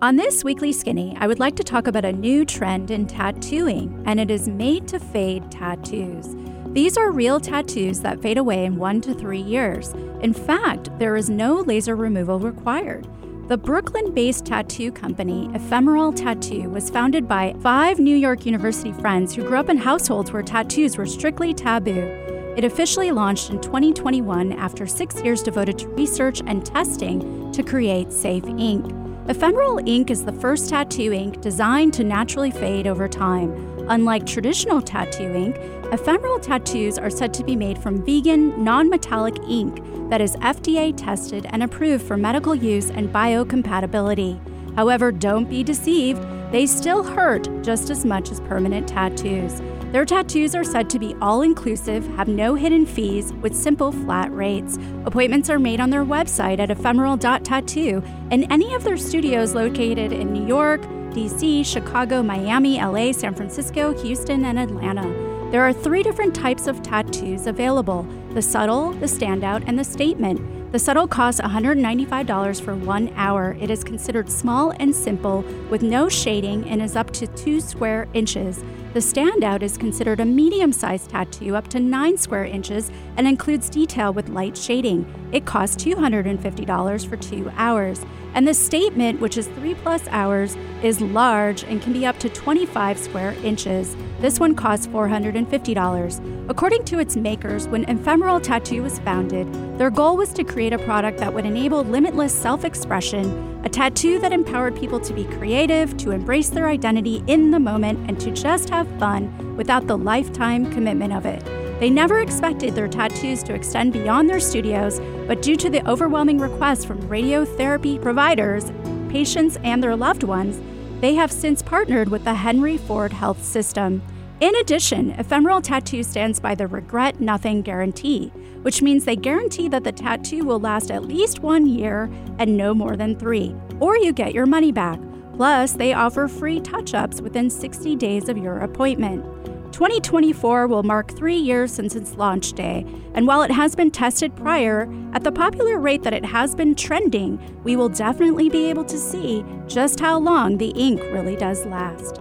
On 0.05 0.17
this 0.17 0.45
weekly 0.45 0.71
skinny, 0.71 1.17
I 1.19 1.27
would 1.27 1.39
like 1.41 1.57
to 1.57 1.65
talk 1.65 1.87
about 1.87 2.05
a 2.05 2.13
new 2.13 2.45
trend 2.45 2.91
in 2.91 3.07
tattooing, 3.07 4.03
and 4.05 4.21
it 4.21 4.31
is 4.31 4.51
made 4.51 4.87
to 4.89 5.01
fade 5.01 5.51
tattoos. 5.51 6.37
These 6.75 6.99
are 6.99 7.11
real 7.11 7.41
tattoos 7.41 8.01
that 8.01 8.21
fade 8.21 8.37
away 8.37 8.67
in 8.67 8.77
one 8.77 9.01
to 9.01 9.15
three 9.15 9.41
years. 9.41 9.95
In 10.21 10.35
fact, 10.35 10.91
there 10.99 11.17
is 11.17 11.31
no 11.31 11.61
laser 11.61 11.97
removal 11.97 12.39
required. 12.39 13.09
The 13.49 13.57
Brooklyn 13.57 14.13
based 14.13 14.45
tattoo 14.45 14.93
company, 14.93 15.49
Ephemeral 15.55 16.13
Tattoo, 16.13 16.69
was 16.69 16.91
founded 16.91 17.27
by 17.27 17.57
five 17.63 17.99
New 17.99 18.15
York 18.15 18.45
University 18.45 18.93
friends 18.93 19.35
who 19.35 19.43
grew 19.43 19.57
up 19.57 19.71
in 19.71 19.79
households 19.79 20.33
where 20.33 20.43
tattoos 20.43 20.99
were 20.99 21.07
strictly 21.07 21.55
taboo. 21.55 22.11
It 22.59 22.65
officially 22.65 23.11
launched 23.11 23.49
in 23.49 23.59
2021 23.63 24.53
after 24.53 24.87
six 24.87 25.23
years 25.23 25.43
devoted 25.43 25.79
to 25.79 25.89
research 25.89 26.43
and 26.47 26.63
testing 26.63 27.51
to 27.53 27.63
create 27.63 28.13
safe 28.13 28.45
ink. 28.45 28.85
Ephemeral 29.27 29.81
ink 29.87 30.11
is 30.11 30.27
the 30.27 30.33
first 30.33 30.68
tattoo 30.68 31.11
ink 31.11 31.41
designed 31.41 31.95
to 31.95 32.05
naturally 32.05 32.51
fade 32.51 32.87
over 32.87 33.09
time. 33.09 33.51
Unlike 33.89 34.27
traditional 34.27 34.83
tattoo 34.83 35.33
ink, 35.35 35.57
ephemeral 35.91 36.39
tattoos 36.39 36.99
are 36.99 37.09
said 37.09 37.33
to 37.33 37.43
be 37.43 37.57
made 37.57 37.79
from 37.79 38.05
vegan, 38.05 38.62
non 38.62 38.91
metallic 38.91 39.39
ink 39.49 39.83
that 40.11 40.20
is 40.20 40.37
FDA 40.37 40.95
tested 40.95 41.47
and 41.49 41.62
approved 41.62 42.07
for 42.07 42.18
medical 42.18 42.55
use 42.55 42.91
and 42.91 43.09
biocompatibility. 43.09 44.39
However, 44.77 45.11
don't 45.11 45.49
be 45.49 45.62
deceived, 45.62 46.22
they 46.53 46.66
still 46.66 47.03
hurt 47.03 47.49
just 47.62 47.89
as 47.89 48.05
much 48.05 48.31
as 48.31 48.41
permanent 48.41 48.87
tattoos. 48.87 49.62
Their 49.95 50.05
tattoos 50.05 50.57
are 50.57 50.64
said 50.64 50.90
to 50.90 50.99
be 50.99 51.14
all 51.22 51.42
inclusive, 51.42 52.05
have 52.16 52.26
no 52.26 52.57
hidden 52.57 52.84
fees, 52.84 53.32
with 53.34 53.55
simple 53.55 53.92
flat 53.92 54.34
rates. 54.34 54.76
Appointments 55.05 55.49
are 55.51 55.61
made 55.61 55.78
on 55.78 55.90
their 55.90 56.05
website 56.05 56.59
at 56.59 56.68
ephemeral.tattoo 56.68 58.03
and 58.32 58.45
any 58.51 58.74
of 58.74 58.82
their 58.82 58.97
studios 58.97 59.55
located 59.55 60.12
in 60.12 60.32
New 60.32 60.45
York, 60.45 60.80
DC, 61.12 61.64
Chicago, 61.64 62.24
Miami, 62.24 62.80
LA, 62.80 63.12
San 63.12 63.36
Francisco, 63.36 63.97
Houston, 64.03 64.45
and 64.47 64.59
Atlanta. 64.59 65.07
There 65.53 65.62
are 65.62 65.72
three 65.72 66.03
different 66.03 66.34
types 66.34 66.66
of 66.66 66.82
tattoos 66.82 67.47
available 67.47 68.05
the 68.30 68.42
subtle, 68.42 68.95
the 68.95 69.07
standout, 69.07 69.62
and 69.68 69.78
the 69.78 69.84
statement. 69.84 70.40
The 70.75 70.81
subtle 70.81 71.07
costs 71.07 71.41
$195 71.41 72.61
for 72.61 72.75
one 72.75 73.12
hour. 73.14 73.57
It 73.61 73.70
is 73.70 73.85
considered 73.85 74.29
small 74.29 74.72
and 74.81 74.93
simple 74.93 75.43
with 75.70 75.83
no 75.83 76.09
shading 76.09 76.68
and 76.68 76.83
is 76.83 76.97
up 76.97 77.12
to 77.12 77.29
two 77.29 77.61
square 77.61 78.09
inches. 78.12 78.64
The 78.93 78.99
standout 78.99 79.62
is 79.62 79.79
considered 79.79 80.18
a 80.18 80.25
medium 80.25 80.72
sized 80.72 81.11
tattoo 81.11 81.55
up 81.55 81.68
to 81.68 81.79
9 81.79 82.16
square 82.16 82.45
inches 82.45 82.91
and 83.16 83.29
includes 83.29 83.70
detail 83.70 84.12
with 84.12 84.29
light 84.29 84.57
shading. 84.57 85.07
It 85.31 85.45
costs 85.47 85.85
$250 85.85 87.09
for 87.09 87.16
two 87.16 87.53
hours. 87.57 88.05
And 88.35 88.47
the 88.47 88.55
statement, 88.55 89.20
which 89.20 89.37
is 89.37 89.47
3 89.47 89.75
plus 89.75 90.09
hours, 90.09 90.57
is 90.83 91.01
large 91.01 91.64
and 91.64 91.83
can 91.83 91.93
be 91.93 92.07
up 92.07 92.18
to 92.18 92.29
25 92.29 92.99
square 92.99 93.33
inches. 93.45 93.97
This 94.20 94.41
one 94.41 94.55
costs 94.55 94.87
$450. 94.87 96.49
According 96.49 96.85
to 96.85 96.99
its 96.99 97.16
makers, 97.16 97.66
when 97.66 97.85
Ephemeral 97.85 98.41
Tattoo 98.41 98.83
was 98.83 98.99
founded, 99.01 99.53
their 99.77 99.91
goal 99.91 100.16
was 100.16 100.33
to 100.35 100.45
create 100.45 100.64
a 100.73 100.79
product 100.79 101.19
that 101.19 101.33
would 101.33 101.45
enable 101.45 101.85
limitless 101.85 102.33
self 102.33 102.65
expression, 102.65 103.61
a 103.65 103.69
tattoo 103.69 104.19
that 104.21 104.33
empowered 104.33 104.75
people 104.77 104.99
to 105.01 105.12
be 105.12 105.25
creative, 105.25 105.97
to 105.99 106.11
embrace 106.11 106.49
their 106.49 106.69
identity 106.69 107.23
in 107.27 107.51
the 107.51 107.61
moment, 107.61 108.09
and 108.09 108.19
to 108.21 108.31
just 108.31 108.71
have 108.71 108.89
fun 108.99 109.57
without 109.57 109.87
the 109.87 109.99
lifetime 109.99 110.71
commitment 110.73 111.12
of 111.12 111.27
it. 111.27 111.45
They 111.81 111.91
never 111.91 112.21
expected 112.21 112.75
their 112.75 112.89
tattoos 112.89 113.43
to 113.43 113.55
extend 113.55 113.93
beyond 113.93 114.31
their 114.31 114.41
studios, 114.41 115.01
but 115.27 115.43
due 115.43 115.57
to 115.57 115.69
the 115.69 115.87
overwhelming 115.89 116.39
requests 116.39 116.85
from 116.85 117.03
radiotherapy 117.03 118.01
providers, 118.01 118.73
patients, 119.09 119.59
and 119.65 119.83
their 119.83 119.97
loved 119.97 120.23
ones, 120.23 120.61
they 121.01 121.15
have 121.15 121.31
since 121.31 121.62
partnered 121.62 122.09
with 122.09 122.25
the 122.25 122.35
Henry 122.35 122.79
Ford 122.79 123.12
Health 123.12 123.45
System. 123.45 124.03
In 124.45 124.55
addition, 124.57 125.12
Ephemeral 125.12 125.62
Tattoo 125.62 126.03
stands 126.03 126.38
by 126.38 126.55
the 126.55 126.66
Regret 126.66 127.18
Nothing 127.18 127.62
Guarantee, 127.62 128.28
which 128.61 128.82
means 128.82 129.07
they 129.07 129.16
guarantee 129.16 129.68
that 129.68 129.84
the 129.84 129.90
tattoo 129.90 130.45
will 130.45 130.61
last 130.61 130.90
at 130.90 131.07
least 131.07 131.40
one 131.40 131.64
year 131.64 132.11
and 132.38 132.55
no 132.55 132.74
more 132.74 132.95
than 132.95 133.18
three, 133.18 133.57
or 133.80 133.97
you 133.97 134.12
get 134.12 134.34
your 134.34 134.45
money 134.45 134.70
back. 134.70 135.01
Plus, 135.34 135.72
they 135.72 135.95
offer 135.95 136.28
free 136.28 136.61
touch 136.61 136.92
ups 136.92 137.22
within 137.22 137.49
60 137.49 137.97
days 137.97 138.28
of 138.28 138.36
your 138.36 138.59
appointment. 138.59 139.24
2024 139.72 140.66
will 140.66 140.82
mark 140.82 141.11
three 141.16 141.38
years 141.38 141.72
since 141.72 141.97
its 141.97 142.16
launch 142.16 142.53
day, 142.53 142.84
and 143.14 143.26
while 143.26 143.40
it 143.40 143.51
has 143.51 143.74
been 143.74 143.90
tested 143.90 144.36
prior, 144.36 144.92
at 145.14 145.24
the 145.24 145.32
popular 145.32 145.78
rate 145.78 146.03
that 146.03 146.12
it 146.12 146.26
has 146.26 146.55
been 146.55 146.74
trending, 146.74 147.40
we 147.64 147.76
will 147.76 147.88
definitely 147.88 148.51
be 148.51 148.66
able 148.66 148.84
to 148.84 148.99
see 148.99 149.42
just 149.66 150.01
how 150.01 150.18
long 150.18 150.59
the 150.59 150.74
ink 150.76 151.01
really 151.01 151.34
does 151.34 151.64
last. 151.64 152.20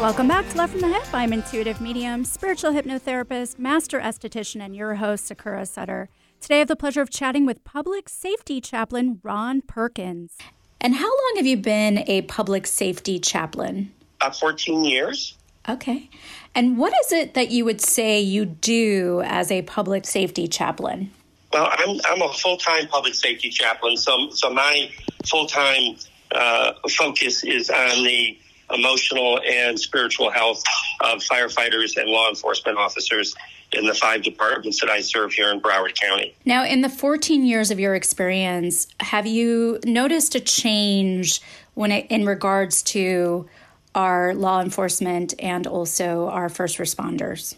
Welcome 0.00 0.26
back 0.28 0.48
to 0.48 0.56
Love 0.58 0.70
from 0.70 0.80
the 0.80 0.88
Hyp. 0.88 1.14
I'm 1.14 1.32
intuitive 1.32 1.80
medium, 1.80 2.24
spiritual 2.24 2.72
hypnotherapist, 2.72 3.58
master 3.58 4.00
esthetician, 4.00 4.60
and 4.60 4.74
your 4.74 4.96
host, 4.96 5.26
Sakura 5.26 5.64
Sutter. 5.66 6.08
Today, 6.40 6.56
I 6.56 6.58
have 6.60 6.68
the 6.68 6.76
pleasure 6.76 7.02
of 7.02 7.10
chatting 7.10 7.46
with 7.46 7.62
public 7.64 8.08
safety 8.08 8.60
chaplain 8.60 9.20
Ron 9.22 9.62
Perkins. 9.62 10.36
And 10.80 10.96
how 10.96 11.06
long 11.08 11.32
have 11.36 11.46
you 11.46 11.56
been 11.56 12.04
a 12.08 12.22
public 12.22 12.66
safety 12.66 13.18
chaplain? 13.20 13.92
uh, 14.22 14.30
14 14.30 14.84
years. 14.84 15.36
Okay. 15.68 16.08
And 16.54 16.78
what 16.78 16.92
is 17.04 17.12
it 17.12 17.34
that 17.34 17.50
you 17.50 17.64
would 17.64 17.80
say 17.80 18.20
you 18.20 18.44
do 18.44 19.22
as 19.24 19.50
a 19.50 19.62
public 19.62 20.06
safety 20.06 20.48
chaplain? 20.48 21.10
Well, 21.52 21.68
I'm, 21.70 22.00
I'm 22.06 22.22
a 22.22 22.32
full 22.32 22.56
time 22.56 22.88
public 22.88 23.14
safety 23.14 23.50
chaplain, 23.50 23.96
so, 23.96 24.30
so 24.30 24.50
my 24.50 24.90
full 25.26 25.46
time 25.46 25.96
uh, 26.34 26.72
focus 26.90 27.44
is 27.44 27.68
on 27.68 28.04
the 28.04 28.38
emotional 28.72 29.40
and 29.46 29.78
spiritual 29.78 30.30
health 30.30 30.62
of 31.00 31.18
firefighters 31.18 31.96
and 31.96 32.08
law 32.08 32.28
enforcement 32.28 32.78
officers 32.78 33.34
in 33.72 33.86
the 33.86 33.94
five 33.94 34.22
departments 34.22 34.80
that 34.80 34.90
I 34.90 35.00
serve 35.00 35.32
here 35.32 35.50
in 35.50 35.60
Broward 35.60 35.94
County. 35.94 36.34
Now, 36.44 36.64
in 36.64 36.82
the 36.82 36.88
14 36.88 37.44
years 37.44 37.70
of 37.70 37.80
your 37.80 37.94
experience, 37.94 38.86
have 39.00 39.26
you 39.26 39.78
noticed 39.84 40.34
a 40.34 40.40
change 40.40 41.40
when 41.74 41.90
it, 41.90 42.06
in 42.10 42.26
regards 42.26 42.82
to 42.82 43.48
our 43.94 44.34
law 44.34 44.60
enforcement 44.60 45.34
and 45.38 45.66
also 45.66 46.28
our 46.28 46.48
first 46.48 46.78
responders? 46.78 47.56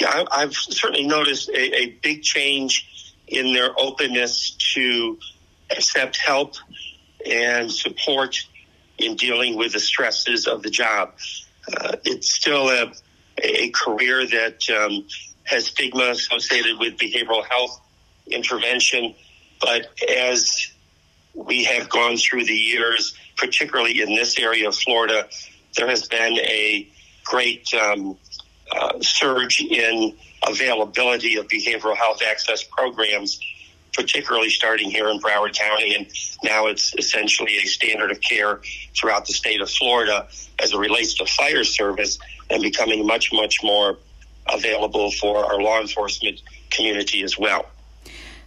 Yeah, 0.00 0.24
I've 0.30 0.54
certainly 0.54 1.06
noticed 1.06 1.48
a, 1.48 1.76
a 1.76 1.86
big 2.02 2.22
change 2.22 3.14
in 3.26 3.52
their 3.52 3.70
openness 3.78 4.52
to 4.74 5.18
accept 5.70 6.16
help 6.16 6.54
and 7.26 7.70
support 7.70 8.38
in 8.98 9.16
dealing 9.16 9.56
with 9.56 9.72
the 9.72 9.80
stresses 9.80 10.46
of 10.46 10.62
the 10.62 10.70
job. 10.70 11.14
Uh, 11.74 11.96
it's 12.04 12.32
still 12.32 12.68
a, 12.68 12.92
a 13.42 13.70
career 13.70 14.26
that 14.26 14.68
um, 14.70 15.06
has 15.44 15.66
stigma 15.66 16.10
associated 16.10 16.78
with 16.78 16.96
behavioral 16.96 17.44
health 17.44 17.80
intervention, 18.26 19.14
but 19.60 19.86
as 20.08 20.72
we 21.34 21.64
have 21.64 21.88
gone 21.88 22.16
through 22.16 22.44
the 22.44 22.54
years, 22.54 23.14
particularly 23.36 24.00
in 24.00 24.14
this 24.14 24.38
area 24.38 24.68
of 24.68 24.74
Florida, 24.74 25.28
there 25.76 25.88
has 25.88 26.08
been 26.08 26.38
a 26.38 26.88
great 27.24 27.72
um, 27.74 28.16
uh, 28.70 29.00
surge 29.00 29.60
in 29.60 30.16
availability 30.46 31.36
of 31.36 31.46
behavioral 31.48 31.96
health 31.96 32.20
access 32.26 32.62
programs, 32.62 33.40
particularly 33.98 34.48
starting 34.48 34.90
here 34.90 35.08
in 35.08 35.18
Broward 35.18 35.58
County. 35.58 35.94
And 35.96 36.06
now 36.44 36.66
it's 36.66 36.94
essentially 36.96 37.56
a 37.58 37.66
standard 37.66 38.12
of 38.12 38.20
care 38.20 38.60
throughout 38.96 39.26
the 39.26 39.32
state 39.32 39.60
of 39.60 39.68
Florida 39.68 40.28
as 40.62 40.72
it 40.72 40.78
relates 40.78 41.14
to 41.14 41.26
fire 41.26 41.64
service 41.64 42.18
and 42.48 42.62
becoming 42.62 43.04
much, 43.04 43.32
much 43.32 43.58
more 43.62 43.98
available 44.48 45.10
for 45.10 45.44
our 45.44 45.60
law 45.60 45.80
enforcement 45.80 46.40
community 46.70 47.24
as 47.24 47.36
well. 47.36 47.66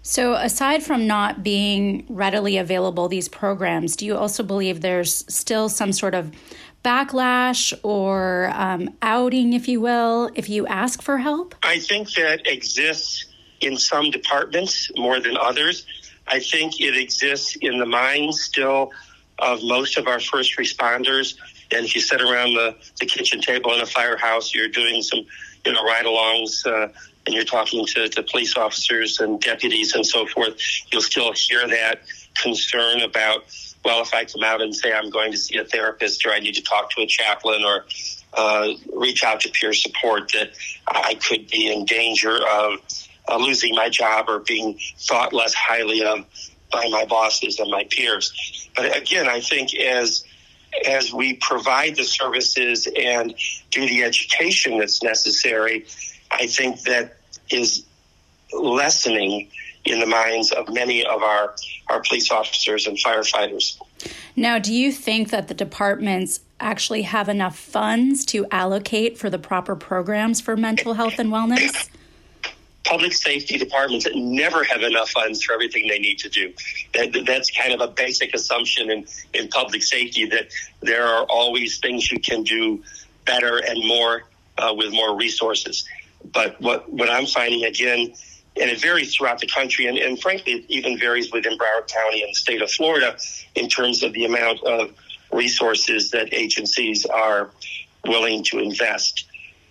So, 0.04 0.34
aside 0.34 0.82
from 0.82 1.06
not 1.06 1.44
being 1.44 2.06
readily 2.10 2.58
available, 2.58 3.08
these 3.08 3.30
programs, 3.30 3.96
do 3.96 4.08
you 4.08 4.18
also 4.18 4.42
believe 4.42 4.82
there's 4.82 5.24
still 5.32 5.70
some 5.70 5.92
sort 5.92 6.16
of 6.16 6.32
backlash 6.84 7.72
or 7.84 8.52
um, 8.56 8.90
outing, 9.04 9.54
if 9.54 9.68
you 9.68 9.80
will, 9.80 10.32
if 10.34 10.50
you 10.50 10.66
ask 10.66 11.04
for 11.04 11.20
help? 11.20 11.54
I 11.62 11.78
think 11.78 12.12
that 12.14 12.48
exists 12.48 13.31
in 13.62 13.78
some 13.78 14.12
departments 14.12 14.92
more 14.96 15.20
than 15.20 15.38
others. 15.38 15.86
I 16.28 16.40
think 16.40 16.80
it 16.80 16.96
exists 16.98 17.58
in 17.62 17.78
the 17.78 17.86
minds 17.86 18.42
still 18.42 18.92
of 19.40 19.64
most 19.64 19.98
of 19.98 20.08
our 20.08 20.20
first 20.20 20.58
responders. 20.58 21.36
And 21.72 21.86
if 21.86 21.96
you 21.96 22.02
sit 22.02 22.22
around 22.22 22.54
the, 22.54 22.76
the 23.00 23.06
kitchen 23.06 23.42
table 23.42 23.74
in 23.74 23.82
a 23.82 23.86
firehouse, 23.86 24.54
you're 24.54 24.68
doing 24.68 25.02
some, 25.02 25.26
you 25.66 25.74
know, 25.74 25.84
ride 25.84 26.06
alongs. 26.06 26.66
Uh, 26.66 26.90
and 27.26 27.36
you're 27.36 27.46
talking 27.46 27.86
to, 27.86 28.10
to 28.10 28.24
police 28.24 28.58
officers 28.58 29.20
and 29.20 29.40
deputies 29.42 29.94
and 29.94 30.06
so 30.06 30.26
forth, 30.26 30.56
you'll 30.92 31.02
still 31.02 31.32
hear 31.34 31.68
that 31.68 32.02
concern 32.36 33.02
about, 33.02 33.46
well, 33.86 34.02
if 34.02 34.14
I 34.14 34.26
come 34.26 34.44
out 34.44 34.62
and 34.62 34.76
say 34.76 34.92
I'm 34.92 35.10
going 35.10 35.32
to 35.32 35.38
see 35.38 35.58
a 35.58 35.66
therapist 35.66 36.26
or 36.26 36.32
I 36.32 36.40
need 36.40 36.56
to 36.56 36.64
talk 36.64 36.90
to 36.92 37.02
a 37.02 37.08
chaplain 37.08 37.64
or 37.64 37.86
uh, 38.34 38.70
reach 38.96 39.24
out 39.24 39.42
to 39.42 39.50
peer 39.50 39.74
support, 39.74 40.32
that 40.34 40.54
I 40.88 41.16
could 41.16 41.48
be 41.48 41.72
in 41.72 41.86
danger 41.86 42.38
of 42.38 42.80
uh, 43.28 43.38
losing 43.38 43.76
my 43.76 43.90
job 43.90 44.26
or 44.28 44.40
being 44.40 44.80
thought 44.98 45.34
less 45.34 45.54
highly 45.54 46.04
of 46.04 46.26
by 46.72 46.88
my 46.90 47.06
bosses 47.06 47.60
and 47.60 47.70
my 47.70 47.86
peers. 47.90 48.70
But 48.76 48.96
again, 48.98 49.28
I 49.28 49.42
think 49.42 49.76
as 49.76 50.24
as 50.88 51.14
we 51.14 51.34
provide 51.34 51.98
the 51.98 52.04
services 52.04 52.88
and 52.98 53.36
do 53.72 53.82
the 53.82 54.04
education 54.04 54.80
that's 54.80 55.04
necessary, 55.04 55.86
I 56.32 56.48
think 56.48 56.82
that 56.84 57.18
is 57.52 57.84
lessening 58.54 59.50
in 59.86 60.00
the 60.00 60.06
minds 60.06 60.52
of 60.52 60.70
many 60.70 61.06
of 61.06 61.24
our, 61.24 61.56
our 61.90 62.02
police 62.02 62.32
officers 62.32 62.88
and 62.88 62.98
firefighters. 62.98 63.78
Now, 64.36 64.60
do 64.60 64.74
you 64.74 64.92
think 64.92 65.30
that 65.32 65.48
the 65.48 65.54
departments 65.54 66.40
actually 66.60 67.02
have 67.02 67.28
enough 67.28 67.58
funds 67.58 68.24
to 68.26 68.46
allocate 68.52 69.18
for 69.18 69.30
the 69.30 69.40
proper 69.40 69.76
programs 69.76 70.40
for 70.40 70.56
mental 70.56 70.94
health 70.94 71.20
and 71.20 71.32
wellness? 71.32 71.90
Public 72.84 73.14
safety 73.14 73.58
departments 73.58 74.06
that 74.06 74.16
never 74.16 74.64
have 74.64 74.82
enough 74.82 75.10
funds 75.12 75.44
for 75.44 75.54
everything 75.54 75.88
they 75.88 76.00
need 76.00 76.18
to 76.20 76.30
do. 76.30 76.54
That, 76.94 77.24
that's 77.26 77.52
kind 77.52 77.74
of 77.74 77.82
a 77.82 77.88
basic 77.88 78.34
assumption 78.34 78.90
in, 78.90 79.06
in 79.34 79.48
public 79.50 79.84
safety 79.84 80.26
that 80.26 80.48
there 80.82 81.06
are 81.06 81.24
always 81.26 81.80
things 81.80 82.12
you 82.12 82.20
can 82.20 82.44
do 82.44 82.84
better 83.26 83.58
and 83.58 83.80
more 83.88 84.24
uh, 84.58 84.74
with 84.76 84.92
more 84.94 85.16
resources. 85.16 85.88
But 86.34 86.60
what, 86.60 86.92
what 86.92 87.10
I'm 87.10 87.26
finding 87.26 87.66
again, 87.66 88.14
and 88.60 88.70
it 88.70 88.82
varies 88.82 89.16
throughout 89.16 89.40
the 89.40 89.48
country, 89.48 89.86
and, 89.86 89.98
and 89.98 90.20
frankly, 90.20 90.54
it 90.54 90.66
even 90.68 91.00
varies 91.00 91.32
within 91.32 91.58
Broward 91.58 91.88
County 91.88 92.24
and 92.24 92.32
the 92.32 92.36
state 92.36 92.62
of 92.62 92.70
Florida 92.72 93.18
in 93.56 93.70
terms 93.70 94.04
of 94.04 94.14
the 94.14 94.26
amount 94.26 94.64
of 94.64 94.92
resources 95.32 96.12
that 96.12 96.34
agencies 96.34 97.06
are 97.06 97.52
willing 98.06 98.44
to 98.46 98.60
invest. 98.60 99.26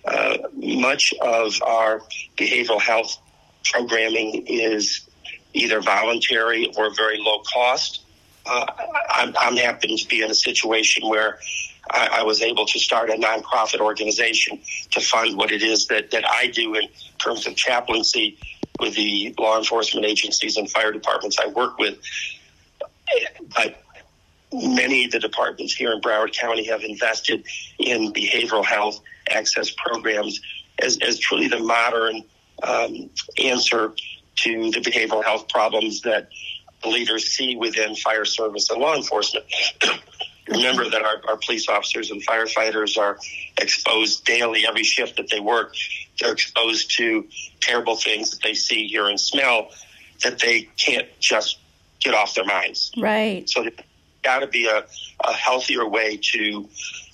Uh, 0.05 0.39
much 0.55 1.13
of 1.21 1.61
our 1.63 2.03
behavioral 2.37 2.81
health 2.81 3.19
programming 3.65 4.47
is 4.47 5.09
either 5.53 5.81
voluntary 5.81 6.73
or 6.77 6.95
very 6.95 7.19
low 7.19 7.43
cost. 7.53 8.03
Uh, 8.47 8.67
I'm, 9.11 9.35
I'm 9.39 9.57
happen 9.57 9.97
to 9.97 10.09
be 10.09 10.23
in 10.23 10.31
a 10.31 10.35
situation 10.35 11.09
where 11.09 11.39
I, 11.91 12.21
I, 12.21 12.23
was 12.23 12.41
able 12.41 12.65
to 12.67 12.79
start 12.79 13.11
a 13.11 13.15
nonprofit 13.15 13.81
organization 13.81 14.61
to 14.93 15.01
fund 15.01 15.37
what 15.37 15.53
it 15.53 15.63
is 15.63 15.87
that, 15.89 16.11
that 16.13 16.25
I 16.29 16.47
do 16.47 16.75
in 16.75 16.89
terms 17.19 17.47
of 17.47 17.55
chaplaincy 17.55 18.39
with 18.79 18.95
the 18.95 19.35
law 19.39 19.59
enforcement 19.59 20.07
agencies 20.07 20.57
and 20.57 20.71
fire 20.71 20.93
departments 20.93 21.39
I 21.39 21.49
work 21.49 21.79
with. 21.79 21.99
But 23.55 23.83
many 24.53 25.05
of 25.05 25.13
the 25.13 25.21
departments 25.21 25.75
here 25.75 25.93
in 25.93 26.01
Broward 26.01 26.33
County 26.33 26.65
have 26.67 26.83
invested 26.83 27.45
in 27.79 28.13
behavioral 28.13 28.65
health 28.65 29.01
access 29.31 29.71
programs 29.71 30.41
as, 30.79 30.99
as 30.99 31.19
truly 31.19 31.49
the 31.49 31.59
modern 31.59 32.23
um, 32.63 33.11
answer 33.43 33.93
to 34.37 34.71
the 34.71 34.81
behavioral 34.81 35.25
health 35.25 35.49
problems 35.49 36.03
that 36.03 36.29
leaders 36.85 37.27
see 37.27 37.57
within 37.57 37.95
fire 37.95 38.25
service 38.25 38.71
and 38.71 38.81
law 38.81 38.95
enforcement. 38.95 39.45
Remember 40.49 40.89
that 40.89 41.03
our, 41.03 41.21
our 41.29 41.37
police 41.37 41.69
officers 41.69 42.11
and 42.11 42.25
firefighters 42.27 42.99
are 42.99 43.19
exposed 43.59 44.25
daily, 44.25 44.67
every 44.67 44.83
shift 44.83 45.17
that 45.19 45.29
they 45.31 45.39
work. 45.39 45.75
They're 46.19 46.33
exposed 46.33 46.97
to 46.97 47.29
terrible 47.61 47.97
things 47.97 48.31
that 48.31 48.43
they 48.43 48.55
see, 48.55 48.89
hear, 48.89 49.07
and 49.07 49.21
smell 49.21 49.71
that 50.25 50.39
they 50.39 50.63
can't 50.77 51.09
just 51.21 51.59
get 52.01 52.15
off 52.15 52.35
their 52.35 52.45
minds. 52.45 52.91
Right. 52.97 53.49
So 53.49 53.63
there's 53.63 53.75
got 54.23 54.41
to 54.41 54.47
be 54.47 54.67
a, 54.67 54.85
a 55.25 55.33
healthier 55.33 55.87
way 55.87 56.19
to 56.33 56.69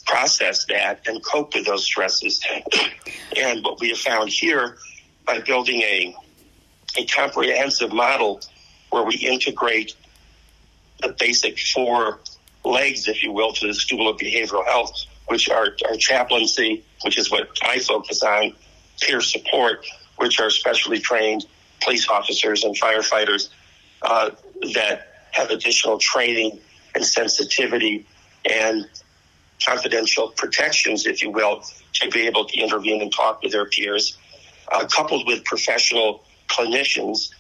process 0.07 0.65
that 0.67 1.07
and 1.07 1.23
cope 1.25 1.55
with 1.55 1.67
those 1.67 1.85
stresses. 1.85 2.45
and 3.37 3.65
what 3.65 3.81
we 3.81 3.89
have 3.91 3.99
found 3.99 4.31
here 4.31 4.77
by 5.27 5.41
building 5.41 5.83
a 5.83 6.17
a 6.97 7.05
comprehensive 7.07 7.93
model 7.93 8.41
where 8.91 9.03
we 9.03 9.17
integrate 9.17 9.95
the 11.03 11.15
basic 11.19 11.59
four 11.59 12.21
legs, 12.65 13.07
if 13.07 13.23
you 13.23 13.33
will, 13.33 13.53
to 13.53 13.67
the 13.67 13.75
stool 13.75 14.09
of 14.09 14.17
behavioral 14.17 14.65
health, 14.65 15.05
which 15.27 15.51
are, 15.51 15.77
are 15.89 15.97
chaplaincy, 15.99 16.85
which 17.03 17.19
is 17.19 17.31
what 17.31 17.49
I 17.63 17.79
focus 17.81 18.23
on, 18.23 18.55
peer 19.01 19.21
support, 19.21 19.85
which 20.17 20.41
are 20.41 20.49
specially 20.49 20.99
trained 20.99 21.45
police 21.83 22.09
officers 22.09 22.65
and 22.65 22.75
firefighters 22.75 23.51
uh, 24.03 24.31
that 24.75 25.29
have 25.33 25.51
additional 25.51 25.99
training 25.99 26.59
and 26.95 27.05
sensitivity 27.05 28.07
and 28.49 28.87
confidential 29.65 30.29
protections, 30.29 31.07
if 31.07 31.23
you 31.23 31.31
will, 31.31 31.65
to 31.95 32.11
be 32.11 32.27
able 32.27 32.45
to 32.45 32.59
intervene 32.59 33.03
and 33.03 33.13
talk 33.13 33.43
with 33.43 33.53
their 33.53 33.67
peers, 33.67 34.17
uh, 34.73 34.87
coupled 34.87 35.27
with 35.27 35.45
professional 35.45 36.25
clinicians, 36.49 37.31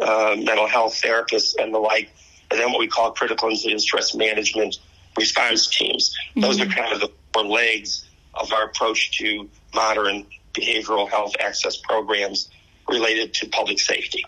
uh, 0.00 0.36
mental 0.38 0.66
health 0.66 1.00
therapists, 1.02 1.54
and 1.58 1.74
the 1.74 1.78
like, 1.78 2.10
and 2.50 2.58
then 2.58 2.70
what 2.70 2.80
we 2.80 2.88
call 2.88 3.12
critical 3.12 3.48
incident 3.48 3.80
stress 3.80 4.14
management 4.14 4.78
response 5.16 5.66
teams. 5.66 6.14
Mm-hmm. 6.30 6.40
Those 6.40 6.60
are 6.60 6.64
mm-hmm. 6.64 6.80
kind 6.80 6.92
of 6.92 7.00
the 7.00 7.10
four 7.32 7.44
legs 7.44 8.08
of 8.34 8.52
our 8.52 8.64
approach 8.64 9.18
to 9.18 9.48
modern 9.74 10.26
behavioral 10.54 11.08
health 11.08 11.34
access 11.40 11.76
programs 11.76 12.48
related 12.88 13.34
to 13.34 13.48
public 13.48 13.78
safety. 13.78 14.24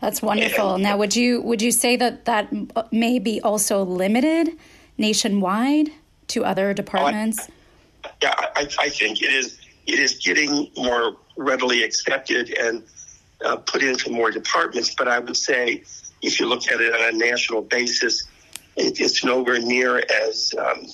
That's 0.00 0.22
wonderful. 0.22 0.74
And, 0.74 0.82
now, 0.82 0.96
would 0.98 1.16
you 1.16 1.40
would 1.42 1.62
you 1.62 1.72
say 1.72 1.96
that 1.96 2.26
that 2.26 2.52
may 2.92 3.18
be 3.18 3.40
also 3.40 3.82
limited 3.82 4.50
nationwide 4.98 5.90
to 6.28 6.44
other 6.44 6.74
departments? 6.74 7.48
I, 8.04 8.10
yeah, 8.22 8.34
I, 8.36 8.68
I 8.78 8.88
think 8.88 9.22
it 9.22 9.32
is. 9.32 9.58
It 9.86 10.00
is 10.00 10.16
getting 10.16 10.70
more 10.76 11.16
readily 11.36 11.84
accepted 11.84 12.50
and 12.50 12.82
uh, 13.44 13.56
put 13.56 13.82
into 13.82 14.10
more 14.10 14.30
departments. 14.30 14.94
But 14.94 15.06
I 15.06 15.20
would 15.20 15.36
say, 15.36 15.84
if 16.22 16.40
you 16.40 16.46
look 16.46 16.66
at 16.68 16.80
it 16.80 16.92
on 16.92 17.14
a 17.14 17.16
national 17.16 17.62
basis, 17.62 18.24
it, 18.74 18.98
it's 19.00 19.24
nowhere 19.24 19.60
near 19.60 20.02
as 20.24 20.54
um, 20.58 20.86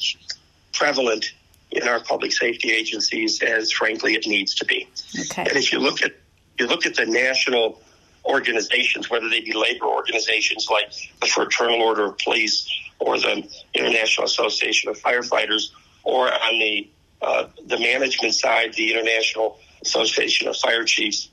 prevalent 0.72 1.32
in 1.70 1.88
our 1.88 2.00
public 2.00 2.32
safety 2.32 2.70
agencies 2.70 3.40
as, 3.42 3.72
frankly, 3.72 4.14
it 4.14 4.26
needs 4.26 4.54
to 4.56 4.64
be. 4.66 4.88
Okay. 5.18 5.42
And 5.42 5.56
if 5.56 5.72
you 5.72 5.78
look 5.78 6.02
at 6.02 6.12
you 6.58 6.66
look 6.66 6.84
at 6.84 6.94
the 6.94 7.06
national 7.06 7.80
organizations, 8.24 9.10
whether 9.10 9.28
they 9.28 9.40
be 9.40 9.52
labor 9.52 9.86
organizations 9.86 10.68
like 10.70 10.92
the 11.20 11.26
Fraternal 11.26 11.80
Order 11.80 12.04
of 12.06 12.18
Police 12.18 12.68
or 13.02 13.18
the 13.18 13.48
International 13.74 14.26
Association 14.26 14.90
of 14.90 15.00
Firefighters, 15.00 15.70
or 16.04 16.32
on 16.32 16.58
the 16.58 16.88
uh, 17.20 17.46
the 17.66 17.78
management 17.78 18.34
side, 18.34 18.74
the 18.74 18.92
International 18.92 19.58
Association 19.82 20.48
of 20.48 20.56
Fire 20.56 20.84
Chiefs, 20.84 21.28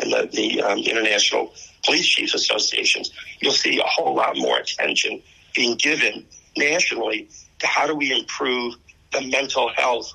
and 0.00 0.12
the, 0.12 0.28
the 0.32 0.62
um, 0.62 0.78
International 0.78 1.54
Police 1.84 2.06
Chiefs 2.06 2.34
Associations, 2.34 3.10
you'll 3.40 3.52
see 3.52 3.78
a 3.78 3.84
whole 3.84 4.14
lot 4.14 4.36
more 4.36 4.58
attention 4.58 5.22
being 5.54 5.76
given 5.76 6.26
nationally 6.56 7.28
to 7.58 7.66
how 7.66 7.86
do 7.86 7.94
we 7.94 8.12
improve 8.12 8.74
the 9.12 9.22
mental 9.22 9.70
health 9.70 10.12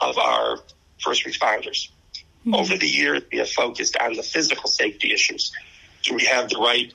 of 0.00 0.16
our 0.18 0.58
first 1.00 1.24
responders. 1.26 1.90
Mm-hmm. 2.40 2.54
Over 2.54 2.76
the 2.76 2.88
years, 2.88 3.22
we 3.30 3.38
have 3.38 3.50
focused 3.50 3.96
on 4.00 4.14
the 4.14 4.22
physical 4.22 4.70
safety 4.70 5.12
issues. 5.12 5.52
Do 6.02 6.14
we 6.14 6.24
have 6.24 6.48
the 6.48 6.58
right 6.58 6.92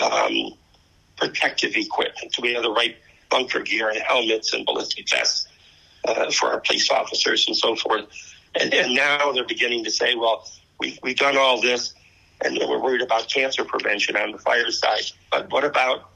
um, 0.00 0.54
protective 1.16 1.76
equipment? 1.76 2.32
Do 2.34 2.42
we 2.42 2.54
have 2.54 2.62
the 2.62 2.70
right 2.70 2.96
bunker 3.30 3.60
gear 3.60 3.90
and 3.90 3.98
helmets 3.98 4.52
and 4.52 4.64
ballistic 4.64 5.08
vests 5.08 5.48
uh, 6.06 6.30
for 6.30 6.50
our 6.50 6.60
police 6.60 6.90
officers 6.90 7.46
and 7.46 7.56
so 7.56 7.76
forth? 7.76 8.06
And, 8.60 8.72
and 8.72 8.94
now 8.94 9.32
they're 9.32 9.44
beginning 9.44 9.84
to 9.84 9.90
say, 9.90 10.14
well, 10.14 10.48
we, 10.78 10.98
we've 11.02 11.16
done 11.16 11.36
all 11.36 11.60
this 11.60 11.94
and 12.44 12.58
we're 12.58 12.80
worried 12.80 13.02
about 13.02 13.28
cancer 13.28 13.64
prevention 13.64 14.16
on 14.16 14.32
the 14.32 14.38
fire 14.38 14.70
side. 14.70 15.04
But 15.30 15.50
what 15.50 15.64
about 15.64 16.10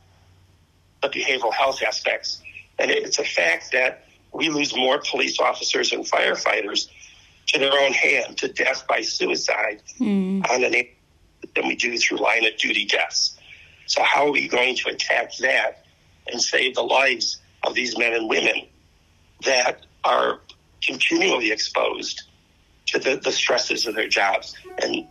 the 1.02 1.08
behavioral 1.08 1.52
health 1.52 1.82
aspects? 1.82 2.42
And 2.78 2.90
it's 2.90 3.18
a 3.18 3.24
fact 3.24 3.72
that 3.72 4.06
we 4.32 4.48
lose 4.50 4.76
more 4.76 5.00
police 5.10 5.40
officers 5.40 5.92
and 5.92 6.04
firefighters 6.04 6.88
to 7.48 7.58
their 7.58 7.72
own 7.72 7.92
hand, 7.92 8.36
to 8.38 8.48
death 8.48 8.86
by 8.86 9.00
suicide 9.00 9.82
mm. 9.98 10.48
on 10.50 10.64
an 10.64 10.74
than 11.54 11.66
we 11.66 11.76
do 11.76 11.96
through 11.96 12.18
line 12.18 12.44
of 12.44 12.56
duty 12.58 12.84
deaths. 12.84 13.37
So 13.88 14.02
how 14.02 14.26
are 14.26 14.32
we 14.32 14.48
going 14.48 14.76
to 14.76 14.90
attack 14.90 15.36
that 15.38 15.84
and 16.28 16.40
save 16.40 16.74
the 16.74 16.82
lives 16.82 17.40
of 17.66 17.74
these 17.74 17.98
men 17.98 18.12
and 18.12 18.28
women 18.28 18.66
that 19.44 19.86
are 20.04 20.40
continually 20.82 21.50
exposed 21.50 22.22
to 22.86 22.98
the, 22.98 23.16
the 23.16 23.32
stresses 23.32 23.86
of 23.86 23.94
their 23.94 24.08
jobs. 24.08 24.54
And 24.82 25.06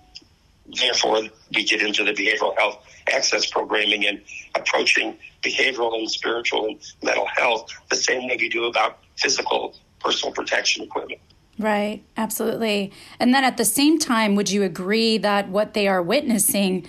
therefore, 0.79 1.23
we 1.53 1.63
get 1.63 1.81
into 1.81 2.03
the 2.03 2.13
behavioral 2.13 2.57
health 2.57 2.83
access 3.11 3.45
programming 3.45 4.05
and 4.05 4.21
approaching 4.55 5.17
behavioral 5.41 5.97
and 5.97 6.09
spiritual 6.09 6.67
and 6.67 6.79
mental 7.01 7.25
health 7.25 7.71
the 7.89 7.95
same 7.95 8.27
way 8.27 8.37
we 8.39 8.49
do 8.49 8.65
about 8.65 8.99
physical 9.15 9.75
personal 9.99 10.33
protection 10.33 10.83
equipment. 10.83 11.21
Right, 11.59 12.03
absolutely. 12.17 12.91
And 13.19 13.33
then 13.33 13.43
at 13.43 13.57
the 13.57 13.65
same 13.65 13.97
time, 13.97 14.35
would 14.35 14.51
you 14.51 14.61
agree 14.63 15.17
that 15.17 15.49
what 15.49 15.73
they 15.73 15.87
are 15.87 16.03
witnessing 16.03 16.87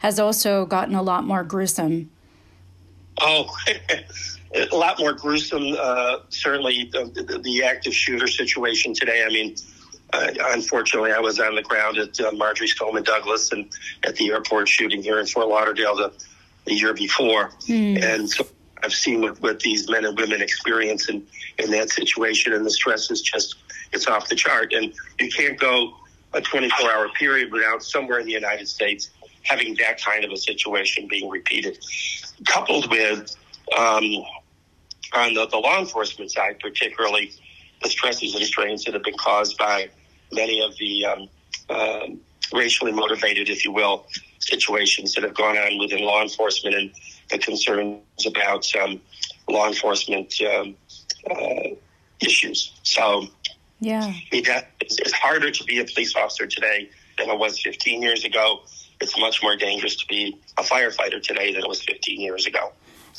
has 0.00 0.18
also 0.18 0.66
gotten 0.66 0.94
a 0.94 1.02
lot 1.02 1.24
more 1.24 1.44
gruesome? 1.44 2.10
Oh, 3.20 3.54
a 4.54 4.74
lot 4.74 4.98
more 4.98 5.12
gruesome. 5.12 5.76
Uh, 5.78 6.20
certainly, 6.30 6.90
the, 6.92 7.40
the, 7.44 7.62
active 7.62 7.94
shooter 7.94 8.26
situation 8.26 8.94
today. 8.94 9.24
I 9.24 9.28
mean, 9.28 9.56
uh, 10.14 10.28
unfortunately, 10.52 11.12
I 11.12 11.20
was 11.20 11.38
on 11.38 11.54
the 11.54 11.62
ground 11.62 11.98
at 11.98 12.18
uh, 12.18 12.32
Marjory 12.32 12.66
Stoneman 12.66 13.02
Douglas 13.02 13.52
and 13.52 13.70
at 14.04 14.16
the 14.16 14.30
airport 14.30 14.68
shooting 14.68 15.02
here 15.02 15.20
in 15.20 15.26
Fort 15.26 15.48
Lauderdale 15.48 15.94
the, 15.94 16.12
the 16.64 16.74
year 16.74 16.94
before. 16.94 17.50
Mm. 17.68 18.02
And 18.02 18.30
so 18.30 18.46
I've 18.82 18.94
seen 18.94 19.20
what, 19.20 19.40
what 19.42 19.60
these 19.60 19.88
men 19.90 20.06
and 20.06 20.18
women 20.18 20.40
experience 20.40 21.10
in, 21.10 21.26
in 21.58 21.70
that 21.72 21.90
situation, 21.90 22.54
and 22.54 22.64
the 22.64 22.70
stress 22.70 23.10
is 23.10 23.20
just, 23.20 23.56
it's 23.92 24.06
off 24.06 24.28
the 24.28 24.34
chart. 24.34 24.72
And 24.72 24.94
you 25.20 25.28
can't 25.30 25.60
go 25.60 25.94
a 26.32 26.40
24 26.40 26.90
hour 26.90 27.10
period 27.10 27.52
without 27.52 27.82
somewhere 27.82 28.18
in 28.18 28.24
the 28.24 28.32
United 28.32 28.66
States 28.66 29.10
having 29.42 29.74
that 29.76 30.02
kind 30.02 30.24
of 30.24 30.30
a 30.30 30.36
situation 30.36 31.06
being 31.08 31.28
repeated. 31.28 31.78
Coupled 32.46 32.90
with, 32.90 33.36
um, 33.76 34.04
on 35.12 35.34
the, 35.34 35.46
the 35.50 35.56
law 35.56 35.78
enforcement 35.78 36.30
side, 36.30 36.58
particularly, 36.60 37.32
the 37.82 37.88
stresses 37.88 38.34
and 38.34 38.44
strains 38.44 38.84
that 38.84 38.94
have 38.94 39.02
been 39.02 39.16
caused 39.16 39.56
by 39.58 39.88
many 40.32 40.62
of 40.62 40.76
the 40.76 41.04
um, 41.06 41.28
uh, 41.68 42.06
racially 42.52 42.92
motivated, 42.92 43.48
if 43.48 43.64
you 43.64 43.72
will, 43.72 44.06
situations 44.38 45.14
that 45.14 45.24
have 45.24 45.34
gone 45.34 45.56
on 45.56 45.78
within 45.78 46.00
law 46.00 46.22
enforcement 46.22 46.74
and 46.74 46.90
the 47.30 47.38
concerns 47.38 48.00
about 48.26 48.66
um, 48.76 49.00
law 49.48 49.68
enforcement 49.68 50.34
um, 50.42 50.74
uh, 51.30 51.74
issues. 52.20 52.72
So, 52.82 53.26
yeah, 53.80 54.66
it's 54.80 55.12
harder 55.12 55.50
to 55.50 55.64
be 55.64 55.78
a 55.78 55.84
police 55.84 56.14
officer 56.14 56.46
today 56.46 56.90
than 57.18 57.30
it 57.30 57.38
was 57.38 57.60
15 57.60 58.02
years 58.02 58.24
ago. 58.24 58.60
It's 59.00 59.18
much 59.18 59.42
more 59.42 59.56
dangerous 59.56 59.96
to 59.96 60.06
be 60.06 60.38
a 60.58 60.62
firefighter 60.62 61.22
today 61.22 61.52
than 61.52 61.62
it 61.62 61.68
was 61.68 61.82
15 61.82 62.20
years 62.20 62.46
ago. 62.46 62.72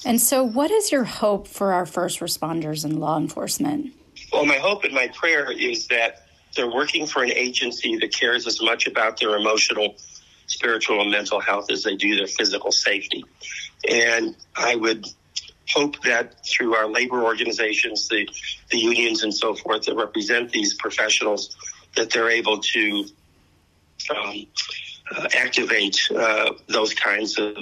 And 0.05 0.19
so, 0.19 0.43
what 0.43 0.71
is 0.71 0.91
your 0.91 1.03
hope 1.03 1.47
for 1.47 1.73
our 1.73 1.85
first 1.85 2.19
responders 2.19 2.85
and 2.85 2.99
law 2.99 3.17
enforcement? 3.17 3.93
Well, 4.31 4.45
my 4.45 4.57
hope 4.57 4.83
and 4.83 4.93
my 4.93 5.09
prayer 5.09 5.51
is 5.51 5.87
that 5.87 6.27
they're 6.55 6.71
working 6.71 7.05
for 7.05 7.23
an 7.23 7.31
agency 7.31 7.97
that 7.97 8.13
cares 8.13 8.47
as 8.47 8.61
much 8.61 8.87
about 8.87 9.19
their 9.19 9.35
emotional, 9.35 9.95
spiritual, 10.47 11.01
and 11.01 11.11
mental 11.11 11.39
health 11.39 11.71
as 11.71 11.83
they 11.83 11.95
do 11.95 12.15
their 12.15 12.27
physical 12.27 12.71
safety. 12.71 13.23
And 13.89 14.35
I 14.55 14.75
would 14.75 15.07
hope 15.69 16.01
that 16.03 16.45
through 16.45 16.75
our 16.75 16.87
labor 16.87 17.23
organizations, 17.23 18.07
the, 18.07 18.27
the 18.69 18.77
unions 18.77 19.23
and 19.23 19.33
so 19.33 19.55
forth 19.55 19.83
that 19.83 19.95
represent 19.95 20.51
these 20.51 20.73
professionals, 20.75 21.55
that 21.95 22.09
they're 22.09 22.29
able 22.29 22.59
to 22.59 23.05
um, 24.09 24.45
activate 25.35 25.99
uh, 26.15 26.53
those 26.67 26.93
kinds 26.93 27.37
of 27.37 27.57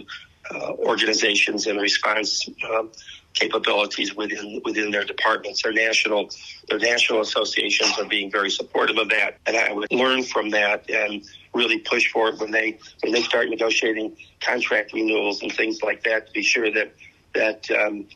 uh, 0.52 0.74
organizations 0.74 1.68
and 1.68 1.80
response 1.80 2.47
um, 2.70 2.91
capabilities 3.34 4.16
within 4.16 4.62
within 4.66 4.91
their 4.91 5.04
departments. 5.04 5.62
Their 5.62 5.74
national 5.74 6.30
their 6.68 6.80
national 6.80 7.22
associations 7.22 7.97
are 8.00 8.06
being 8.06 8.32
very 8.32 8.50
supportive 8.50 8.97
of 8.97 9.10
that, 9.10 9.38
and 9.45 9.56
I 9.56 9.72
would 9.72 9.91
learn 9.91 10.24
from 10.24 10.50
that 10.52 10.89
and 10.89 11.24
really 11.54 11.80
push 11.80 12.12
for 12.12 12.30
it 12.30 12.39
when 12.39 12.52
they 12.52 12.78
when 13.02 13.14
they 13.14 13.22
start 13.22 13.50
negotiating 13.50 14.18
contract 14.41 14.93
renewals 14.93 15.41
and 15.41 15.52
things 15.52 15.82
like 15.84 16.04
that 16.04 16.28
to 16.28 16.34
be 16.34 16.43
sure 16.43 16.72
that 16.72 16.93
that 17.34 17.70
um, 17.72 18.08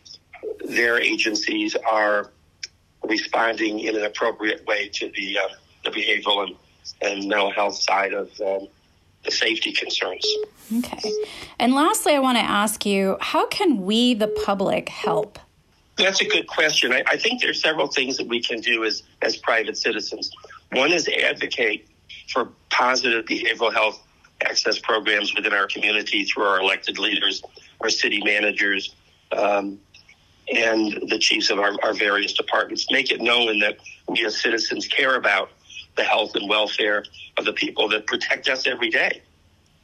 their 0.65 0.99
agencies 0.99 1.75
are 1.89 2.31
responding 3.03 3.79
in 3.79 3.95
an 3.95 4.03
appropriate 4.03 4.65
way 4.65 4.89
to 4.89 5.11
the 5.15 5.37
uh, 5.37 5.47
the 5.83 5.91
behavioral 5.91 6.47
and, 6.47 6.55
and 7.01 7.29
mental 7.29 7.51
health 7.51 7.75
side 7.75 8.13
of 8.13 8.29
um, 8.41 8.67
the 9.23 9.31
safety 9.31 9.71
concerns. 9.71 10.25
Okay. 10.79 10.99
And 11.59 11.73
lastly, 11.73 12.13
I 12.13 12.19
want 12.19 12.37
to 12.37 12.43
ask 12.43 12.85
you 12.85 13.17
how 13.21 13.47
can 13.47 13.83
we, 13.83 14.13
the 14.13 14.27
public, 14.27 14.89
help? 14.89 15.39
That's 15.97 16.21
a 16.21 16.25
good 16.25 16.47
question. 16.47 16.91
I, 16.91 17.03
I 17.07 17.17
think 17.17 17.41
there's 17.41 17.61
several 17.61 17.87
things 17.87 18.17
that 18.17 18.27
we 18.27 18.41
can 18.41 18.59
do 18.59 18.83
as, 18.83 19.03
as 19.21 19.37
private 19.37 19.77
citizens. 19.77 20.31
One 20.71 20.91
is 20.91 21.07
advocate 21.07 21.87
for 22.29 22.49
positive 22.69 23.25
behavioral 23.25 23.71
health 23.71 24.01
access 24.41 24.79
programs 24.79 25.35
within 25.35 25.53
our 25.53 25.67
community 25.67 26.25
through 26.25 26.43
our 26.43 26.59
elected 26.59 26.97
leaders, 26.97 27.41
our 27.81 27.89
city 27.89 28.21
managers, 28.23 28.95
um, 29.31 29.79
and 30.53 31.09
the 31.09 31.17
chiefs 31.17 31.49
of 31.49 31.59
our, 31.59 31.73
our 31.83 31.93
various 31.93 32.33
departments. 32.33 32.87
Make 32.91 33.11
it 33.11 33.21
known 33.21 33.59
that 33.59 33.77
we 34.07 34.25
as 34.25 34.41
citizens 34.41 34.87
care 34.87 35.15
about 35.15 35.51
the 35.95 36.03
health 36.03 36.35
and 36.35 36.49
welfare 36.49 37.03
of 37.37 37.45
the 37.45 37.53
people 37.53 37.87
that 37.89 38.07
protect 38.07 38.47
us 38.47 38.67
every 38.67 38.89
day. 38.89 39.21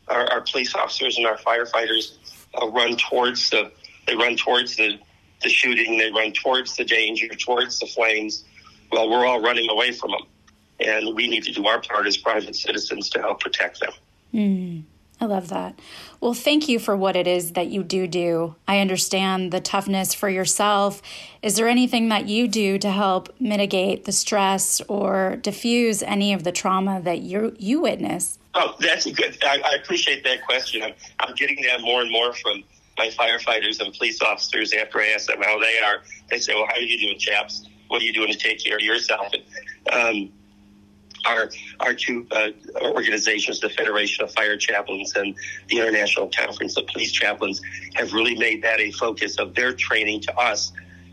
Our, 0.08 0.26
our 0.32 0.42
police 0.42 0.74
officers 0.76 1.18
and 1.18 1.28
our 1.28 1.38
firefighters 1.38 2.18
uh, 2.60 2.68
run 2.70 2.98
towards 2.98 3.50
the 3.50 3.72
they 4.10 4.16
run 4.16 4.36
towards 4.36 4.76
the, 4.76 4.98
the 5.44 5.50
shooting, 5.50 5.98
they 5.98 6.12
run 6.12 6.32
towards 6.32 6.76
the 6.76 6.84
danger, 6.84 7.28
towards 7.28 7.80
the 7.80 7.86
flames. 7.86 8.44
Well, 8.92 9.08
we're 9.08 9.24
all 9.24 9.40
running 9.40 9.70
away 9.70 9.92
from 9.92 10.12
them, 10.12 10.22
and 10.80 11.16
we 11.16 11.28
need 11.28 11.44
to 11.44 11.52
do 11.52 11.68
our 11.68 11.80
part 11.80 12.08
as 12.08 12.18
private 12.18 12.56
citizens 12.56 13.10
to 13.12 13.20
help 13.20 13.40
protect 13.40 13.82
them. 13.82 13.92
Mm. 14.34 14.84
I 15.22 15.26
love 15.26 15.50
that. 15.50 15.78
Well, 16.22 16.34
thank 16.34 16.70
you 16.70 16.80
for 16.80 16.96
what 16.96 17.18
it 17.18 17.28
is 17.28 17.52
that 17.52 17.68
you 17.68 17.84
do 17.84 18.08
do. 18.08 18.56
I 18.68 18.80
understand 18.80 19.52
the 19.52 19.60
toughness 19.60 20.14
for 20.14 20.30
yourself. 20.30 21.02
Is 21.42 21.56
there 21.56 21.68
anything 21.68 22.08
that 22.10 22.28
you 22.30 22.48
do 22.48 22.78
to 22.78 22.90
help 22.90 23.30
mitigate 23.40 24.06
the 24.06 24.14
stress 24.14 24.82
or 24.88 25.36
diffuse 25.42 26.02
any 26.04 26.32
of 26.32 26.44
the 26.46 26.54
trauma 26.54 27.02
that 27.02 27.20
you 27.20 27.54
you 27.60 27.82
witness? 27.82 28.40
Oh, 28.54 28.76
that's 28.80 29.06
a 29.06 29.12
good. 29.12 29.38
I, 29.44 29.62
I 29.64 29.76
appreciate 29.76 30.24
that 30.24 30.46
question. 30.46 30.84
I'm, 30.84 30.94
I'm 31.20 31.36
getting 31.36 31.62
that 31.64 31.82
more 31.82 32.02
and 32.02 32.12
more 32.12 32.34
from 32.34 32.64
my 32.98 33.10
firefighters 33.10 33.82
and 33.82 33.94
police 33.94 34.22
officers 34.22 34.74
after 34.74 35.02
I 35.02 35.08
ask 35.08 35.28
them 35.28 35.42
how 35.42 35.60
they 35.60 35.80
are. 35.80 36.02
They 36.30 36.40
say, 36.40 36.56
"Well, 36.56 36.66
how 36.66 36.76
are 36.76 36.80
you 36.80 36.98
doing, 36.98 37.20
chaps? 37.20 37.68
What 37.90 38.02
are 38.02 38.06
you 38.06 38.14
doing 38.14 38.32
to 38.32 38.38
take 38.38 38.64
care 38.64 38.78
of 38.78 38.82
yourself?" 38.82 39.34
And, 39.34 39.94
um, 39.94 40.32
our 41.26 41.50
our 41.80 41.94
two 41.94 42.28
uh, 42.32 42.50
organizations, 42.82 43.60
the 43.60 43.70
Federation 43.70 44.24
of 44.24 44.34
Fire 44.34 44.58
Chaplains 44.58 45.16
and 45.16 45.36
the 45.68 45.78
International 45.80 46.30
Conference 46.30 46.78
of 46.78 46.88
Police 46.88 47.12
Chaplains, 47.12 47.62
have 47.96 48.14
really 48.14 48.36
made 48.36 48.64
that 48.64 48.80
a 48.80 48.92
focus 48.92 49.38
of 49.38 49.56
their 49.56 49.74
training 49.74 50.22
to 50.22 50.38
us 50.38 50.72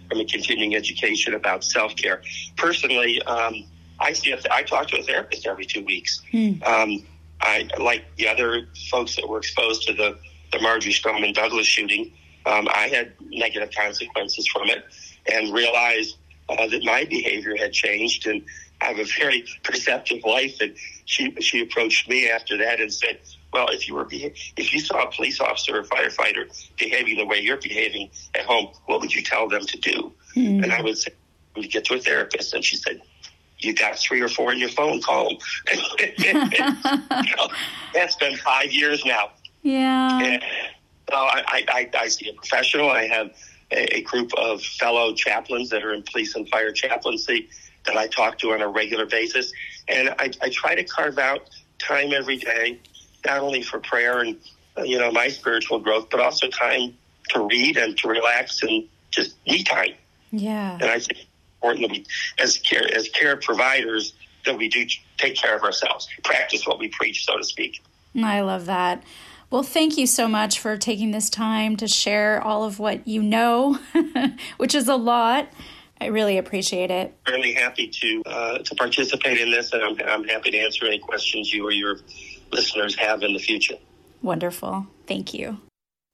from 0.09 0.20
a 0.20 0.24
continuing 0.24 0.74
education 0.74 1.34
about 1.34 1.64
self 1.64 1.94
care. 1.96 2.22
Personally, 2.57 3.20
um, 3.22 3.64
I 3.98 4.12
see 4.12 4.32
a, 4.32 4.40
I 4.50 4.62
talk 4.62 4.88
to 4.88 4.98
a 4.98 5.02
therapist 5.02 5.46
every 5.46 5.66
two 5.66 5.84
weeks. 5.84 6.22
Hmm. 6.30 6.62
Um, 6.64 7.04
I 7.40 7.68
like 7.78 8.04
the 8.16 8.28
other 8.28 8.68
folks 8.90 9.16
that 9.16 9.28
were 9.28 9.38
exposed 9.38 9.86
to 9.88 9.92
the 9.92 10.18
the 10.52 10.61
Marjory 10.61 10.92
Stoneman 10.92 11.32
Douglas 11.32 11.66
shooting. 11.66 12.12
Um, 12.46 12.68
I 12.72 12.88
had 12.88 13.12
negative 13.20 13.70
consequences 13.76 14.46
from 14.46 14.68
it 14.68 14.84
and 15.30 15.52
realized 15.52 16.16
uh, 16.49 16.66
that 16.68 16.84
my 16.84 17.05
behavior 17.05 17.57
had 17.57 17.72
changed 17.72 18.26
and 18.26 18.42
I 18.80 18.86
have 18.86 18.99
a 18.99 19.05
very 19.18 19.44
perceptive 19.62 20.22
wife. 20.24 20.61
And 20.61 20.74
she 21.05 21.34
she 21.40 21.62
approached 21.62 22.09
me 22.09 22.28
after 22.28 22.57
that 22.59 22.80
and 22.80 22.92
said, 22.92 23.18
"Well, 23.53 23.68
if 23.68 23.88
you 23.88 23.94
were 23.94 24.07
if 24.11 24.72
you 24.72 24.80
saw 24.80 25.05
a 25.05 25.11
police 25.11 25.40
officer 25.40 25.78
or 25.78 25.82
firefighter 25.84 26.47
behaving 26.76 27.16
the 27.16 27.26
way 27.26 27.38
you're 27.38 27.57
behaving 27.57 28.11
at 28.34 28.44
home, 28.44 28.68
what 28.86 29.01
would 29.01 29.14
you 29.14 29.22
tell 29.22 29.49
them 29.49 29.64
to 29.64 29.78
do?" 29.78 30.12
Mm-hmm. 30.34 30.64
And 30.64 30.72
I 30.72 30.82
would 30.82 30.99
say, 30.99 31.12
"We 31.55 31.68
get 31.68 31.84
to 31.86 31.94
a 31.94 31.99
therapist." 31.99 32.53
And 32.55 32.64
she 32.64 32.76
said, 32.76 33.01
"You 33.59 33.74
got 33.74 33.99
three 33.99 34.20
or 34.20 34.28
four 34.28 34.53
in 34.53 34.59
your 34.59 34.68
phone. 34.68 35.01
Call 35.01 35.30
them." 35.30 35.38
you 36.18 36.34
know, 37.36 37.49
that's 37.94 38.16
been 38.16 38.36
five 38.36 38.72
years 38.72 39.05
now. 39.05 39.30
Yeah. 39.62 40.20
And 40.22 40.42
so 41.11 41.16
I, 41.16 41.64
I, 41.68 41.90
I 41.99 42.09
see 42.09 42.28
a 42.28 42.34
professional. 42.34 42.90
I 42.90 43.07
have 43.07 43.30
a, 43.70 43.96
a 43.96 44.00
group 44.02 44.32
of 44.36 44.62
fellow 44.62 45.14
chaplains 45.14 45.70
that 45.70 45.84
are 45.84 45.92
in 45.92 46.02
police 46.02 46.34
and 46.34 46.48
fire 46.48 46.72
chaplaincy 46.72 47.48
that 47.84 47.96
I 47.96 48.06
talk 48.08 48.38
to 48.38 48.52
on 48.52 48.62
a 48.62 48.68
regular 48.68 49.06
basis. 49.06 49.52
And 49.88 50.10
I, 50.18 50.30
I 50.42 50.50
try 50.50 50.74
to 50.74 50.84
carve 50.84 51.18
out 51.18 51.48
time 51.78 52.12
every 52.12 52.36
day, 52.36 52.80
not 53.24 53.38
only 53.40 53.62
for 53.62 53.78
prayer 53.78 54.20
and, 54.20 54.36
uh, 54.76 54.82
you 54.82 54.98
know, 54.98 55.10
my 55.10 55.28
spiritual 55.28 55.78
growth, 55.78 56.08
but 56.10 56.20
also 56.20 56.48
time 56.48 56.96
to 57.30 57.46
read 57.46 57.76
and 57.76 57.96
to 57.98 58.08
relax 58.08 58.62
and 58.62 58.84
just 59.10 59.36
me 59.46 59.62
time. 59.62 59.94
Yeah. 60.32 60.74
And 60.74 60.84
I 60.84 60.98
think 60.98 61.12
it's 61.12 61.26
important 61.60 61.88
that 61.88 61.90
we, 61.92 62.06
as 62.38 62.58
care, 62.58 62.86
as 62.94 63.08
care 63.08 63.36
providers, 63.36 64.14
that 64.44 64.56
we 64.56 64.68
do 64.68 64.86
take 65.18 65.36
care 65.36 65.56
of 65.56 65.62
ourselves, 65.62 66.08
practice 66.22 66.66
what 66.66 66.78
we 66.78 66.88
preach, 66.88 67.24
so 67.24 67.36
to 67.36 67.44
speak. 67.44 67.82
I 68.22 68.40
love 68.40 68.66
that. 68.66 69.02
Well, 69.51 69.62
thank 69.62 69.97
you 69.97 70.07
so 70.07 70.26
much 70.26 70.59
for 70.59 70.76
taking 70.76 71.12
this 71.12 71.30
time 71.30 71.76
to 71.76 71.86
share 71.86 72.42
all 72.42 72.64
of 72.64 72.78
what 72.80 73.07
you 73.07 73.22
know, 73.22 73.78
which 74.57 74.74
is 74.74 74.88
a 74.88 74.97
lot. 74.97 75.49
I 76.01 76.07
really 76.07 76.36
appreciate 76.36 76.90
it. 76.90 77.16
I'm 77.26 77.34
really 77.34 77.55
happy 77.55 77.88
to 77.88 78.22
uh, 78.26 78.59
to 78.59 78.74
participate 78.74 79.40
in 79.40 79.51
this, 79.51 79.72
and 79.72 79.82
I'm, 79.82 79.97
I'm 80.07 80.24
happy 80.24 80.51
to 80.51 80.59
answer 80.59 80.84
any 80.84 80.99
questions 80.99 81.53
you 81.53 81.64
or 81.64 81.70
your 81.70 81.99
listeners 82.53 82.97
have 82.97 83.22
in 83.22 83.32
the 83.32 83.38
future. 83.38 83.76
Wonderful. 84.20 84.88
Thank 85.07 85.32
you. 85.32 85.61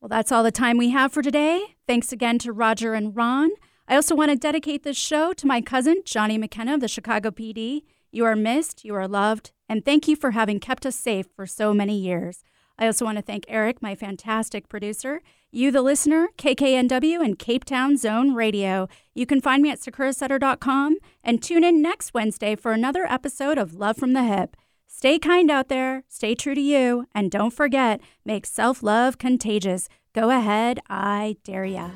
Well, 0.01 0.09
that's 0.09 0.31
all 0.31 0.43
the 0.43 0.53
time 0.53 0.77
we 0.77 0.91
have 0.91 1.13
for 1.13 1.23
today. 1.23 1.77
Thanks 1.87 2.13
again 2.13 2.39
to 2.41 2.53
Rodger 2.53 2.95
and 2.95 3.17
Ron. 3.17 3.51
I 3.89 3.95
also 3.97 4.15
want 4.15 4.31
to 4.31 4.37
dedicate 4.37 4.85
this 4.85 4.97
show 4.97 5.33
to 5.33 5.47
my 5.47 5.61
cousin, 5.61 6.03
Johnny 6.05 6.39
McKenna 6.39 6.75
of 6.75 6.81
the 6.81 6.89
Chicago 6.89 7.31
PD. 7.31 7.83
You 8.11 8.25
are 8.25 8.37
missed, 8.37 8.85
you 8.85 8.95
are 8.95 9.09
loved, 9.09 9.53
and 9.69 9.85
thank 9.85 10.07
you 10.07 10.17
for 10.17 10.33
having 10.33 10.61
kept 10.61 10.85
us 10.85 10.97
safe 10.97 11.27
for 11.35 11.47
so 11.47 11.73
many 11.73 11.99
years. 11.99 12.45
I 12.79 12.87
also 12.87 13.05
want 13.05 13.19
to 13.19 13.23
thank 13.23 13.45
Eric, 13.49 13.83
my 13.83 13.95
fantastic 13.95 14.69
producer, 14.69 15.23
you, 15.51 15.71
the 15.71 15.83
listener, 15.83 16.29
KKNW, 16.39 17.23
and 17.23 17.39
Cape 17.39 17.65
Town 17.65 17.97
Zone 17.97 18.35
Radio. 18.35 18.89
You 19.15 19.27
can 19.27 19.41
find 19.41 19.63
me 19.63 19.71
at 19.71 19.81
sakurasutter.com 19.81 20.97
and 21.23 21.43
tune 21.43 21.65
in 21.65 21.83
next 21.83 22.15
Wednesday 22.15 22.57
for 22.57 22.73
another 22.73 23.05
episode 23.05 23.59
of 23.59 23.75
Love 23.75 23.97
from 23.99 24.15
the 24.15 24.21
Hyp. 24.21 24.55
Stay 24.87 25.19
kind 25.19 25.51
out 25.51 25.69
there, 25.69 26.05
stay 26.09 26.35
true 26.35 26.55
to 26.55 26.61
you, 26.61 27.07
and 27.15 27.31
don't 27.31 27.53
forget, 27.53 28.01
make 28.25 28.47
self 28.47 28.83
love 28.83 29.19
contagious. 29.19 29.89
Go 30.15 30.31
ahead, 30.31 30.81
I 30.89 31.37
dare 31.45 31.65
ya. 31.65 31.91